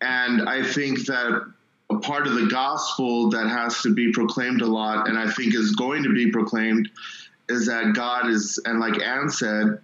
and 0.00 0.48
I 0.48 0.62
think 0.62 1.06
that 1.06 1.52
a 1.90 1.98
part 1.98 2.26
of 2.26 2.34
the 2.34 2.46
gospel 2.46 3.30
that 3.30 3.48
has 3.48 3.80
to 3.82 3.94
be 3.94 4.12
proclaimed 4.12 4.60
a 4.60 4.66
lot, 4.66 5.08
and 5.08 5.18
I 5.18 5.30
think 5.30 5.54
is 5.54 5.72
going 5.72 6.02
to 6.02 6.12
be 6.12 6.30
proclaimed, 6.30 6.88
is 7.48 7.66
that 7.66 7.94
God 7.94 8.28
is, 8.28 8.60
and 8.64 8.80
like 8.80 9.00
Anne 9.00 9.30
said, 9.30 9.78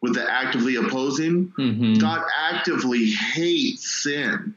with 0.00 0.14
the 0.14 0.30
actively 0.30 0.76
opposing, 0.76 1.52
hmm 1.56 1.94
God 1.94 2.22
actively 2.36 3.10
hates 3.10 4.02
sin. 4.02 4.54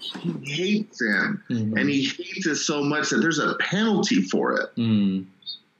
He 0.00 0.32
hates 0.44 0.98
sin, 0.98 1.42
hmm 1.48 1.76
and 1.76 1.88
he 1.90 2.04
hates 2.04 2.46
it 2.46 2.56
so 2.56 2.82
much 2.82 3.10
that 3.10 3.18
there's 3.18 3.38
a 3.38 3.54
penalty 3.60 4.22
for 4.22 4.54
it. 4.54 4.74
mm 4.76 5.24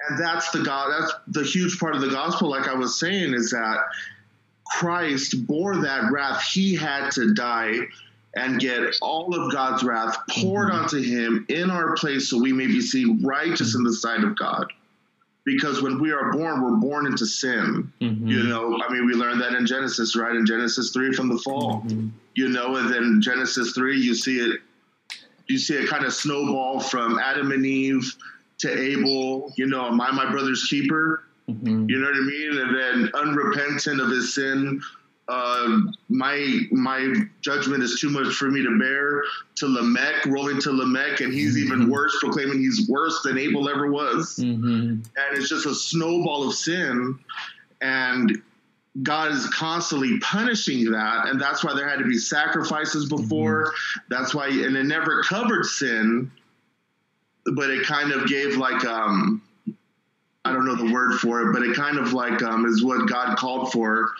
And 0.08 0.18
that's 0.18 0.50
the 0.50 0.62
God. 0.62 0.90
That's 0.90 1.12
the 1.28 1.42
huge 1.42 1.78
part 1.78 1.94
of 1.94 2.00
the 2.02 2.08
gospel. 2.08 2.48
Like 2.48 2.68
I 2.68 2.74
was 2.74 2.98
saying, 2.98 3.34
is 3.34 3.50
that 3.50 3.78
Christ 4.66 5.46
bore 5.46 5.76
that 5.76 6.10
wrath. 6.10 6.42
He 6.42 6.74
had 6.74 7.10
to 7.12 7.32
die 7.34 7.78
and 8.34 8.60
get 8.60 8.96
all 9.00 9.34
of 9.34 9.50
God's 9.52 9.82
wrath 9.82 10.18
poured 10.28 10.70
Mhm. 10.70 10.74
onto 10.82 11.00
him 11.00 11.46
in 11.48 11.70
our 11.70 11.94
place, 11.96 12.28
so 12.28 12.38
we 12.38 12.52
may 12.52 12.66
be 12.66 12.82
seen 12.82 13.22
righteous 13.24 13.74
in 13.74 13.82
the 13.82 13.92
sight 13.94 14.22
of 14.22 14.36
God. 14.36 14.70
Because 15.44 15.80
when 15.80 16.00
we 16.00 16.10
are 16.12 16.32
born, 16.32 16.60
we're 16.60 16.76
born 16.76 17.06
into 17.06 17.24
sin. 17.24 17.90
hmm 18.00 18.26
You 18.28 18.42
know, 18.42 18.78
I 18.86 18.92
mean, 18.92 19.06
we 19.06 19.14
learned 19.14 19.40
that 19.40 19.54
in 19.54 19.64
Genesis, 19.64 20.16
right? 20.16 20.34
In 20.34 20.44
Genesis 20.44 20.90
three 20.90 21.12
from 21.14 21.28
the 21.28 21.38
fall 21.38 21.82
Mhm. 21.88 22.10
you 22.34 22.48
know, 22.50 22.76
and 22.76 22.90
then 22.92 23.22
Genesis 23.22 23.72
three, 23.72 23.98
you 23.98 24.14
see 24.14 24.38
it, 24.40 24.60
you 25.46 25.56
see 25.56 25.74
it 25.74 25.88
kind 25.88 26.04
of 26.04 26.12
snowball 26.12 26.80
from 26.80 27.18
Adam 27.18 27.50
and 27.52 27.64
Eve 27.64 28.14
to 28.58 28.70
Abel. 28.80 29.52
You 29.56 29.66
know, 29.66 29.86
am 29.86 30.00
I 30.00 30.10
my 30.12 30.30
brother's 30.30 30.64
keeper? 30.64 31.24
Mhm. 31.48 31.88
You 31.88 31.98
know 31.98 32.06
what 32.06 32.16
I 32.16 32.20
mean? 32.20 32.58
And 32.58 32.74
then 32.76 33.10
unrepentant 33.14 34.00
of 34.00 34.10
his 34.10 34.34
sin, 34.34 34.80
uh, 35.28 35.80
my 36.08 36.60
my 36.72 37.14
judgment 37.40 37.82
is 37.82 38.00
too 38.00 38.10
much 38.10 38.34
for 38.34 38.50
me 38.50 38.62
to 38.62 38.78
bear. 38.78 39.22
To 39.56 39.66
Lamech, 39.68 40.26
rolling 40.26 40.60
to 40.62 40.72
Lamech, 40.72 41.20
and 41.20 41.32
he's 41.32 41.56
even 41.58 41.88
worse, 41.88 42.16
proclaiming 42.20 42.58
he's 42.58 42.88
worse 42.88 43.22
than 43.22 43.38
Abel 43.38 43.68
ever 43.68 43.90
was 43.90 44.36
Mhm. 44.38 45.04
and 45.04 45.38
it's 45.38 45.48
just 45.48 45.66
a 45.66 45.74
snowball 45.74 46.46
of 46.48 46.54
sin 46.54 47.18
and 47.80 48.40
god 49.02 49.30
is 49.32 49.46
constantly 49.50 50.18
punishing 50.20 50.90
that 50.90 51.28
and 51.28 51.38
that's 51.40 51.62
why 51.62 51.74
there 51.74 51.86
had 51.88 51.98
to 51.98 52.06
be 52.06 52.16
sacrifices 52.16 53.06
before 53.06 53.74
that's 54.08 54.34
why 54.34 54.46
and 54.48 54.74
it 54.76 54.84
never 54.84 55.22
covered 55.22 55.64
sin 55.66 56.30
but 57.54 57.70
it 57.70 57.84
kind 57.84 58.12
of 58.12 58.26
gave 58.26 58.56
like 58.56 58.84
um 58.84 59.42
i 60.44 60.52
don't 60.52 60.64
know 60.64 60.76
the 60.76 60.92
word 60.92 61.18
for 61.18 61.42
it 61.42 61.52
but 61.52 61.62
it 61.62 61.76
kind 61.76 61.98
of 61.98 62.12
like 62.12 62.42
um 62.42 62.66
is 62.66 62.84
what 62.84 63.08
god 63.08 63.36
called 63.36 63.72
for 63.72 64.10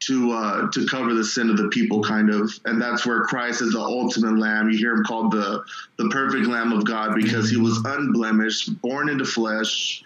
to 0.00 0.32
uh 0.32 0.70
to 0.70 0.86
cover 0.86 1.12
the 1.14 1.24
sin 1.24 1.50
of 1.50 1.56
the 1.56 1.68
people 1.68 2.02
kind 2.02 2.30
of. 2.30 2.52
And 2.64 2.80
that's 2.80 3.04
where 3.04 3.24
christ 3.24 3.62
is 3.62 3.72
the 3.72 3.80
ultimate 3.80 4.38
lamb. 4.38 4.70
You 4.70 4.78
hear 4.78 4.94
him 4.94 5.04
called 5.04 5.32
the 5.32 5.64
the 5.96 6.08
perfect 6.08 6.46
lamb 6.46 6.72
of 6.72 6.84
god 6.84 7.14
because 7.14 7.50
he 7.50 7.56
was 7.56 7.78
unblemished 7.84 8.80
born 8.80 9.08
into 9.08 9.24
flesh 9.24 10.02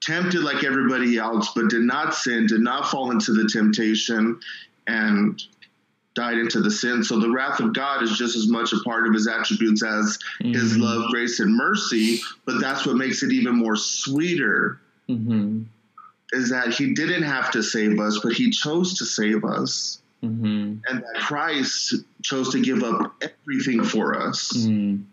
tempted 0.00 0.42
like 0.42 0.64
everybody 0.64 1.18
else 1.18 1.50
but 1.54 1.68
did 1.68 1.82
not 1.82 2.14
sin 2.14 2.46
did 2.46 2.60
not 2.60 2.88
fall 2.88 3.10
into 3.10 3.32
the 3.32 3.48
temptation 3.48 4.38
and 4.86 5.42
died 6.18 6.36
into 6.38 6.60
the 6.60 6.70
sin 6.70 7.04
so 7.04 7.20
the 7.20 7.30
wrath 7.30 7.60
of 7.60 7.72
god 7.72 8.02
is 8.02 8.18
just 8.18 8.34
as 8.34 8.48
much 8.48 8.72
a 8.72 8.78
part 8.80 9.06
of 9.06 9.14
his 9.14 9.28
attributes 9.28 9.84
as 9.84 10.18
his 10.40 10.72
Mhm. 10.76 10.80
love 10.80 11.10
grace 11.12 11.38
and 11.38 11.54
mercy 11.54 12.20
but 12.44 12.60
that's 12.60 12.84
what 12.84 12.96
makes 12.96 13.22
it 13.22 13.30
even 13.32 13.54
more 13.54 13.76
sweeter 13.76 14.80
Mhm. 15.08 15.66
is 16.32 16.50
that 16.50 16.74
he 16.74 16.92
didn't 16.92 17.22
have 17.22 17.50
to 17.52 17.62
save 17.62 17.98
us, 18.00 18.18
but 18.22 18.32
he 18.34 18.50
chose 18.50 18.92
to 18.98 19.06
save 19.06 19.44
us. 19.44 19.98
Mhm. 20.22 20.80
And 20.86 20.98
that 21.02 21.14
Christ 21.20 21.94
chose 22.22 22.50
to 22.50 22.60
give 22.60 22.82
up 22.82 23.14
everything 23.22 23.82
for 23.82 24.14
us. 24.20 24.52
Mm. 24.54 25.04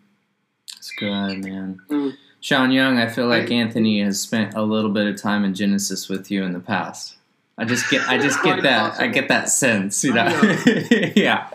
That's 0.73 0.91
good, 0.99 1.41
man. 1.45 1.79
Mm. 1.89 2.13
Sean 2.41 2.69
Young, 2.71 2.97
I 2.97 3.07
feel 3.07 3.27
like 3.27 3.49
Anthony 3.49 4.01
has 4.01 4.19
spent 4.19 4.55
a 4.55 4.61
little 4.63 4.91
bit 4.91 5.07
of 5.07 5.15
time 5.15 5.45
in 5.45 5.53
Genesis 5.53 6.09
with 6.09 6.29
you 6.29 6.43
in 6.43 6.51
the 6.51 6.59
past. 6.59 7.15
I 7.57 7.63
just 7.63 7.89
get, 7.89 8.07
I 8.09 8.17
just 8.17 8.43
get 8.43 8.63
that, 8.63 8.99
I 8.99 9.07
get 9.07 9.29
that 9.29 9.47
sense, 9.49 10.03
you 10.03 10.11
I 10.17 10.29
know. 10.29 11.11
yeah, 11.15 11.47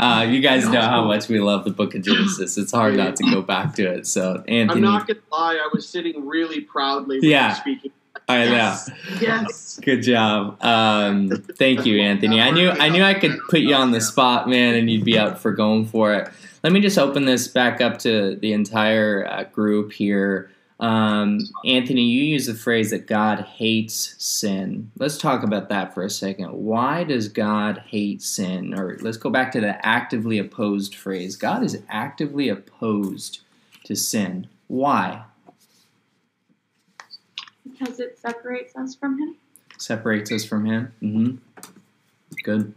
uh, 0.00 0.26
you 0.26 0.40
guys 0.40 0.66
know 0.68 0.80
how 0.80 1.04
much 1.04 1.28
we 1.28 1.38
love 1.38 1.64
the 1.64 1.70
Book 1.70 1.94
of 1.94 2.02
Genesis. 2.02 2.56
It's 2.56 2.72
hard 2.72 2.94
not 2.96 3.16
to 3.16 3.24
go 3.24 3.42
back 3.42 3.74
to 3.74 3.86
it. 3.92 4.06
So, 4.06 4.42
Anthony, 4.48 4.78
I'm 4.78 4.80
not 4.80 5.06
gonna 5.06 5.20
lie, 5.30 5.56
I 5.56 5.68
was 5.72 5.86
sitting 5.86 6.26
really 6.26 6.62
proudly 6.62 7.20
when 7.20 7.28
Yeah. 7.30 7.52
speaking. 7.54 7.90
I 8.26 8.44
know. 8.44 8.52
Yes. 8.52 8.90
Yes. 9.20 9.80
Good 9.82 10.02
job. 10.02 10.62
Um, 10.62 11.30
thank 11.56 11.86
you, 11.86 11.98
Anthony. 12.00 12.40
I 12.40 12.50
knew 12.50 12.68
I 12.70 12.90
knew 12.90 13.02
I 13.02 13.14
could 13.14 13.38
put 13.48 13.60
you 13.60 13.74
on 13.74 13.90
the 13.90 14.02
spot, 14.02 14.48
man, 14.48 14.74
and 14.74 14.90
you'd 14.90 15.04
be 15.04 15.18
up 15.18 15.38
for 15.38 15.52
going 15.52 15.86
for 15.86 16.12
it. 16.12 16.28
Let 16.62 16.72
me 16.72 16.80
just 16.80 16.98
open 16.98 17.24
this 17.24 17.48
back 17.48 17.80
up 17.80 17.98
to 18.00 18.36
the 18.36 18.52
entire 18.52 19.26
uh, 19.26 19.44
group 19.44 19.92
here. 19.92 20.50
Um, 20.80 21.40
Anthony, 21.64 22.02
you 22.02 22.22
use 22.22 22.46
the 22.46 22.54
phrase 22.54 22.90
that 22.90 23.06
God 23.06 23.40
hates 23.40 24.14
sin. 24.18 24.92
Let's 24.96 25.18
talk 25.18 25.42
about 25.42 25.68
that 25.70 25.92
for 25.92 26.04
a 26.04 26.10
second. 26.10 26.52
Why 26.52 27.02
does 27.02 27.28
God 27.28 27.82
hate 27.86 28.22
sin? 28.22 28.78
Or 28.78 28.96
let's 29.00 29.16
go 29.16 29.28
back 29.28 29.50
to 29.52 29.60
the 29.60 29.84
actively 29.84 30.38
opposed 30.38 30.94
phrase. 30.94 31.34
God 31.34 31.64
is 31.64 31.82
actively 31.88 32.48
opposed 32.48 33.40
to 33.84 33.96
sin. 33.96 34.46
Why? 34.68 35.24
because 37.78 38.00
it 38.00 38.18
separates 38.18 38.74
us 38.76 38.94
from 38.94 39.18
Him. 39.18 39.36
Separates 39.78 40.32
us 40.32 40.44
from 40.44 40.64
Him. 40.64 40.92
Mm-hmm. 41.02 41.36
Good. 42.42 42.74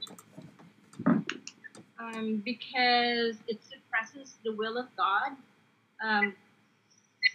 um, 2.00 2.42
because 2.44 3.38
it 3.48 3.60
suppresses 3.64 4.36
the 4.44 4.54
will 4.54 4.78
of 4.78 4.88
God. 4.96 5.32
Um, 6.04 6.34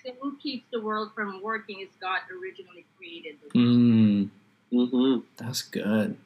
sin 0.06 0.36
keeps 0.42 0.66
the 0.72 0.80
world 0.80 1.10
from 1.14 1.42
working 1.42 1.82
as 1.82 1.88
God 2.00 2.20
originally 2.30 2.84
created 2.96 3.36
the 3.40 3.58
world. 3.58 3.68
Mm. 3.68 4.30
Mm-hmm. 4.72 5.20
That's 5.36 5.62
good. 5.62 6.16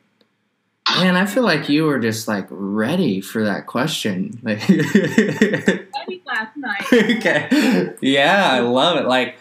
Man, 0.99 1.17
I 1.17 1.25
feel 1.27 1.45
like 1.45 1.69
you 1.69 1.85
were 1.85 2.01
just 2.01 2.27
like 2.27 2.47
ready 2.51 3.21
for 3.21 3.45
that 3.45 3.67
question. 3.67 4.41
Like, 4.45 4.61
Studied 4.61 6.23
last 6.27 6.57
night. 6.57 6.83
okay. 6.93 7.95
Yeah, 8.01 8.51
I 8.53 8.61
love 8.61 8.97
it. 8.97 9.07
Like, 9.07 9.39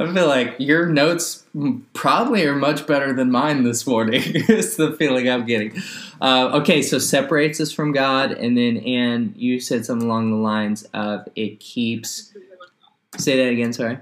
I 0.00 0.12
feel 0.12 0.26
like 0.26 0.56
your 0.58 0.86
notes 0.86 1.44
probably 1.92 2.44
are 2.46 2.56
much 2.56 2.86
better 2.86 3.12
than 3.12 3.30
mine 3.30 3.64
this 3.64 3.86
morning. 3.86 4.22
it's 4.24 4.76
the 4.76 4.92
feeling 4.94 5.28
I'm 5.28 5.44
getting. 5.44 5.80
Uh, 6.20 6.50
okay, 6.60 6.82
so 6.82 6.98
separates 6.98 7.60
us 7.60 7.70
from 7.70 7.92
God, 7.92 8.32
and 8.32 8.56
then 8.56 8.78
Anne, 8.78 9.34
you 9.36 9.60
said 9.60 9.84
something 9.84 10.08
along 10.08 10.30
the 10.30 10.36
lines 10.36 10.84
of 10.94 11.28
it 11.36 11.60
keeps. 11.60 12.30
The 12.30 12.40
will 12.40 12.54
of 12.54 12.70
God. 12.80 12.92
Say 13.18 13.36
that 13.36 13.50
again. 13.52 13.72
Sorry. 13.72 13.98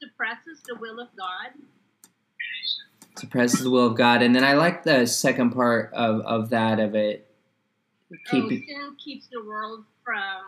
Suppresses 0.00 0.60
the 0.66 0.76
will 0.76 1.00
of 1.00 1.08
God. 1.16 1.52
Suppresses 3.18 3.60
the 3.62 3.70
will 3.70 3.86
of 3.86 3.96
God, 3.96 4.22
and 4.22 4.34
then 4.34 4.44
I 4.44 4.52
like 4.54 4.82
the 4.82 5.06
second 5.06 5.50
part 5.52 5.92
of 5.94 6.20
of 6.20 6.50
that 6.50 6.78
of 6.78 6.94
it. 6.94 7.30
Keep 8.30 8.44
Oh, 8.44 8.48
sin 8.48 8.96
keeps 9.02 9.26
the 9.32 9.42
world 9.44 9.84
from 10.04 10.42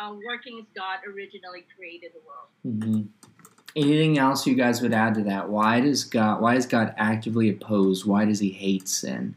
uh, 0.00 0.14
working 0.26 0.58
as 0.58 0.66
God 0.76 0.98
originally 1.06 1.64
created 1.76 2.12
the 2.14 2.20
world. 2.26 2.82
hmm 2.82 3.02
Anything 3.76 4.18
else 4.18 4.48
you 4.48 4.56
guys 4.56 4.82
would 4.82 4.92
add 4.92 5.14
to 5.14 5.22
that? 5.24 5.48
Why 5.48 5.80
does 5.80 6.02
God? 6.02 6.40
Why 6.40 6.56
is 6.56 6.66
God 6.66 6.92
actively 6.96 7.48
opposed? 7.50 8.04
Why 8.04 8.24
does 8.24 8.40
He 8.40 8.50
hate 8.50 8.88
sin? 8.88 9.36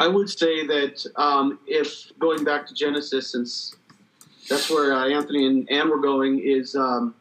I 0.00 0.08
would 0.08 0.30
say 0.30 0.66
that 0.66 1.04
um, 1.16 1.58
if 1.66 2.10
going 2.18 2.42
back 2.42 2.66
to 2.68 2.74
Genesis, 2.74 3.32
since 3.32 3.76
that's 4.48 4.70
where 4.70 4.94
uh, 4.94 5.06
Anthony 5.08 5.46
and 5.46 5.70
Anne 5.70 5.90
were 5.90 6.00
going, 6.00 6.40
is 6.42 6.74
um, 6.74 7.14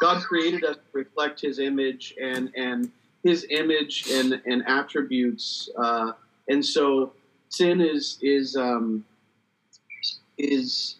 God 0.00 0.20
created 0.24 0.64
us 0.64 0.74
to 0.74 0.82
reflect 0.92 1.40
His 1.40 1.60
image 1.60 2.14
and 2.20 2.50
and 2.56 2.90
His 3.22 3.46
image 3.50 4.10
and 4.10 4.42
and 4.44 4.64
attributes, 4.66 5.70
uh, 5.78 6.12
and 6.48 6.66
so 6.66 7.12
sin 7.48 7.80
is 7.80 8.18
is 8.22 8.56
um, 8.56 9.04
is 10.36 10.96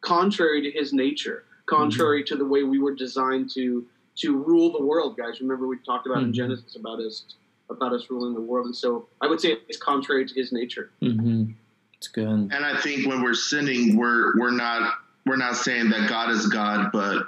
contrary 0.00 0.60
to 0.62 0.72
His 0.72 0.92
nature, 0.92 1.44
contrary 1.66 2.24
to 2.24 2.34
the 2.34 2.44
way 2.44 2.64
we 2.64 2.80
were 2.80 2.96
designed 2.96 3.48
to 3.54 3.86
to 4.16 4.36
rule 4.36 4.72
the 4.72 4.84
world. 4.84 5.16
Guys, 5.16 5.40
remember 5.40 5.68
we 5.68 5.78
talked 5.86 6.08
about 6.08 6.24
in 6.24 6.30
Mhm. 6.32 6.34
Genesis 6.34 6.74
about 6.74 6.98
us 6.98 7.22
about 7.70 7.92
us 7.92 8.06
ruling 8.10 8.34
the 8.34 8.40
world, 8.40 8.66
and 8.66 8.76
so 8.76 9.08
I 9.20 9.26
would 9.26 9.40
say 9.40 9.58
it's 9.68 9.78
contrary 9.78 10.26
to 10.26 10.34
His 10.34 10.52
nature. 10.52 10.90
Mm-hmm. 11.02 11.52
It's 11.94 12.08
good. 12.08 12.28
And 12.28 12.54
I 12.54 12.80
think 12.80 13.06
when 13.06 13.22
we're 13.22 13.34
sinning, 13.34 13.96
we're 13.96 14.38
we're 14.38 14.50
not 14.50 14.94
we're 15.26 15.36
not 15.36 15.56
saying 15.56 15.90
that 15.90 16.08
God 16.08 16.30
is 16.30 16.46
God, 16.46 16.90
but 16.92 17.26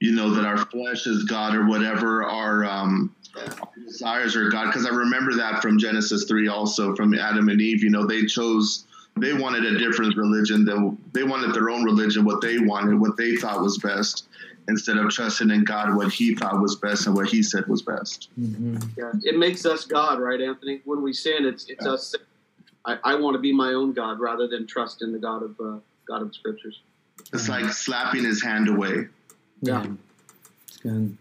you 0.00 0.12
know 0.12 0.30
that 0.34 0.44
our 0.44 0.58
flesh 0.58 1.06
is 1.06 1.24
God 1.24 1.54
or 1.54 1.66
whatever 1.66 2.24
our 2.24 2.64
um, 2.64 3.14
desires 3.86 4.36
are 4.36 4.48
God. 4.48 4.66
Because 4.66 4.86
I 4.86 4.90
remember 4.90 5.34
that 5.34 5.62
from 5.62 5.78
Genesis 5.78 6.24
three, 6.24 6.48
also 6.48 6.94
from 6.94 7.14
Adam 7.14 7.48
and 7.48 7.60
Eve. 7.60 7.82
You 7.82 7.90
know, 7.90 8.06
they 8.06 8.26
chose 8.26 8.86
they 9.20 9.32
wanted 9.32 9.64
a 9.64 9.78
different 9.78 10.16
religion. 10.16 10.64
Than, 10.64 10.98
they 11.12 11.24
wanted 11.24 11.54
their 11.54 11.70
own 11.70 11.84
religion, 11.84 12.24
what 12.24 12.40
they 12.40 12.58
wanted, 12.58 13.00
what 13.00 13.16
they 13.16 13.36
thought 13.36 13.60
was 13.60 13.78
best, 13.78 14.28
instead 14.68 14.96
of 14.96 15.08
trusting 15.10 15.50
in 15.50 15.64
God, 15.64 15.96
what 15.96 16.12
He 16.12 16.34
thought 16.34 16.60
was 16.60 16.76
best 16.76 17.06
and 17.06 17.16
what 17.16 17.28
He 17.28 17.42
said 17.42 17.66
was 17.66 17.82
best. 17.82 18.28
Mm-hmm. 18.38 18.76
Yeah, 18.96 19.12
it 19.22 19.38
makes 19.38 19.66
us 19.66 19.84
God, 19.84 20.20
right, 20.20 20.40
Anthony? 20.40 20.80
When 20.84 21.02
we 21.02 21.12
sin, 21.12 21.44
it's 21.44 21.66
it's 21.68 21.84
yeah. 21.84 21.92
us. 21.92 22.14
I, 22.84 22.98
I 23.04 23.14
want 23.16 23.34
to 23.34 23.40
be 23.40 23.52
my 23.52 23.72
own 23.72 23.92
God 23.92 24.20
rather 24.20 24.46
than 24.46 24.66
trust 24.66 25.02
in 25.02 25.12
the 25.12 25.18
God 25.18 25.42
of 25.42 25.60
uh, 25.60 25.78
God 26.06 26.22
of 26.22 26.34
Scriptures. 26.34 26.80
It's 27.32 27.48
like 27.48 27.64
slapping 27.72 28.24
His 28.24 28.42
hand 28.42 28.68
away. 28.68 29.08
Yeah, 29.60 29.86
it's 30.68 30.76
good. 30.76 31.16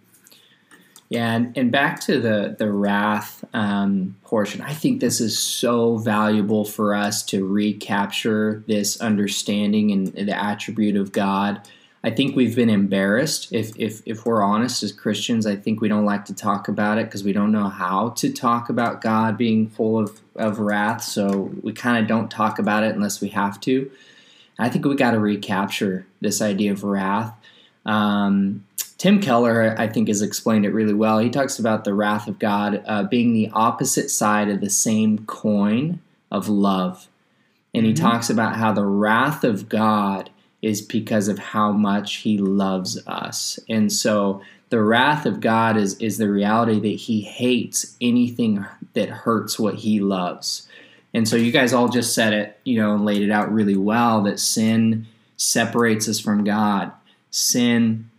Yeah, 1.09 1.35
and, 1.35 1.57
and 1.57 1.71
back 1.71 2.01
to 2.01 2.19
the 2.19 2.55
the 2.59 2.69
wrath 2.69 3.43
um, 3.53 4.17
portion. 4.25 4.61
I 4.61 4.73
think 4.73 4.99
this 4.99 5.21
is 5.21 5.39
so 5.39 5.97
valuable 5.97 6.65
for 6.65 6.93
us 6.93 7.23
to 7.27 7.47
recapture 7.47 8.61
this 8.67 8.99
understanding 8.99 9.91
and 9.91 10.07
the 10.07 10.37
attribute 10.37 10.97
of 10.97 11.13
God. 11.13 11.61
I 12.07 12.09
think 12.09 12.37
we've 12.37 12.55
been 12.55 12.69
embarrassed. 12.69 13.51
If 13.51 13.77
if 13.77 14.01
if 14.05 14.25
we're 14.25 14.41
honest 14.41 14.81
as 14.81 14.93
Christians, 14.93 15.45
I 15.45 15.57
think 15.57 15.81
we 15.81 15.89
don't 15.89 16.05
like 16.05 16.23
to 16.25 16.33
talk 16.33 16.69
about 16.69 16.97
it 16.97 17.07
because 17.07 17.25
we 17.25 17.33
don't 17.33 17.51
know 17.51 17.67
how 17.67 18.11
to 18.11 18.31
talk 18.31 18.69
about 18.69 19.01
God 19.01 19.37
being 19.37 19.67
full 19.67 19.99
of 19.99 20.21
of 20.37 20.59
wrath. 20.59 21.03
So 21.03 21.51
we 21.61 21.73
kind 21.73 22.01
of 22.01 22.07
don't 22.07 22.31
talk 22.31 22.59
about 22.59 22.83
it 22.83 22.95
unless 22.95 23.19
we 23.19 23.27
have 23.29 23.59
to. 23.61 23.91
I 24.57 24.69
think 24.69 24.85
we 24.85 24.95
got 24.95 25.11
to 25.11 25.19
recapture 25.19 26.07
this 26.21 26.41
idea 26.41 26.71
of 26.71 26.85
wrath. 26.85 27.33
Um, 27.85 28.65
Tim 28.97 29.19
Keller, 29.19 29.75
I 29.77 29.87
think, 29.89 30.07
has 30.07 30.21
explained 30.21 30.65
it 30.65 30.71
really 30.71 30.93
well. 30.93 31.19
He 31.19 31.29
talks 31.29 31.59
about 31.59 31.83
the 31.83 31.93
wrath 31.93 32.29
of 32.29 32.39
God 32.39 32.81
uh, 32.87 33.03
being 33.03 33.33
the 33.33 33.49
opposite 33.51 34.09
side 34.09 34.47
of 34.47 34.61
the 34.61 34.69
same 34.69 35.25
coin 35.25 35.99
of 36.31 36.47
love. 36.47 37.09
And 37.75 37.85
he 37.85 37.91
mm-hmm. 37.91 38.05
talks 38.05 38.29
about 38.29 38.55
how 38.55 38.71
the 38.71 38.85
wrath 38.85 39.43
of 39.43 39.67
God 39.67 40.29
is 40.61 40.81
because 40.81 41.27
of 41.27 41.39
how 41.39 41.71
much 41.71 42.15
he 42.17 42.37
loves 42.37 43.05
us. 43.07 43.59
And 43.69 43.91
so 43.91 44.41
the 44.69 44.81
wrath 44.81 45.25
of 45.25 45.39
God 45.39 45.77
is, 45.77 45.95
is 45.99 46.17
the 46.17 46.29
reality 46.29 46.79
that 46.79 46.99
he 47.01 47.21
hates 47.21 47.95
anything 48.01 48.65
that 48.93 49.09
hurts 49.09 49.59
what 49.59 49.75
he 49.75 49.99
loves. 49.99 50.67
And 51.13 51.27
so 51.27 51.35
you 51.35 51.51
guys 51.51 51.73
all 51.73 51.87
just 51.87 52.13
said 52.13 52.33
it, 52.33 52.59
you 52.63 52.79
know, 52.79 52.93
and 52.93 53.05
laid 53.05 53.21
it 53.21 53.31
out 53.31 53.51
really 53.51 53.77
well 53.77 54.23
that 54.23 54.39
sin 54.39 55.07
separates 55.37 56.09
us 56.09 56.19
from 56.19 56.43
God. 56.43 56.91
Sin 57.31 58.09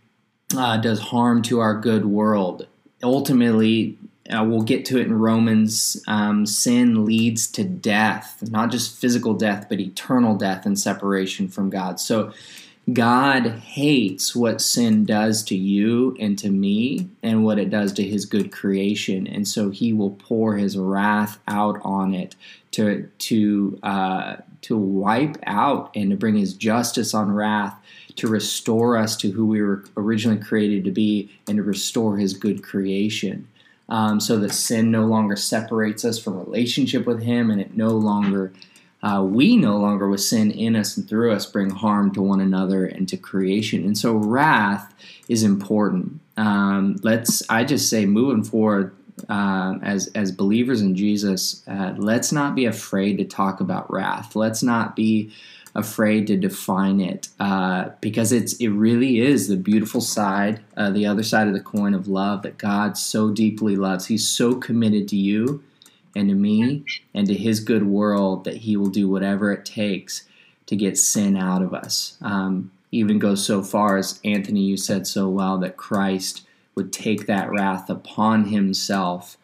uh, 0.55 0.77
does 0.77 0.99
harm 0.99 1.41
to 1.43 1.59
our 1.59 1.75
good 1.75 2.05
world. 2.05 2.67
Ultimately, 3.03 3.97
uh, 4.31 4.43
we'll 4.43 4.61
get 4.61 4.85
to 4.85 4.99
it 4.99 5.07
in 5.07 5.13
Romans. 5.13 6.01
Um, 6.07 6.45
sin 6.45 7.05
leads 7.05 7.47
to 7.47 7.63
death, 7.63 8.43
not 8.49 8.71
just 8.71 8.97
physical 8.97 9.33
death, 9.33 9.67
but 9.69 9.79
eternal 9.79 10.35
death 10.35 10.65
and 10.65 10.77
separation 10.77 11.47
from 11.47 11.69
God. 11.69 11.99
So, 11.99 12.33
God 12.93 13.45
hates 13.45 14.35
what 14.35 14.61
sin 14.61 15.05
does 15.05 15.43
to 15.43 15.55
you 15.55 16.17
and 16.19 16.39
to 16.39 16.49
me 16.49 17.07
and 17.21 17.43
what 17.43 17.59
it 17.59 17.69
does 17.69 17.93
to 17.93 18.03
his 18.03 18.25
good 18.25 18.51
creation. 18.51 19.27
And 19.27 19.47
so 19.47 19.69
he 19.69 19.93
will 19.93 20.11
pour 20.11 20.55
his 20.55 20.75
wrath 20.75 21.37
out 21.47 21.79
on 21.83 22.15
it 22.15 22.35
to, 22.71 23.07
to, 23.19 23.79
uh, 23.83 24.37
to 24.61 24.75
wipe 24.75 25.37
out 25.45 25.91
and 25.95 26.09
to 26.09 26.17
bring 26.17 26.35
his 26.35 26.55
justice 26.55 27.13
on 27.13 27.31
wrath 27.31 27.79
to 28.15 28.27
restore 28.27 28.97
us 28.97 29.15
to 29.17 29.31
who 29.31 29.45
we 29.45 29.61
were 29.61 29.83
originally 29.95 30.41
created 30.41 30.83
to 30.83 30.91
be 30.91 31.29
and 31.47 31.57
to 31.57 31.63
restore 31.63 32.17
his 32.17 32.33
good 32.33 32.63
creation. 32.63 33.47
Um, 33.89 34.19
so 34.19 34.37
that 34.37 34.53
sin 34.53 34.91
no 34.91 35.05
longer 35.05 35.35
separates 35.35 36.05
us 36.05 36.19
from 36.19 36.37
relationship 36.37 37.07
with 37.07 37.23
him 37.23 37.49
and 37.49 37.59
it 37.59 37.75
no 37.75 37.89
longer 37.89 38.53
uh, 39.01 39.25
we 39.25 39.55
no 39.55 39.77
longer 39.77 40.09
with 40.09 40.21
sin 40.21 40.51
in 40.51 40.75
us 40.75 40.97
and 40.97 41.07
through 41.07 41.31
us 41.31 41.45
bring 41.45 41.69
harm 41.69 42.11
to 42.13 42.21
one 42.21 42.41
another 42.41 42.85
and 42.85 43.07
to 43.07 43.17
creation. 43.17 43.85
And 43.85 43.97
so 43.97 44.13
wrath 44.13 44.93
is 45.29 45.43
important. 45.43 46.19
Um, 46.37 46.97
let's 47.03 47.43
i 47.49 47.63
just 47.63 47.89
say 47.89 48.05
moving 48.05 48.43
forward 48.43 48.95
uh, 49.27 49.75
as 49.81 50.07
as 50.15 50.31
believers 50.31 50.81
in 50.81 50.95
jesus 50.95 51.67
uh, 51.67 51.93
let's 51.97 52.31
not 52.31 52.55
be 52.55 52.65
afraid 52.65 53.17
to 53.17 53.25
talk 53.25 53.59
about 53.59 53.91
wrath. 53.91 54.35
Let's 54.35 54.63
not 54.63 54.95
be 54.95 55.31
afraid 55.79 56.27
to 56.27 56.37
define 56.37 56.99
it 56.99 57.29
uh, 57.39 57.89
because 58.01 58.31
it's 58.31 58.53
it 58.53 58.67
really 58.67 59.19
is 59.19 59.47
the 59.47 59.57
beautiful 59.57 60.01
side, 60.01 60.59
uh, 60.77 60.91
the 60.91 61.07
other 61.07 61.23
side 61.23 61.47
of 61.47 61.53
the 61.53 61.59
coin 61.59 61.93
of 61.93 62.07
love 62.07 62.43
that 62.43 62.57
God 62.57 62.97
so 62.97 63.31
deeply 63.31 63.75
loves. 63.75 64.05
He's 64.05 64.27
so 64.27 64.55
committed 64.55 65.07
to 65.09 65.17
you 65.17 65.63
and 66.15 66.29
to 66.29 66.35
me 66.35 66.83
and 67.13 67.27
to 67.27 67.33
His 67.33 67.59
good 67.59 67.87
world 67.87 68.43
that 68.43 68.57
He 68.57 68.77
will 68.77 68.89
do 68.89 69.09
whatever 69.09 69.51
it 69.51 69.65
takes 69.65 70.25
to 70.67 70.75
get 70.75 70.97
sin 70.97 71.35
out 71.35 71.63
of 71.63 71.73
us. 71.73 72.17
Um, 72.21 72.71
even 72.91 73.17
goes 73.17 73.45
so 73.45 73.63
far 73.63 73.97
as 73.97 74.19
Anthony, 74.23 74.61
you 74.61 74.77
said 74.77 75.07
so 75.07 75.27
well 75.29 75.57
that 75.59 75.77
Christ 75.77 76.45
would 76.75 76.93
take 76.93 77.25
that 77.25 77.49
wrath 77.49 77.89
upon 77.89 78.45
Himself 78.45 79.37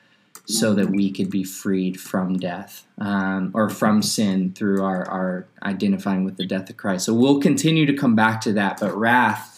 so 0.46 0.74
that 0.74 0.90
we 0.90 1.12
could 1.12 1.30
be 1.30 1.44
freed 1.44 2.00
from 2.00 2.38
death 2.38 2.86
um, 3.00 3.52
or 3.54 3.70
from 3.70 4.02
sin 4.02 4.54
through 4.54 4.84
our, 4.84 5.10
our 5.10 5.48
identifying 5.64 6.24
with 6.24 6.38
the 6.38 6.46
death 6.46 6.70
of 6.70 6.78
Christ. 6.78 7.06
So 7.06 7.14
we'll 7.14 7.40
continue 7.40 7.86
to 7.86 7.94
come 7.94 8.16
back 8.16 8.42
to 8.42 8.54
that. 8.54 8.80
But 8.80 8.96
wrath, 8.96 9.52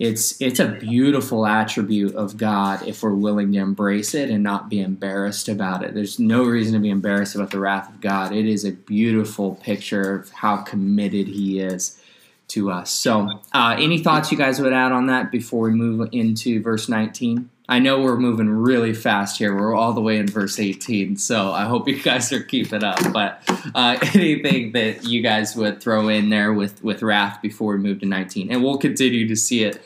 it's 0.00 0.40
it's 0.40 0.58
a 0.58 0.66
beautiful 0.66 1.46
attribute 1.46 2.14
of 2.14 2.38
God 2.38 2.86
if 2.88 3.02
we're 3.02 3.14
willing 3.14 3.52
to 3.52 3.58
embrace 3.58 4.14
it 4.14 4.30
and 4.30 4.42
not 4.42 4.68
be 4.68 4.80
embarrassed 4.80 5.48
about 5.48 5.84
it. 5.84 5.94
There's 5.94 6.18
no 6.18 6.44
reason 6.44 6.72
to 6.72 6.80
be 6.80 6.90
embarrassed 6.90 7.34
about 7.34 7.50
the 7.50 7.60
wrath 7.60 7.90
of 7.90 8.00
God. 8.00 8.32
It 8.32 8.46
is 8.46 8.64
a 8.64 8.72
beautiful 8.72 9.56
picture 9.56 10.16
of 10.16 10.30
how 10.30 10.56
committed 10.58 11.28
He 11.28 11.60
is 11.60 12.00
to 12.48 12.70
us. 12.70 12.90
So, 12.90 13.28
uh, 13.52 13.76
any 13.78 13.98
thoughts 13.98 14.32
you 14.32 14.38
guys 14.38 14.60
would 14.60 14.72
add 14.72 14.90
on 14.90 15.06
that 15.06 15.30
before 15.30 15.64
we 15.64 15.70
move 15.70 16.08
into 16.12 16.62
verse 16.62 16.88
19? 16.88 17.50
I 17.70 17.78
know 17.78 18.02
we're 18.02 18.16
moving 18.16 18.48
really 18.48 18.92
fast 18.92 19.38
here. 19.38 19.54
We're 19.56 19.76
all 19.76 19.92
the 19.92 20.00
way 20.00 20.18
in 20.18 20.26
verse 20.26 20.58
18, 20.58 21.16
so 21.16 21.52
I 21.52 21.66
hope 21.66 21.86
you 21.86 22.02
guys 22.02 22.32
are 22.32 22.42
keeping 22.42 22.82
up. 22.82 22.98
But 23.12 23.44
uh, 23.76 23.96
anything 24.14 24.72
that 24.72 25.04
you 25.04 25.22
guys 25.22 25.54
would 25.54 25.80
throw 25.80 26.08
in 26.08 26.30
there 26.30 26.52
with 26.52 26.82
with 26.82 27.00
wrath 27.00 27.40
before 27.40 27.74
we 27.74 27.78
move 27.78 28.00
to 28.00 28.06
19, 28.06 28.50
and 28.50 28.64
we'll 28.64 28.76
continue 28.76 29.28
to 29.28 29.36
see 29.36 29.62
it 29.62 29.80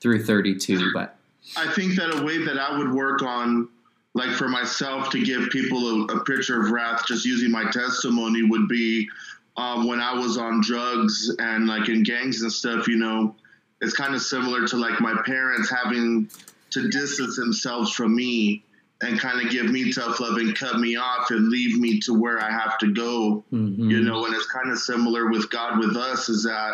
through 0.00 0.24
32. 0.24 0.90
But 0.92 1.14
I 1.56 1.70
think 1.72 1.94
that 1.94 2.20
a 2.20 2.24
way 2.24 2.44
that 2.44 2.58
I 2.58 2.76
would 2.76 2.92
work 2.92 3.22
on, 3.22 3.68
like 4.14 4.30
for 4.30 4.48
myself, 4.48 5.10
to 5.10 5.24
give 5.24 5.50
people 5.50 6.10
a, 6.10 6.16
a 6.16 6.24
picture 6.24 6.60
of 6.60 6.72
wrath, 6.72 7.04
just 7.06 7.24
using 7.24 7.52
my 7.52 7.70
testimony, 7.70 8.42
would 8.42 8.66
be 8.66 9.08
um, 9.56 9.86
when 9.86 10.00
I 10.00 10.14
was 10.14 10.36
on 10.36 10.62
drugs 10.62 11.32
and 11.38 11.68
like 11.68 11.88
in 11.88 12.02
gangs 12.02 12.42
and 12.42 12.52
stuff. 12.52 12.88
You 12.88 12.96
know, 12.96 13.36
it's 13.80 13.94
kind 13.94 14.16
of 14.16 14.20
similar 14.20 14.66
to 14.66 14.76
like 14.76 15.00
my 15.00 15.14
parents 15.24 15.70
having 15.70 16.28
to 16.70 16.88
distance 16.88 17.36
themselves 17.36 17.92
from 17.92 18.14
me 18.14 18.64
and 19.02 19.18
kind 19.18 19.44
of 19.44 19.50
give 19.50 19.66
me 19.66 19.92
tough 19.92 20.20
love 20.20 20.36
and 20.36 20.56
cut 20.56 20.78
me 20.78 20.96
off 20.96 21.30
and 21.30 21.48
leave 21.48 21.78
me 21.78 21.98
to 22.00 22.12
where 22.12 22.38
I 22.38 22.50
have 22.50 22.78
to 22.78 22.92
go. 22.92 23.44
Mm-hmm. 23.52 23.90
You 23.90 24.02
know, 24.02 24.26
and 24.26 24.34
it's 24.34 24.46
kind 24.46 24.70
of 24.70 24.78
similar 24.78 25.30
with 25.30 25.50
God 25.50 25.78
with 25.78 25.96
us 25.96 26.28
is 26.28 26.44
that 26.44 26.72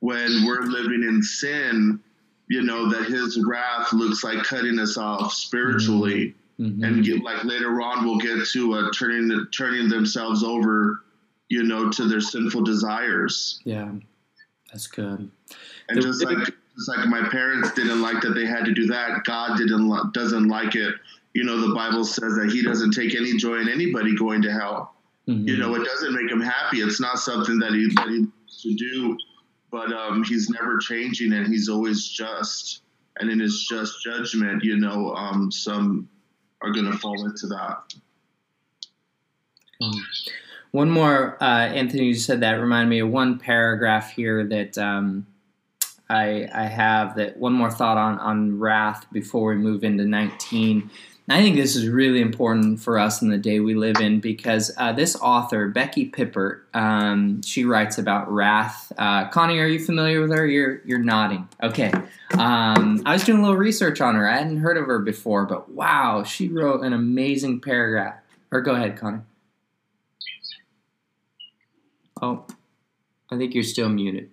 when 0.00 0.46
we're 0.46 0.62
living 0.62 1.02
in 1.02 1.22
sin, 1.22 2.00
you 2.48 2.62
know, 2.62 2.88
that 2.90 3.04
his 3.04 3.42
wrath 3.44 3.92
looks 3.92 4.24
like 4.24 4.42
cutting 4.44 4.78
us 4.78 4.96
off 4.96 5.32
spiritually. 5.32 6.34
Mm-hmm. 6.58 6.82
And 6.82 7.04
get, 7.04 7.22
like 7.22 7.44
later 7.44 7.80
on, 7.80 8.04
we'll 8.04 8.18
get 8.18 8.44
to 8.48 8.74
uh, 8.74 8.90
turning 8.92 9.28
the, 9.28 9.46
turning 9.56 9.88
themselves 9.88 10.42
over, 10.42 11.04
you 11.48 11.62
know, 11.62 11.88
to 11.88 12.08
their 12.08 12.20
sinful 12.20 12.62
desires. 12.62 13.60
Yeah, 13.62 13.92
that's 14.72 14.88
good. 14.88 15.30
And 15.88 16.02
just 16.02 16.24
like 16.24 16.52
just 16.78 16.88
like 16.88 17.08
my 17.08 17.28
parents 17.28 17.72
didn't 17.72 18.00
like 18.00 18.20
that 18.22 18.30
they 18.30 18.46
had 18.46 18.64
to 18.64 18.72
do 18.72 18.86
that. 18.86 19.24
God 19.24 19.58
didn't 19.58 20.12
doesn't 20.12 20.48
like 20.48 20.76
it. 20.76 20.94
You 21.34 21.44
know, 21.44 21.66
the 21.66 21.74
Bible 21.74 22.04
says 22.04 22.36
that 22.36 22.50
He 22.52 22.62
doesn't 22.62 22.92
take 22.92 23.14
any 23.14 23.36
joy 23.36 23.56
in 23.56 23.68
anybody 23.68 24.16
going 24.16 24.42
to 24.42 24.52
hell. 24.52 24.94
Mm-hmm. 25.28 25.46
You 25.46 25.56
know, 25.58 25.74
it 25.74 25.84
doesn't 25.84 26.14
make 26.14 26.30
him 26.30 26.40
happy. 26.40 26.78
It's 26.78 27.00
not 27.00 27.18
something 27.18 27.58
that 27.58 27.72
he 27.72 27.88
that 27.96 28.08
he 28.08 28.26
to 28.62 28.74
do, 28.76 29.16
but 29.70 29.92
um, 29.92 30.24
he's 30.24 30.48
never 30.48 30.78
changing, 30.78 31.32
and 31.32 31.46
he's 31.46 31.68
always 31.68 32.08
just. 32.08 32.82
And 33.20 33.30
in 33.30 33.40
his 33.40 33.66
just 33.68 34.00
judgment, 34.04 34.62
you 34.62 34.76
know, 34.76 35.12
um, 35.16 35.50
some 35.50 36.08
are 36.62 36.70
going 36.70 36.90
to 36.90 36.96
fall 36.96 37.26
into 37.26 37.48
that. 37.48 37.94
Um, 39.82 40.06
one 40.70 40.88
more, 40.88 41.36
uh, 41.42 41.66
Anthony, 41.66 42.04
you 42.04 42.14
said 42.14 42.42
that 42.42 42.60
reminded 42.60 42.90
me 42.90 43.00
of 43.00 43.08
one 43.08 43.40
paragraph 43.40 44.12
here 44.12 44.46
that 44.46 44.78
um, 44.78 45.26
I, 46.10 46.48
I 46.52 46.64
have 46.64 47.16
that 47.16 47.36
one 47.36 47.52
more 47.52 47.70
thought 47.70 47.98
on, 47.98 48.18
on 48.18 48.58
wrath 48.58 49.06
before 49.12 49.50
we 49.50 49.56
move 49.56 49.84
into 49.84 50.04
19. 50.04 50.90
I 51.30 51.42
think 51.42 51.56
this 51.56 51.76
is 51.76 51.86
really 51.88 52.22
important 52.22 52.80
for 52.80 52.98
us 52.98 53.20
in 53.20 53.28
the 53.28 53.36
day 53.36 53.60
we 53.60 53.74
live 53.74 54.00
in 54.00 54.18
because 54.20 54.72
uh, 54.78 54.92
this 54.94 55.14
author, 55.16 55.68
Becky 55.68 56.10
Pippert, 56.10 56.62
um, 56.72 57.42
she 57.42 57.64
writes 57.64 57.98
about 57.98 58.32
wrath. 58.32 58.90
Uh, 58.96 59.28
Connie, 59.28 59.58
are 59.58 59.66
you 59.66 59.78
familiar 59.78 60.22
with 60.22 60.30
her? 60.30 60.46
You're 60.46 60.80
you're 60.86 60.98
nodding. 60.98 61.46
Okay. 61.62 61.92
Um, 62.38 63.02
I 63.04 63.12
was 63.12 63.24
doing 63.24 63.40
a 63.40 63.42
little 63.42 63.58
research 63.58 64.00
on 64.00 64.14
her. 64.14 64.26
I 64.26 64.38
hadn't 64.38 64.58
heard 64.58 64.78
of 64.78 64.86
her 64.86 65.00
before, 65.00 65.44
but 65.44 65.70
wow, 65.70 66.22
she 66.22 66.48
wrote 66.48 66.82
an 66.82 66.94
amazing 66.94 67.60
paragraph. 67.60 68.14
Or 68.50 68.62
go 68.62 68.74
ahead, 68.74 68.96
Connie. 68.96 69.20
Oh, 72.22 72.46
I 73.30 73.36
think 73.36 73.54
you're 73.54 73.64
still 73.64 73.90
muted. 73.90 74.30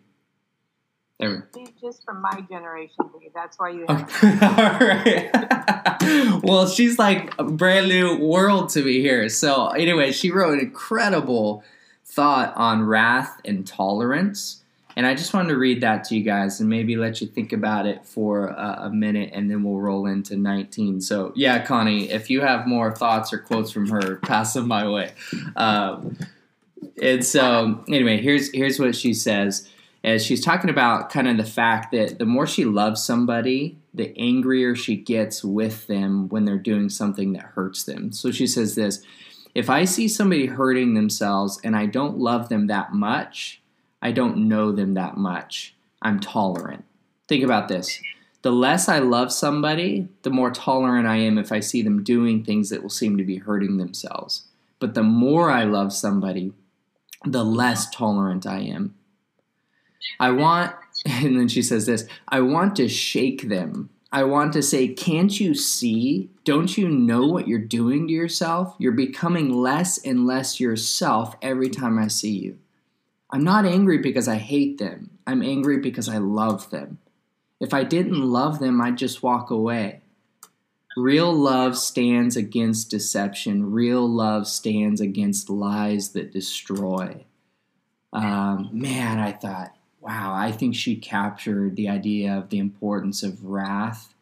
There. 1.19 1.47
She's 1.55 1.69
just 1.81 2.03
from 2.03 2.21
my 2.21 2.43
generation, 2.49 3.05
Dave. 3.19 3.31
That's 3.33 3.57
why 3.57 3.69
you. 3.69 3.85
Okay. 3.87 4.37
All 4.41 4.79
right. 4.79 6.43
well, 6.43 6.67
she's 6.67 6.99
like 6.99 7.33
a 7.39 7.43
brand 7.45 7.87
new 7.87 8.17
world 8.17 8.69
to 8.69 8.83
me 8.83 8.99
here. 8.99 9.29
So, 9.29 9.67
anyway, 9.69 10.11
she 10.11 10.31
wrote 10.31 10.55
an 10.55 10.59
incredible 10.59 11.63
thought 12.03 12.53
on 12.55 12.83
wrath 12.83 13.39
and 13.45 13.65
tolerance. 13.65 14.61
And 14.97 15.05
I 15.05 15.13
just 15.13 15.33
wanted 15.33 15.49
to 15.49 15.57
read 15.57 15.81
that 15.81 16.05
to 16.05 16.15
you 16.15 16.23
guys 16.23 16.61
and 16.61 16.69
maybe 16.69 16.95
let 16.95 17.19
you 17.19 17.27
think 17.27 17.51
about 17.51 17.85
it 17.85 18.05
for 18.05 18.47
a, 18.47 18.83
a 18.83 18.89
minute 18.89 19.31
and 19.33 19.51
then 19.51 19.63
we'll 19.63 19.79
roll 19.79 20.05
into 20.05 20.37
19. 20.37 21.01
So, 21.01 21.33
yeah, 21.35 21.65
Connie, 21.65 22.09
if 22.09 22.29
you 22.29 22.41
have 22.41 22.65
more 22.65 22.95
thoughts 22.95 23.33
or 23.33 23.39
quotes 23.39 23.71
from 23.71 23.89
her, 23.89 24.15
pass 24.23 24.53
them 24.53 24.67
my 24.67 24.87
way. 24.87 25.11
Um, 25.57 26.17
and 27.01 27.25
so, 27.25 27.83
anyway, 27.89 28.21
here's 28.21 28.51
here's 28.53 28.79
what 28.79 28.95
she 28.95 29.13
says. 29.13 29.69
As 30.05 30.23
she's 30.23 30.45
talking 30.45 30.69
about 30.69 31.09
kind 31.09 31.27
of 31.27 31.35
the 31.35 31.43
fact 31.43 31.91
that 31.91 32.19
the 32.19 32.27
more 32.27 32.45
she 32.45 32.63
loves 32.63 33.03
somebody, 33.03 33.79
the 33.91 34.15
angrier 34.19 34.75
she 34.75 34.95
gets 34.95 35.43
with 35.43 35.87
them 35.87 36.29
when 36.29 36.45
they're 36.45 36.59
doing 36.59 36.89
something 36.89 37.33
that 37.33 37.41
hurts 37.41 37.83
them. 37.85 38.11
So 38.11 38.29
she 38.29 38.45
says 38.45 38.75
this 38.75 39.01
If 39.55 39.67
I 39.67 39.83
see 39.85 40.07
somebody 40.07 40.45
hurting 40.45 40.93
themselves 40.93 41.59
and 41.63 41.75
I 41.75 41.87
don't 41.87 42.19
love 42.19 42.49
them 42.49 42.67
that 42.67 42.93
much, 42.93 43.63
I 43.99 44.11
don't 44.11 44.47
know 44.47 44.71
them 44.71 44.93
that 44.93 45.17
much. 45.17 45.73
I'm 46.03 46.19
tolerant. 46.19 46.85
Think 47.27 47.43
about 47.43 47.67
this. 47.67 47.99
The 48.43 48.51
less 48.51 48.87
I 48.87 48.99
love 48.99 49.33
somebody, 49.33 50.07
the 50.21 50.29
more 50.29 50.51
tolerant 50.51 51.07
I 51.07 51.15
am 51.15 51.39
if 51.39 51.51
I 51.51 51.61
see 51.61 51.81
them 51.81 52.03
doing 52.03 52.43
things 52.43 52.69
that 52.69 52.83
will 52.83 52.91
seem 52.91 53.17
to 53.17 53.23
be 53.23 53.37
hurting 53.37 53.77
themselves. 53.77 54.43
But 54.77 54.93
the 54.93 55.01
more 55.01 55.49
I 55.49 55.63
love 55.63 55.91
somebody, 55.91 56.53
the 57.25 57.43
less 57.43 57.89
tolerant 57.89 58.45
I 58.45 58.59
am. 58.59 58.93
I 60.19 60.31
want, 60.31 60.75
and 61.05 61.39
then 61.39 61.47
she 61.47 61.61
says 61.61 61.85
this 61.85 62.07
I 62.27 62.41
want 62.41 62.75
to 62.77 62.87
shake 62.89 63.49
them. 63.49 63.89
I 64.11 64.23
want 64.23 64.53
to 64.53 64.61
say, 64.63 64.87
can't 64.87 65.37
you 65.41 65.53
see? 65.53 66.29
Don't 66.45 66.77
you 66.77 66.87
know 66.87 67.25
what 67.27 67.49
you're 67.49 67.59
doing 67.59 68.07
to 68.07 68.13
yourself? 68.13 68.73
You're 68.79 68.93
becoming 68.93 69.51
less 69.51 69.97
and 69.97 70.25
less 70.25 70.57
yourself 70.57 71.35
every 71.41 71.69
time 71.69 71.99
I 71.99 72.07
see 72.07 72.31
you. 72.31 72.57
I'm 73.29 73.43
not 73.43 73.65
angry 73.65 73.97
because 73.97 74.29
I 74.29 74.35
hate 74.35 74.77
them. 74.77 75.09
I'm 75.27 75.41
angry 75.41 75.79
because 75.79 76.07
I 76.07 76.19
love 76.19 76.69
them. 76.69 76.99
If 77.59 77.73
I 77.73 77.83
didn't 77.83 78.21
love 78.21 78.59
them, 78.59 78.81
I'd 78.81 78.97
just 78.97 79.21
walk 79.21 79.49
away. 79.49 80.01
Real 80.95 81.33
love 81.33 81.77
stands 81.77 82.37
against 82.37 82.89
deception. 82.89 83.71
Real 83.71 84.07
love 84.07 84.47
stands 84.47 85.01
against 85.01 85.49
lies 85.49 86.13
that 86.13 86.31
destroy. 86.31 87.25
Um, 88.13 88.69
man, 88.71 89.19
I 89.19 89.33
thought, 89.33 89.75
wow, 90.05 90.35
I 90.35 90.51
think 90.51 90.75
she 90.75 90.95
captured 90.95 91.75
the 91.75 91.89
idea 91.89 92.37
of 92.37 92.49
the 92.49 92.59
importance 92.59 93.23
of 93.23 93.43
wrath 93.43 94.13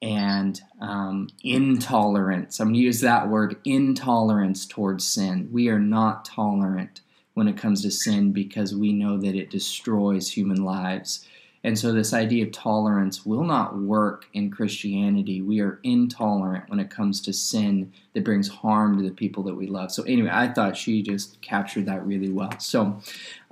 and 0.00 0.60
um, 0.80 1.28
intolerance. 1.42 2.60
I'm 2.60 2.68
going 2.68 2.74
to 2.74 2.80
use 2.80 3.00
that 3.00 3.28
word 3.28 3.56
intolerance 3.64 4.64
towards 4.64 5.04
sin. 5.04 5.48
We 5.50 5.68
are 5.68 5.80
not 5.80 6.24
tolerant 6.24 7.00
when 7.34 7.48
it 7.48 7.56
comes 7.56 7.82
to 7.82 7.90
sin 7.90 8.32
because 8.32 8.76
we 8.76 8.92
know 8.92 9.16
that 9.18 9.34
it 9.34 9.50
destroys 9.50 10.30
human 10.30 10.62
lives. 10.62 11.26
And 11.64 11.78
so, 11.78 11.92
this 11.92 12.12
idea 12.12 12.44
of 12.44 12.50
tolerance 12.50 13.24
will 13.24 13.44
not 13.44 13.78
work 13.78 14.26
in 14.32 14.50
Christianity. 14.50 15.40
We 15.40 15.60
are 15.60 15.78
intolerant 15.84 16.68
when 16.68 16.80
it 16.80 16.90
comes 16.90 17.20
to 17.22 17.32
sin 17.32 17.92
that 18.14 18.24
brings 18.24 18.48
harm 18.48 18.96
to 18.96 19.04
the 19.04 19.14
people 19.14 19.44
that 19.44 19.54
we 19.54 19.68
love. 19.68 19.92
So, 19.92 20.02
anyway, 20.02 20.30
I 20.32 20.48
thought 20.48 20.76
she 20.76 21.02
just 21.02 21.40
captured 21.40 21.86
that 21.86 22.04
really 22.04 22.30
well. 22.30 22.58
So, 22.58 23.00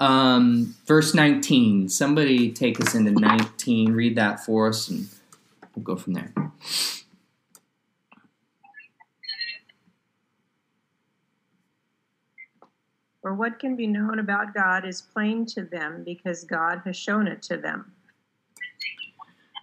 um, 0.00 0.74
verse 0.86 1.14
19, 1.14 1.88
somebody 1.88 2.50
take 2.50 2.80
us 2.80 2.96
into 2.96 3.12
19, 3.12 3.92
read 3.92 4.16
that 4.16 4.44
for 4.44 4.68
us, 4.68 4.88
and 4.88 5.08
we'll 5.76 5.84
go 5.84 5.94
from 5.94 6.14
there. 6.14 6.32
For 13.22 13.34
what 13.34 13.60
can 13.60 13.76
be 13.76 13.86
known 13.86 14.18
about 14.18 14.54
God 14.54 14.84
is 14.84 15.02
plain 15.02 15.46
to 15.46 15.62
them 15.62 16.02
because 16.04 16.42
God 16.42 16.80
has 16.84 16.96
shown 16.96 17.28
it 17.28 17.42
to 17.42 17.56
them. 17.56 17.92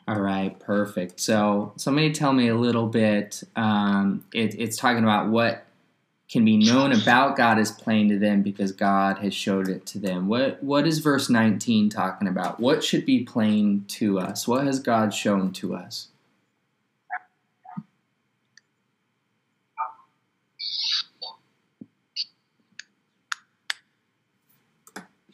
All 0.07 0.21
right, 0.21 0.57
perfect. 0.57 1.19
So, 1.19 1.73
somebody 1.75 2.13
tell 2.13 2.31
me 2.31 2.47
a 2.47 2.55
little 2.55 2.87
bit. 2.87 3.43
Um, 3.57 4.23
it, 4.33 4.55
it's 4.57 4.77
talking 4.77 5.03
about 5.03 5.27
what 5.27 5.65
can 6.29 6.43
be 6.43 6.57
known 6.57 6.91
about 6.91 7.37
God 7.37 7.57
is 7.57 7.71
plain 7.71 8.09
to 8.09 8.19
them 8.19 8.41
because 8.41 8.71
God 8.71 9.19
has 9.19 9.33
showed 9.33 9.69
it 9.69 9.85
to 9.87 9.99
them. 9.99 10.27
What 10.27 10.61
what 10.61 10.85
is 10.85 10.99
verse 10.99 11.29
19 11.29 11.89
talking 11.89 12.27
about? 12.27 12.59
What 12.59 12.83
should 12.83 13.05
be 13.05 13.23
plain 13.23 13.85
to 13.89 14.19
us? 14.19 14.47
What 14.47 14.65
has 14.65 14.79
God 14.79 15.13
shown 15.13 15.51
to 15.53 15.75
us? 15.75 16.07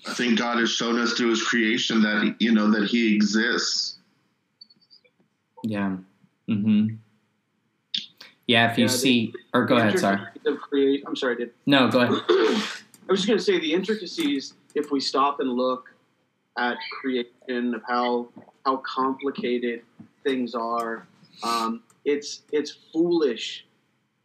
I 0.05 0.13
think 0.15 0.38
God 0.38 0.59
has 0.59 0.69
shown 0.71 0.99
us 0.99 1.13
through 1.13 1.32
His 1.32 1.43
creation 1.43 2.01
that 2.01 2.36
you 2.39 2.51
know 2.51 2.69
that 2.71 2.88
He 2.88 3.15
exists. 3.15 3.93
Yeah. 5.64 5.97
Mm-hmm. 6.49 6.95
Yeah. 8.47 8.72
If 8.72 8.78
you 8.78 8.86
Yeah, 8.86 8.91
the- 8.91 8.97
see, 8.97 9.34
or 9.53 9.66
go 9.66 9.78
ahead. 9.78 9.97
Sorry. 9.97 10.20
Of 10.45 10.59
create, 10.59 11.03
I'm 11.07 11.16
sorry, 11.16 11.36
I 11.36 11.38
did. 11.39 11.51
No, 11.66 11.88
go 11.89 12.01
ahead. 12.01 12.22
I 12.30 13.11
was 13.11 13.20
just 13.20 13.28
going 13.28 13.39
to 13.39 13.43
say 13.43 13.59
the 13.59 13.74
intricacies. 13.74 14.53
If 14.76 14.91
we 14.91 14.99
stop 14.99 15.39
and 15.39 15.53
look 15.53 15.89
at 16.57 16.78
creation 17.01 17.74
of 17.74 17.82
how 17.88 18.28
how 18.66 18.78
complicated 18.78 19.82
things 20.24 20.53
are, 20.55 21.07
um, 21.43 21.84
it's 22.05 22.41
it's 22.51 22.78
foolish, 22.91 23.66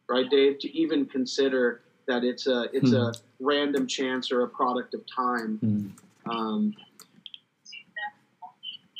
right, 0.08 0.28
Dave, 0.28 0.58
to 0.60 0.76
even 0.76 1.06
consider 1.06 1.82
that 2.06 2.24
it's 2.24 2.46
a 2.46 2.68
it's 2.72 2.92
a 2.92 3.12
random 3.40 3.86
chance 3.86 4.32
or 4.32 4.42
a 4.42 4.48
product 4.48 4.94
of 4.94 5.02
time. 5.06 5.58
Mm. 5.62 5.90
Um, 6.30 6.74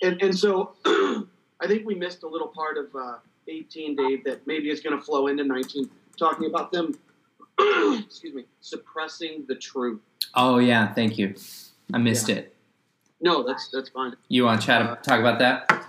and 0.03 0.23
and 0.23 0.39
so 0.39 0.75
I 1.61 1.67
think 1.67 1.87
we 1.87 1.95
missed 1.95 2.23
a 2.23 2.29
little 2.29 2.49
part 2.49 2.77
of 2.79 2.95
uh, 2.95 3.17
18, 3.49 3.97
Dave, 3.97 4.25
that 4.25 4.47
maybe 4.47 4.71
is 4.71 4.81
going 4.81 4.97
to 4.99 5.05
flow 5.05 5.27
into 5.27 5.45
19, 5.45 5.91
talking 6.19 6.47
about 6.47 6.71
them. 6.73 6.95
excuse 8.07 8.35
me, 8.35 8.45
suppressing 8.61 9.45
the 9.49 9.55
truth. 9.57 10.01
Oh 10.35 10.59
yeah, 10.59 10.93
thank 10.95 11.19
you. 11.19 11.35
I 11.93 11.99
missed 11.99 12.29
it. 12.29 12.55
No, 13.21 13.43
that's 13.43 13.69
that's 13.73 13.89
fine. 13.89 14.15
You 14.29 14.45
want 14.45 14.61
to 14.61 14.67
chat 14.67 15.03
talk 15.03 15.19
about 15.19 15.41
that? 15.41 15.85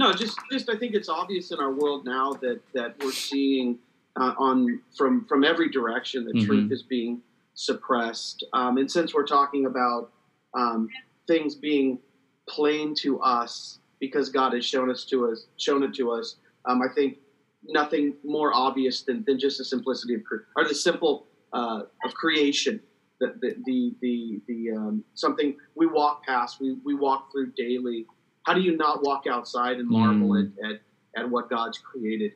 No, 0.00 0.12
just 0.12 0.36
just 0.50 0.68
I 0.68 0.76
think 0.76 0.94
it's 0.94 1.08
obvious 1.08 1.52
in 1.52 1.60
our 1.60 1.70
world 1.70 2.04
now 2.04 2.32
that 2.42 2.60
that 2.74 2.96
we're 3.00 3.12
seeing 3.12 3.78
uh, 4.16 4.34
on 4.38 4.80
from 4.96 5.24
from 5.26 5.44
every 5.44 5.68
direction 5.70 6.24
that 6.24 6.34
Mhm. 6.34 6.46
truth 6.46 6.72
is 6.72 6.82
being 6.82 7.22
suppressed. 7.54 8.42
Um, 8.52 8.78
and 8.78 8.90
since 8.90 9.14
we're 9.14 9.26
talking 9.26 9.66
about 9.66 10.10
um, 10.54 10.88
things 11.28 11.54
being 11.54 12.00
plain 12.48 12.92
to 12.96 13.20
us 13.20 13.78
because 14.00 14.28
God 14.28 14.52
has 14.54 14.64
shown 14.64 14.90
us 14.90 15.04
to 15.06 15.30
us 15.30 15.46
shown 15.56 15.82
it 15.82 15.94
to 15.94 16.10
us, 16.12 16.36
um, 16.66 16.80
I 16.82 16.88
think 16.94 17.18
nothing 17.64 18.14
more 18.24 18.52
obvious 18.54 19.02
than, 19.02 19.24
than 19.26 19.38
just 19.38 19.58
the 19.58 19.64
simplicity 19.64 20.14
of 20.14 20.24
cre- 20.24 20.46
or 20.56 20.64
the 20.66 20.74
simple 20.74 21.26
uh, 21.52 21.82
of 22.04 22.14
creation. 22.14 22.80
The 23.20 23.34
the 23.40 23.56
the 23.64 23.94
the, 24.00 24.40
the 24.46 24.76
um, 24.76 25.04
something 25.14 25.56
we 25.74 25.86
walk 25.86 26.24
past, 26.24 26.60
we, 26.60 26.76
we 26.84 26.94
walk 26.94 27.32
through 27.32 27.52
daily. 27.56 28.06
How 28.44 28.54
do 28.54 28.60
you 28.60 28.76
not 28.76 29.02
walk 29.02 29.24
outside 29.26 29.76
and 29.78 29.88
marvel 29.88 30.28
Mm. 30.30 30.52
at, 30.64 30.70
at, 30.70 30.80
at 31.16 31.30
what 31.30 31.50
God's 31.50 31.78
created? 31.78 32.32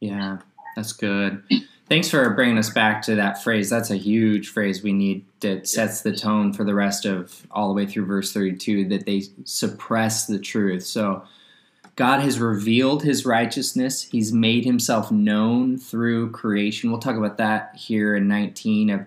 Yeah, 0.00 0.38
that's 0.74 0.92
good. 0.92 1.42
Thanks 1.86 2.08
for 2.08 2.30
bringing 2.30 2.56
us 2.56 2.70
back 2.70 3.02
to 3.02 3.14
that 3.16 3.42
phrase. 3.42 3.68
That's 3.68 3.90
a 3.90 3.96
huge 3.96 4.48
phrase 4.48 4.82
we 4.82 4.92
need 4.92 5.26
that 5.40 5.68
sets 5.68 6.00
the 6.00 6.16
tone 6.16 6.52
for 6.52 6.64
the 6.64 6.74
rest 6.74 7.04
of 7.04 7.46
all 7.50 7.68
the 7.68 7.74
way 7.74 7.86
through 7.86 8.06
verse 8.06 8.32
32 8.32 8.88
that 8.88 9.04
they 9.04 9.24
suppress 9.44 10.26
the 10.26 10.38
truth. 10.38 10.84
So 10.84 11.24
God 11.96 12.20
has 12.20 12.40
revealed 12.40 13.02
his 13.02 13.26
righteousness. 13.26 14.02
He's 14.02 14.32
made 14.32 14.64
himself 14.64 15.12
known 15.12 15.76
through 15.78 16.32
creation. 16.32 16.90
We'll 16.90 17.00
talk 17.00 17.16
about 17.16 17.36
that 17.36 17.76
here 17.76 18.16
in 18.16 18.28
19 18.28 18.90
of 18.90 19.06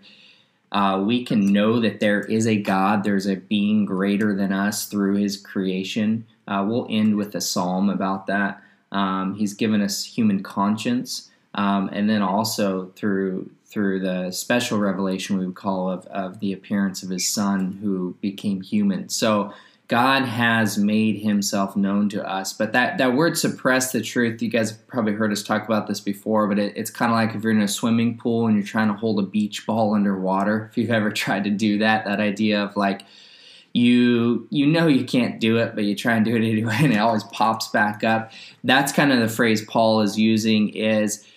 uh, 0.72 1.02
we 1.06 1.24
can 1.24 1.52
know 1.52 1.80
that 1.80 2.00
there 2.00 2.22
is 2.22 2.46
a 2.46 2.62
God, 2.62 3.04
there's 3.04 3.26
a 3.26 3.38
being 3.38 3.86
greater 3.86 4.36
than 4.36 4.52
us 4.52 4.86
through 4.86 5.16
his 5.16 5.38
creation. 5.38 6.26
Uh, 6.48 6.66
we'll 6.68 6.88
end 6.90 7.16
with 7.16 7.34
a 7.36 7.42
psalm 7.42 7.90
about 7.90 8.28
that. 8.28 8.62
Um, 8.92 9.36
he's 9.36 9.54
given 9.54 9.82
us 9.82 10.04
human 10.04 10.44
conscience, 10.44 11.30
um, 11.58 11.90
and 11.92 12.10
then 12.10 12.22
also 12.22 12.92
through 12.96 13.50
through 13.66 14.00
the 14.00 14.32
special 14.32 14.80
revelation 14.80 15.38
we 15.38 15.46
would 15.46 15.56
call 15.56 15.90
of, 15.90 16.06
of 16.08 16.40
the 16.40 16.54
appearance 16.54 17.04
of 17.04 17.10
his 17.10 17.28
son 17.28 17.78
who 17.82 18.16
became 18.22 18.62
human. 18.62 19.10
So 19.10 19.52
God 19.90 20.24
has 20.24 20.78
made 20.78 21.18
himself 21.18 21.76
known 21.76 22.08
to 22.10 22.26
us. 22.26 22.54
But 22.54 22.72
that, 22.72 22.98
that 22.98 23.14
word 23.14 23.38
suppress 23.38 23.92
the 23.92 24.02
truth, 24.02 24.42
you 24.42 24.50
guys 24.50 24.72
probably 24.72 25.14
heard 25.14 25.34
us 25.34 25.44
talk 25.44 25.66
about 25.66 25.88
this 25.88 26.00
before, 26.00 26.48
but 26.48 26.58
it, 26.58 26.78
it's 26.78 26.90
kind 26.90 27.12
of 27.12 27.18
like 27.18 27.36
if 27.36 27.44
you're 27.44 27.52
in 27.52 27.62
a 27.62 27.68
swimming 27.68 28.18
pool 28.18 28.48
and 28.48 28.56
you're 28.56 28.66
trying 28.66 28.88
to 28.88 28.94
hold 28.94 29.20
a 29.20 29.24
beach 29.24 29.66
ball 29.66 29.94
underwater. 29.94 30.70
If 30.72 30.78
you've 30.78 30.92
ever 30.92 31.12
tried 31.12 31.44
to 31.44 31.50
do 31.50 31.78
that, 31.80 32.06
that 32.06 32.22
idea 32.22 32.64
of 32.64 32.76
like, 32.78 33.04
you 33.74 34.48
you 34.50 34.66
know 34.66 34.88
you 34.88 35.06
can't 35.06 35.40
do 35.40 35.58
it, 35.58 35.76
but 35.76 35.84
you 35.84 35.94
try 35.94 36.16
and 36.16 36.26
do 36.26 36.36
it 36.36 36.38
anyway, 36.38 36.78
and 36.80 36.94
it 36.94 36.98
always 36.98 37.24
pops 37.26 37.68
back 37.68 38.04
up. 38.04 38.32
That's 38.64 38.92
kind 38.92 39.12
of 39.12 39.20
the 39.20 39.28
phrase 39.28 39.64
Paul 39.66 40.02
is 40.02 40.18
using. 40.18 40.70
Is 40.70 41.28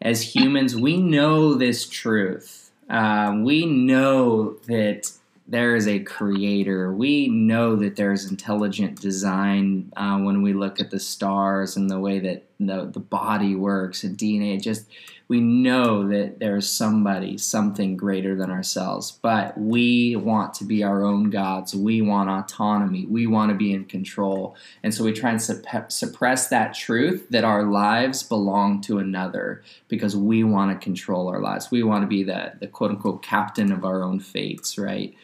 as 0.00 0.34
humans, 0.34 0.76
we 0.76 0.96
know 0.96 1.54
this 1.54 1.88
truth. 1.88 2.70
Um, 2.88 3.44
we 3.44 3.66
know 3.66 4.54
that 4.66 5.12
there 5.46 5.74
is 5.74 5.86
a 5.86 6.00
creator. 6.00 6.92
We 6.92 7.28
know 7.28 7.76
that 7.76 7.96
there's 7.96 8.30
intelligent 8.30 9.00
design 9.00 9.92
uh, 9.96 10.18
when 10.18 10.42
we 10.42 10.52
look 10.52 10.80
at 10.80 10.90
the 10.90 11.00
stars 11.00 11.76
and 11.76 11.90
the 11.90 11.98
way 11.98 12.20
that 12.20 12.44
the, 12.68 12.86
the 12.86 13.00
body 13.00 13.54
works 13.54 14.04
and 14.04 14.16
DNA. 14.16 14.60
Just 14.60 14.86
we 15.30 15.40
know 15.40 16.08
that 16.08 16.40
there's 16.40 16.68
somebody, 16.68 17.38
something 17.38 17.96
greater 17.96 18.34
than 18.34 18.50
ourselves, 18.50 19.12
but 19.22 19.56
we 19.56 20.16
want 20.16 20.54
to 20.54 20.64
be 20.64 20.82
our 20.82 21.04
own 21.04 21.30
gods. 21.30 21.72
We 21.72 22.02
want 22.02 22.28
autonomy. 22.28 23.06
We 23.06 23.28
want 23.28 23.50
to 23.50 23.56
be 23.56 23.72
in 23.72 23.84
control. 23.84 24.56
And 24.82 24.92
so 24.92 25.04
we 25.04 25.12
try 25.12 25.30
and 25.30 25.38
supp- 25.38 25.92
suppress 25.92 26.48
that 26.48 26.74
truth 26.74 27.28
that 27.30 27.44
our 27.44 27.62
lives 27.62 28.24
belong 28.24 28.80
to 28.82 28.98
another 28.98 29.62
because 29.86 30.16
we 30.16 30.42
want 30.42 30.72
to 30.72 30.84
control 30.84 31.28
our 31.28 31.40
lives. 31.40 31.70
We 31.70 31.84
want 31.84 32.02
to 32.02 32.08
be 32.08 32.24
the, 32.24 32.54
the 32.58 32.66
quote 32.66 32.90
unquote 32.90 33.22
captain 33.22 33.70
of 33.70 33.84
our 33.84 34.02
own 34.02 34.18
fates, 34.18 34.78
right? 34.78 35.14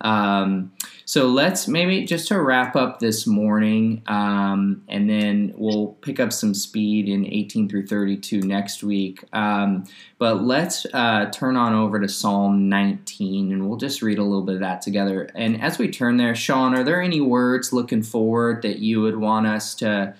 Um, 0.00 0.72
so 1.04 1.26
let's 1.26 1.66
maybe 1.66 2.04
just 2.04 2.28
to 2.28 2.40
wrap 2.40 2.76
up 2.76 3.00
this 3.00 3.26
morning, 3.26 4.02
um, 4.06 4.84
and 4.88 5.08
then 5.08 5.54
we'll 5.56 5.96
pick 6.02 6.20
up 6.20 6.32
some 6.32 6.54
speed 6.54 7.08
in 7.08 7.26
18 7.26 7.68
through 7.68 7.86
32 7.86 8.40
next 8.42 8.82
week. 8.82 9.24
Um, 9.32 9.84
but 10.18 10.42
let's 10.42 10.86
uh, 10.92 11.30
turn 11.30 11.56
on 11.56 11.74
over 11.74 11.98
to 11.98 12.08
Psalm 12.08 12.68
19, 12.68 13.52
and 13.52 13.68
we'll 13.68 13.78
just 13.78 14.02
read 14.02 14.18
a 14.18 14.22
little 14.22 14.42
bit 14.42 14.56
of 14.56 14.60
that 14.60 14.82
together. 14.82 15.30
And 15.34 15.60
as 15.60 15.78
we 15.78 15.90
turn 15.90 16.16
there, 16.16 16.34
Sean, 16.34 16.74
are 16.74 16.84
there 16.84 17.00
any 17.00 17.20
words 17.20 17.72
looking 17.72 18.02
forward 18.02 18.62
that 18.62 18.78
you 18.78 19.00
would 19.00 19.16
want 19.16 19.46
us 19.46 19.74
to 19.76 20.14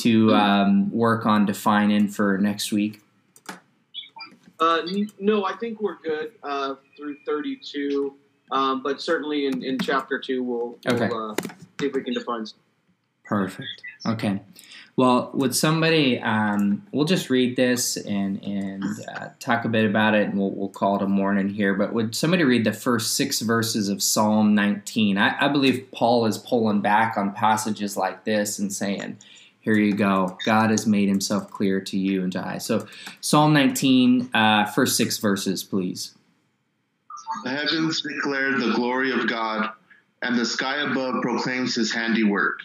to 0.00 0.32
um, 0.32 0.90
work 0.92 1.26
on 1.26 1.44
defining 1.44 2.08
for 2.08 2.38
next 2.38 2.72
week? 2.72 3.02
Uh, 4.60 4.82
no, 5.18 5.44
I 5.44 5.54
think 5.54 5.80
we're 5.80 5.96
good 5.96 6.32
uh, 6.42 6.74
through 6.96 7.16
32. 7.26 8.14
Um, 8.52 8.82
but 8.82 9.00
certainly 9.00 9.46
in, 9.46 9.62
in 9.62 9.78
chapter 9.78 10.18
two, 10.18 10.42
we'll, 10.42 10.78
okay. 10.86 11.08
we'll 11.08 11.32
uh, 11.32 11.34
see 11.80 11.86
if 11.86 11.94
we 11.94 12.02
can 12.02 12.14
define. 12.14 12.46
some. 12.46 12.58
Perfect. 13.24 13.82
Okay. 14.06 14.40
Well, 14.96 15.30
would 15.32 15.54
somebody? 15.54 16.18
Um, 16.20 16.86
we'll 16.92 17.06
just 17.06 17.30
read 17.30 17.56
this 17.56 17.96
and 17.96 18.42
and 18.44 18.84
uh, 19.14 19.28
talk 19.38 19.64
a 19.64 19.68
bit 19.68 19.86
about 19.86 20.14
it, 20.14 20.28
and 20.28 20.38
we'll, 20.38 20.50
we'll 20.50 20.68
call 20.68 20.96
it 20.96 21.02
a 21.02 21.06
morning 21.06 21.48
here. 21.48 21.72
But 21.74 21.94
would 21.94 22.14
somebody 22.14 22.44
read 22.44 22.64
the 22.64 22.72
first 22.72 23.16
six 23.16 23.40
verses 23.40 23.88
of 23.88 24.02
Psalm 24.02 24.54
19? 24.54 25.16
I, 25.16 25.46
I 25.46 25.48
believe 25.48 25.86
Paul 25.92 26.26
is 26.26 26.36
pulling 26.36 26.80
back 26.80 27.16
on 27.16 27.32
passages 27.32 27.96
like 27.96 28.24
this 28.24 28.58
and 28.58 28.70
saying, 28.72 29.16
"Here 29.60 29.76
you 29.76 29.94
go. 29.94 30.36
God 30.44 30.70
has 30.70 30.86
made 30.86 31.08
Himself 31.08 31.50
clear 31.50 31.80
to 31.80 31.96
you 31.96 32.22
and 32.22 32.32
to 32.32 32.46
I." 32.46 32.58
So, 32.58 32.86
Psalm 33.20 33.54
19, 33.54 34.30
uh, 34.34 34.66
first 34.66 34.96
six 34.96 35.16
verses, 35.16 35.64
please. 35.64 36.14
The 37.44 37.50
heavens 37.50 38.02
declare 38.02 38.58
the 38.58 38.72
glory 38.72 39.12
of 39.12 39.28
God, 39.28 39.70
and 40.20 40.36
the 40.36 40.44
sky 40.44 40.76
above 40.78 41.22
proclaims 41.22 41.74
his 41.74 41.92
handiwork. 41.92 42.60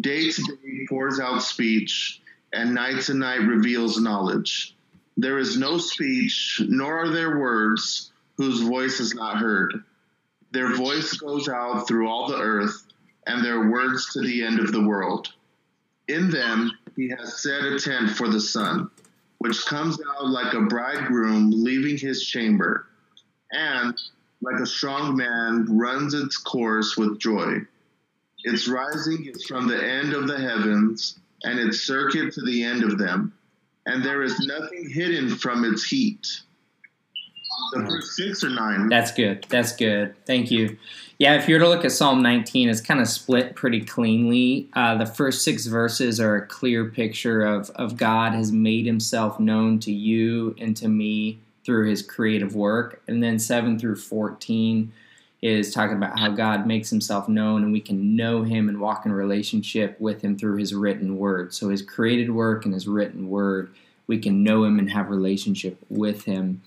Day 0.00 0.30
to 0.30 0.42
day 0.42 0.86
pours 0.88 1.18
out 1.18 1.42
speech, 1.42 2.20
and 2.52 2.74
night 2.74 3.02
to 3.02 3.14
night 3.14 3.40
reveals 3.40 4.00
knowledge. 4.00 4.76
There 5.16 5.38
is 5.38 5.56
no 5.56 5.78
speech, 5.78 6.60
nor 6.68 6.98
are 6.98 7.08
there 7.08 7.38
words 7.38 8.12
whose 8.36 8.60
voice 8.60 9.00
is 9.00 9.14
not 9.14 9.38
heard. 9.38 9.82
Their 10.50 10.74
voice 10.74 11.14
goes 11.14 11.48
out 11.48 11.88
through 11.88 12.08
all 12.08 12.28
the 12.28 12.38
earth, 12.38 12.86
and 13.26 13.44
their 13.44 13.68
words 13.70 14.12
to 14.12 14.20
the 14.20 14.44
end 14.44 14.60
of 14.60 14.70
the 14.70 14.86
world. 14.86 15.32
In 16.08 16.30
them 16.30 16.70
he 16.94 17.08
has 17.08 17.42
set 17.42 17.64
a 17.64 17.78
tent 17.78 18.10
for 18.10 18.28
the 18.28 18.40
sun, 18.40 18.90
which 19.38 19.64
comes 19.66 19.98
out 20.00 20.28
like 20.28 20.52
a 20.52 20.60
bridegroom 20.60 21.50
leaving 21.50 21.96
his 21.96 22.24
chamber 22.24 22.86
and, 23.52 23.98
like 24.42 24.60
a 24.60 24.66
strong 24.66 25.16
man, 25.16 25.66
runs 25.68 26.14
its 26.14 26.36
course 26.36 26.96
with 26.96 27.18
joy. 27.18 27.58
Its 28.44 28.68
rising 28.68 29.26
is 29.26 29.46
from 29.46 29.66
the 29.66 29.82
end 29.82 30.12
of 30.12 30.26
the 30.28 30.38
heavens, 30.38 31.18
and 31.44 31.58
its 31.58 31.80
circuit 31.80 32.32
to 32.34 32.42
the 32.42 32.62
end 32.62 32.82
of 32.82 32.98
them, 32.98 33.32
and 33.86 34.04
there 34.04 34.22
is 34.22 34.38
nothing 34.40 34.88
hidden 34.88 35.28
from 35.36 35.64
its 35.64 35.84
heat. 35.84 36.26
The 37.72 37.86
first 37.86 38.16
six 38.16 38.44
or 38.44 38.50
nine. 38.50 38.88
That's 38.88 39.12
good. 39.12 39.46
That's 39.48 39.74
good. 39.76 40.14
Thank 40.26 40.50
you. 40.50 40.76
Yeah, 41.18 41.36
if 41.36 41.48
you 41.48 41.54
were 41.54 41.60
to 41.60 41.68
look 41.68 41.84
at 41.84 41.92
Psalm 41.92 42.22
19, 42.22 42.68
it's 42.68 42.80
kind 42.80 43.00
of 43.00 43.06
split 43.06 43.54
pretty 43.54 43.80
cleanly. 43.80 44.68
Uh, 44.72 44.96
the 44.96 45.06
first 45.06 45.42
six 45.42 45.66
verses 45.66 46.18
are 46.18 46.36
a 46.36 46.46
clear 46.46 46.86
picture 46.86 47.42
of, 47.42 47.70
of 47.70 47.96
God 47.96 48.32
has 48.32 48.50
made 48.50 48.86
himself 48.86 49.38
known 49.38 49.78
to 49.80 49.92
you 49.92 50.56
and 50.58 50.76
to 50.76 50.88
me 50.88 51.38
through 51.64 51.88
his 51.88 52.02
creative 52.02 52.54
work. 52.54 53.02
And 53.08 53.22
then 53.22 53.38
7 53.38 53.78
through 53.78 53.96
14 53.96 54.92
is 55.42 55.74
talking 55.74 55.96
about 55.96 56.18
how 56.18 56.30
God 56.30 56.66
makes 56.66 56.88
himself 56.88 57.28
known 57.28 57.62
and 57.62 57.72
we 57.72 57.80
can 57.80 58.16
know 58.16 58.42
him 58.42 58.68
and 58.68 58.80
walk 58.80 59.04
in 59.04 59.12
relationship 59.12 60.00
with 60.00 60.22
him 60.22 60.38
through 60.38 60.56
his 60.56 60.74
written 60.74 61.18
word. 61.18 61.52
So 61.52 61.68
his 61.68 61.82
created 61.82 62.30
work 62.30 62.64
and 62.64 62.72
his 62.72 62.88
written 62.88 63.28
word, 63.28 63.74
we 64.06 64.18
can 64.18 64.42
know 64.42 64.64
him 64.64 64.78
and 64.78 64.90
have 64.90 65.10
relationship 65.10 65.78
with 65.90 66.24
him. 66.24 66.62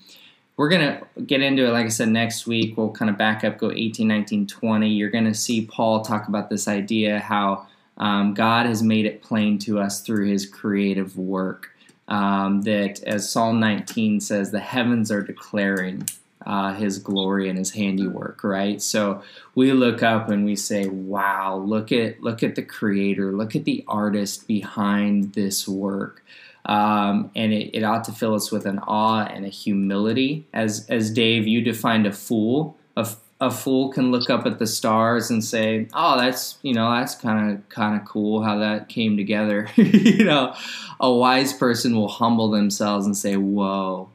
We're 0.56 0.68
going 0.68 0.98
to 0.98 1.22
get 1.22 1.40
into 1.40 1.66
it, 1.66 1.70
like 1.70 1.86
I 1.86 1.88
said, 1.88 2.08
next 2.08 2.46
week. 2.46 2.76
We'll 2.76 2.90
kind 2.90 3.10
of 3.10 3.16
back 3.16 3.44
up, 3.44 3.58
go 3.58 3.70
18, 3.70 4.06
19, 4.06 4.46
20. 4.46 4.88
You're 4.88 5.10
going 5.10 5.24
to 5.24 5.34
see 5.34 5.66
Paul 5.66 6.02
talk 6.02 6.28
about 6.28 6.50
this 6.50 6.66
idea 6.66 7.20
how 7.20 7.66
um, 7.96 8.34
God 8.34 8.66
has 8.66 8.82
made 8.82 9.06
it 9.06 9.22
plain 9.22 9.58
to 9.60 9.78
us 9.78 10.02
through 10.02 10.26
his 10.26 10.46
creative 10.46 11.16
work 11.16 11.70
um, 12.08 12.62
that, 12.62 13.02
as 13.04 13.30
Psalm 13.30 13.60
19 13.60 14.20
says, 14.20 14.50
the 14.50 14.60
heavens 14.60 15.10
are 15.12 15.22
declaring 15.22 16.08
uh, 16.46 16.72
his 16.74 16.98
glory 16.98 17.48
and 17.48 17.58
his 17.58 17.72
handiwork 17.72 18.42
right? 18.42 18.80
So 18.80 19.22
we 19.54 19.72
look 19.72 20.02
up 20.02 20.30
and 20.30 20.44
we 20.44 20.56
say 20.56 20.86
wow 20.86 21.56
look 21.56 21.92
at 21.92 22.22
look 22.22 22.42
at 22.42 22.54
the 22.54 22.62
creator 22.62 23.32
look 23.32 23.54
at 23.54 23.64
the 23.64 23.84
artist 23.86 24.46
behind 24.46 25.34
this 25.34 25.68
work. 25.68 26.24
Um, 26.64 27.30
and 27.34 27.52
it, 27.52 27.74
it 27.74 27.82
ought 27.82 28.04
to 28.04 28.12
fill 28.12 28.34
us 28.34 28.50
with 28.50 28.66
an 28.66 28.78
awe 28.80 29.24
and 29.24 29.44
a 29.44 29.48
humility. 29.48 30.46
As 30.52 30.86
as 30.88 31.10
dave 31.10 31.46
you 31.46 31.60
defined 31.60 32.06
a 32.06 32.12
fool 32.12 32.76
a, 32.96 33.08
a 33.40 33.50
fool 33.50 33.90
can 33.90 34.10
look 34.10 34.30
up 34.30 34.46
at 34.46 34.58
the 34.58 34.66
stars 34.66 35.30
and 35.30 35.44
say, 35.44 35.88
"Oh, 35.94 36.18
that's 36.18 36.58
you 36.62 36.74
know 36.74 36.90
that's 36.90 37.14
kind 37.14 37.52
of 37.52 37.68
kind 37.68 38.00
of 38.00 38.06
cool 38.06 38.42
how 38.42 38.58
that 38.58 38.88
came 38.88 39.16
together." 39.16 39.68
you 39.76 40.24
know, 40.24 40.54
a 40.98 41.12
wise 41.12 41.52
person 41.52 41.96
will 41.96 42.08
humble 42.08 42.50
themselves 42.50 43.06
and 43.06 43.16
say, 43.16 43.36
"Whoa, 43.36 44.08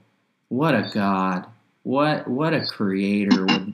what 0.49 0.75
a 0.75 0.89
God! 0.93 1.45
What 1.83 2.27
what 2.27 2.53
a 2.53 2.65
Creator 2.65 3.45
would 3.45 3.73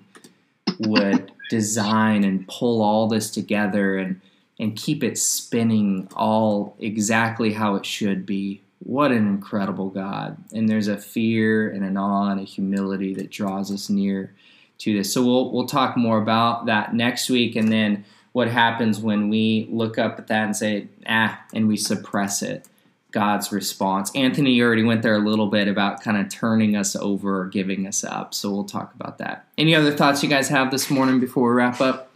would 0.79 1.31
design 1.49 2.23
and 2.23 2.47
pull 2.47 2.81
all 2.81 3.07
this 3.07 3.31
together 3.31 3.97
and 3.97 4.21
and 4.59 4.75
keep 4.75 5.03
it 5.03 5.17
spinning 5.17 6.07
all 6.15 6.75
exactly 6.79 7.53
how 7.53 7.75
it 7.75 7.85
should 7.85 8.25
be." 8.25 8.61
What 8.83 9.11
an 9.11 9.27
incredible 9.27 9.89
God! 9.89 10.37
And 10.53 10.69
there's 10.69 10.87
a 10.87 10.97
fear 10.97 11.69
and 11.69 11.83
an 11.83 11.97
awe 11.97 12.29
and 12.29 12.39
a 12.39 12.43
humility 12.43 13.15
that 13.15 13.31
draws 13.31 13.71
us 13.71 13.89
near 13.89 14.31
to 14.79 14.97
this. 14.97 15.13
So 15.13 15.23
we'll 15.23 15.51
we'll 15.51 15.67
talk 15.67 15.95
more 15.95 16.17
about 16.21 16.65
that 16.65 16.93
next 16.93 17.29
week, 17.29 17.55
and 17.55 17.71
then 17.71 18.05
what 18.31 18.47
happens 18.47 18.99
when 18.99 19.29
we 19.29 19.67
look 19.69 19.97
up 19.97 20.19
at 20.19 20.27
that 20.27 20.45
and 20.45 20.55
say 20.55 20.87
ah, 21.07 21.39
and 21.53 21.67
we 21.67 21.77
suppress 21.77 22.41
it. 22.41 22.65
God's 23.11 23.51
response. 23.51 24.11
Anthony 24.15 24.51
you 24.51 24.63
already 24.63 24.83
went 24.83 25.01
there 25.01 25.15
a 25.15 25.19
little 25.19 25.47
bit 25.47 25.67
about 25.67 26.01
kind 26.01 26.15
of 26.17 26.29
turning 26.29 26.75
us 26.75 26.95
over 26.95 27.41
or 27.41 27.47
giving 27.47 27.87
us 27.87 28.03
up. 28.03 28.35
So 28.35 28.51
we'll 28.51 28.65
talk 28.65 28.93
about 28.93 29.17
that. 29.17 29.47
Any 29.57 29.73
other 29.73 29.91
thoughts 29.91 30.21
you 30.21 30.29
guys 30.29 30.47
have 30.49 30.69
this 30.69 30.91
morning 30.91 31.19
before 31.19 31.49
we 31.49 31.55
wrap 31.55 31.81
up? 31.81 32.11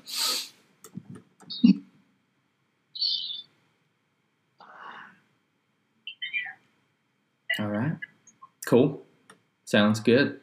All 7.59 7.67
right. 7.67 7.97
Cool. 8.65 9.03
Sounds 9.65 9.99
good. 9.99 10.39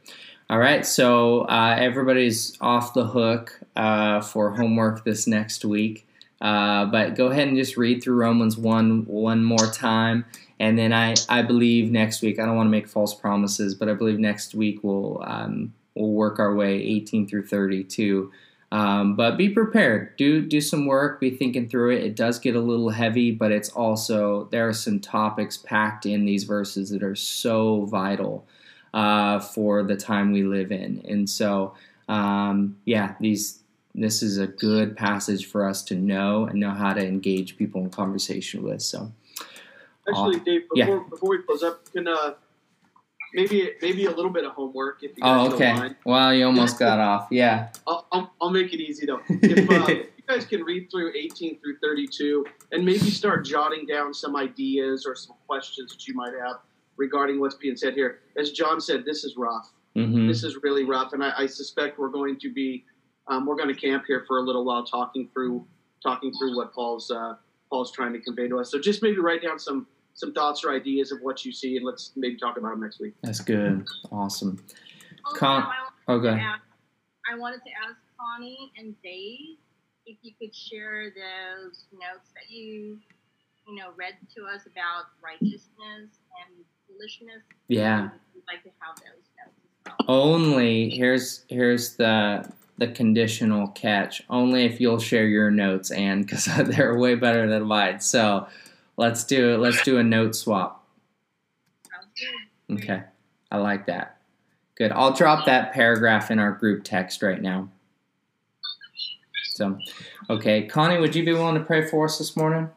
All 0.51 0.59
right, 0.59 0.85
so 0.85 1.43
uh, 1.43 1.77
everybody's 1.79 2.61
off 2.61 2.93
the 2.93 3.07
hook 3.07 3.61
uh, 3.77 4.21
for 4.21 4.51
homework 4.57 5.05
this 5.05 5.29
next 5.29 5.65
week. 5.65 6.09
Uh, 6.41 6.87
but 6.87 7.15
go 7.15 7.29
ahead 7.29 7.47
and 7.47 7.57
just 7.57 7.77
read 7.77 8.03
through 8.03 8.17
Romans 8.17 8.59
1 8.59 9.07
one 9.07 9.45
more 9.45 9.69
time. 9.69 10.25
And 10.59 10.77
then 10.77 10.93
I, 10.93 11.15
I 11.29 11.43
believe 11.43 11.93
next 11.93 12.21
week, 12.21 12.41
I 12.41 12.47
don't 12.47 12.57
want 12.57 12.67
to 12.67 12.73
make 12.73 12.89
false 12.89 13.15
promises, 13.15 13.77
but 13.77 13.89
I 13.89 13.95
believe 13.95 14.19
next 14.19 14.53
week 14.53 14.81
we'll, 14.83 15.23
um, 15.25 15.73
we'll 15.95 16.11
work 16.11 16.41
our 16.41 16.53
way 16.53 16.83
18 16.83 17.29
through 17.29 17.47
32 17.47 18.33
Um, 18.73 19.15
but 19.15 19.37
be 19.37 19.51
prepared. 19.51 20.17
Do 20.17 20.43
do 20.43 20.61
some 20.61 20.87
work. 20.87 21.21
Be 21.21 21.31
thinking 21.31 21.69
through 21.69 21.91
it. 21.91 22.03
It 22.03 22.17
does 22.17 22.41
get 22.41 22.57
a 22.57 22.61
little 22.61 22.91
heavy, 22.91 23.31
but 23.31 23.53
it's 23.53 23.69
also 23.69 24.49
there 24.51 24.69
are 24.69 24.73
some 24.73 24.99
topics 24.99 25.57
packed 25.59 26.07
in 26.07 26.25
these 26.25 26.43
verses 26.43 26.91
that 26.91 27.05
are 27.05 27.17
so 27.17 27.85
vital 27.85 28.45
uh, 28.95 29.41
for 29.41 29.83
the 29.83 29.97
time 29.97 30.33
we 30.33 30.43
live 30.43 30.73
in. 30.73 31.05
And 31.09 31.29
so, 31.29 31.75
um, 32.09 32.77
yeah, 32.85 33.15
these 33.21 33.61
this 33.95 34.23
is 34.23 34.39
a 34.39 34.47
good 34.47 34.97
passage 34.97 35.47
for 35.47 35.69
us 35.69 35.83
to 35.83 35.97
know 35.97 36.47
and 36.47 36.61
know 36.61 36.71
how 36.71 36.93
to 36.93 37.05
engage 37.05 37.57
people 37.57 37.83
in 37.83 37.91
conversation 37.91 38.63
with. 38.63 38.83
So, 38.83 39.13
Actually, 40.09 40.37
uh, 40.37 40.45
Dave, 40.45 40.69
before, 40.69 40.77
yeah. 40.77 41.01
before 41.09 41.31
we 41.31 41.43
close 41.43 41.63
up, 41.63 41.91
can 41.93 42.07
uh, 42.09 42.35
maybe 43.35 43.73
maybe 43.83 44.07
a 44.07 44.11
little 44.11 44.31
bit 44.31 44.45
of 44.45 44.53
homework 44.53 45.03
if 45.03 45.17
you 45.17 45.23
oh, 45.23 45.27
guys 45.27 45.45
don't 45.45 45.55
okay. 45.55 45.73
mind. 45.73 45.97
Well, 46.05 46.35
you 46.35 46.47
almost 46.47 46.79
got 46.79 46.99
off. 46.99 47.29
Yeah. 47.31 47.69
I'll, 47.87 48.07
I'll, 48.13 48.33
I'll 48.41 48.51
make 48.51 48.73
it 48.73 48.81
easy 48.81 49.07
though. 49.07 49.21
If, 49.29 49.71
uh, 49.71 49.85
if 49.89 50.07
you 50.17 50.25
guys 50.27 50.45
can 50.47 50.63
read 50.63 50.91
through 50.91 51.13
18 51.17 51.61
through 51.61 51.79
32 51.83 52.45
and 52.73 52.85
maybe 52.85 53.11
start 53.11 53.45
jotting 53.45 53.87
down 53.87 54.15
some 54.15 54.37
ideas 54.37 55.07
or 55.07 55.15
some 55.15 55.37
questions 55.47 55.93
that 55.93 56.07
you 56.07 56.15
might 56.15 56.33
have 56.41 56.57
regarding 57.01 57.41
what's 57.41 57.55
being 57.57 57.77
said 57.77 57.95
here. 57.95 58.21
As 58.37 58.53
John 58.53 58.81
said, 58.81 59.05
this 59.05 59.25
is 59.25 59.37
rough. 59.37 59.73
hmm 59.97 60.29
This 60.29 60.45
is 60.45 60.59
really 60.63 60.85
rough, 60.85 61.15
and 61.15 61.25
I, 61.25 61.33
I 61.39 61.47
suspect 61.47 61.99
we're 61.99 62.11
going 62.11 62.39
to 62.41 62.53
be 62.53 62.85
um, 63.27 63.47
we're 63.47 63.57
going 63.57 63.75
to 63.75 63.81
camp 63.81 64.05
here 64.07 64.25
for 64.29 64.39
a 64.39 64.43
little 64.43 64.65
while 64.65 64.85
talking 64.85 65.29
through 65.33 65.67
talking 66.03 66.33
through 66.39 66.57
what 66.57 66.73
Paul's 66.75 67.11
uh, 67.11 67.35
Paul's 67.71 67.91
trying 67.91 68.13
to 68.13 68.21
convey 68.21 68.49
to 68.49 68.61
us. 68.61 68.71
So 68.71 68.79
just 68.79 69.03
maybe 69.03 69.19
write 69.19 69.43
down 69.43 69.59
some 69.59 69.87
some 70.15 70.33
thoughts 70.35 70.63
or 70.65 70.73
ideas 70.73 71.11
of 71.11 71.19
what 71.23 71.45
you 71.45 71.53
see, 71.53 71.77
and 71.77 71.85
let's 71.87 72.13
maybe 72.17 72.37
talk 72.37 72.59
about 72.59 72.71
them 72.71 72.81
next 72.83 73.01
week. 73.01 73.15
That's 73.23 73.41
good. 73.41 73.87
Awesome. 74.13 74.63
Also, 75.25 75.39
Con- 75.39 75.63
I, 75.63 75.75
Oh, 76.09 76.17
wanted 76.19 76.31
to 76.37 76.43
ask, 76.43 76.63
I 77.33 77.39
wanted 77.39 77.61
to 77.65 77.71
ask 77.89 77.97
Connie 78.19 78.73
and 78.77 78.95
Dave 79.03 79.57
if 80.07 80.17
you 80.23 80.33
could 80.41 80.55
share 80.55 81.05
those 81.11 81.85
notes 81.93 82.33
that 82.35 82.51
you, 82.51 82.99
you 83.69 83.75
know, 83.77 83.91
read 83.97 84.15
to 84.35 84.41
us 84.53 84.67
about 84.67 85.05
righteousness 85.23 86.11
and 86.43 86.65
foolishness. 87.01 87.43
Yeah. 87.69 88.11
Like 88.47 88.63
to 88.65 88.71
have 88.81 88.97
those 88.97 89.97
well. 90.09 90.09
Only 90.09 90.91
here's 90.91 91.45
here's 91.49 91.97
the 91.97 92.51
the 92.79 92.89
conditional 92.89 93.69
catch. 93.69 94.23
Only 94.29 94.65
if 94.65 94.81
you'll 94.81 94.99
share 94.99 95.27
your 95.27 95.51
notes, 95.51 95.91
and 95.91 96.25
because 96.25 96.45
they're 96.67 96.99
way 96.99 97.15
better 97.15 97.49
than 97.49 97.65
mine. 97.65 98.01
So 98.01 98.47
let's 98.97 99.25
do 99.25 99.57
let's 99.57 99.83
do 99.83 99.99
a 99.99 100.03
note 100.03 100.35
swap. 100.35 100.85
Okay, 102.71 103.03
I 103.51 103.57
like 103.59 103.87
that. 103.87 104.19
Good. 104.77 104.93
I'll 104.93 105.13
drop 105.13 105.47
that 105.47 105.73
paragraph 105.73 106.31
in 106.31 106.39
our 106.39 106.53
group 106.53 106.85
text 106.85 107.23
right 107.23 107.41
now. 107.41 107.69
So, 109.45 109.79
okay, 110.31 110.67
Connie, 110.67 110.99
would 110.99 111.15
you 111.15 111.25
be 111.25 111.33
willing 111.33 111.57
to 111.57 111.61
pray 111.61 111.87
for 111.87 112.07
us 112.07 112.17
this 112.17 112.35
morning? 112.37 112.71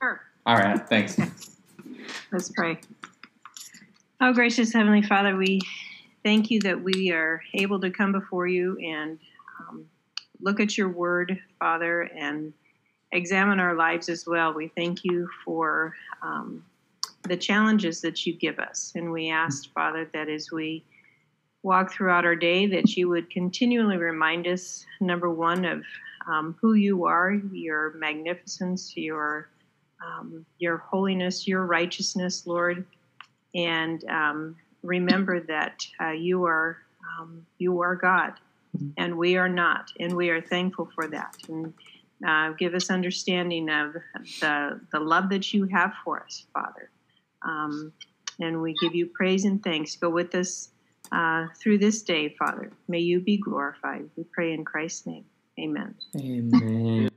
Sure. 0.00 0.20
All 0.46 0.56
right, 0.56 0.88
thanks. 0.88 1.16
Let's 2.32 2.50
pray. 2.50 2.80
Oh, 4.20 4.32
gracious 4.32 4.72
Heavenly 4.72 5.02
Father, 5.02 5.36
we 5.36 5.60
thank 6.24 6.50
you 6.50 6.58
that 6.60 6.82
we 6.82 7.12
are 7.12 7.40
able 7.54 7.80
to 7.80 7.90
come 7.90 8.10
before 8.10 8.48
you 8.48 8.76
and 8.78 9.20
um, 9.60 9.86
look 10.40 10.58
at 10.58 10.76
your 10.76 10.88
word, 10.88 11.38
Father, 11.60 12.02
and 12.02 12.52
examine 13.12 13.60
our 13.60 13.74
lives 13.76 14.08
as 14.08 14.26
well. 14.26 14.52
We 14.52 14.68
thank 14.68 15.04
you 15.04 15.28
for 15.44 15.94
um, 16.20 16.64
the 17.28 17.36
challenges 17.36 18.00
that 18.00 18.26
you 18.26 18.32
give 18.32 18.58
us. 18.58 18.92
And 18.96 19.12
we 19.12 19.30
ask, 19.30 19.72
Father, 19.72 20.10
that 20.12 20.28
as 20.28 20.50
we 20.50 20.84
walk 21.62 21.92
throughout 21.92 22.24
our 22.24 22.36
day, 22.36 22.66
that 22.66 22.96
you 22.96 23.08
would 23.08 23.30
continually 23.30 23.98
remind 23.98 24.48
us, 24.48 24.84
number 25.00 25.30
one, 25.30 25.64
of 25.64 25.84
um, 26.26 26.56
who 26.60 26.74
you 26.74 27.04
are, 27.04 27.34
your 27.52 27.92
magnificence, 27.94 28.96
your 28.96 29.48
um, 30.06 30.46
your 30.58 30.78
holiness, 30.78 31.46
your 31.46 31.66
righteousness, 31.66 32.46
Lord, 32.46 32.86
and 33.54 34.04
um, 34.04 34.56
remember 34.82 35.40
that 35.40 35.86
uh, 36.00 36.10
you 36.10 36.44
are 36.44 36.78
um, 37.18 37.46
you 37.58 37.80
are 37.80 37.96
God, 37.96 38.34
and 38.96 39.16
we 39.16 39.36
are 39.36 39.48
not, 39.48 39.90
and 40.00 40.14
we 40.14 40.30
are 40.30 40.40
thankful 40.40 40.88
for 40.94 41.08
that. 41.08 41.36
And 41.48 41.72
uh, 42.26 42.50
give 42.58 42.74
us 42.74 42.90
understanding 42.90 43.68
of 43.68 43.94
the 44.40 44.80
the 44.92 45.00
love 45.00 45.28
that 45.30 45.52
you 45.52 45.64
have 45.66 45.92
for 46.04 46.22
us, 46.22 46.46
Father. 46.52 46.90
Um, 47.42 47.92
and 48.40 48.60
we 48.60 48.74
give 48.80 48.94
you 48.94 49.06
praise 49.06 49.44
and 49.44 49.62
thanks. 49.62 49.96
Go 49.96 50.10
with 50.10 50.34
us 50.34 50.70
uh, 51.12 51.46
through 51.58 51.78
this 51.78 52.02
day, 52.02 52.34
Father. 52.38 52.70
May 52.88 53.00
you 53.00 53.20
be 53.20 53.38
glorified. 53.38 54.08
We 54.16 54.24
pray 54.24 54.52
in 54.52 54.64
Christ's 54.64 55.06
name. 55.06 55.24
Amen. 55.58 55.94
Amen. 56.16 57.10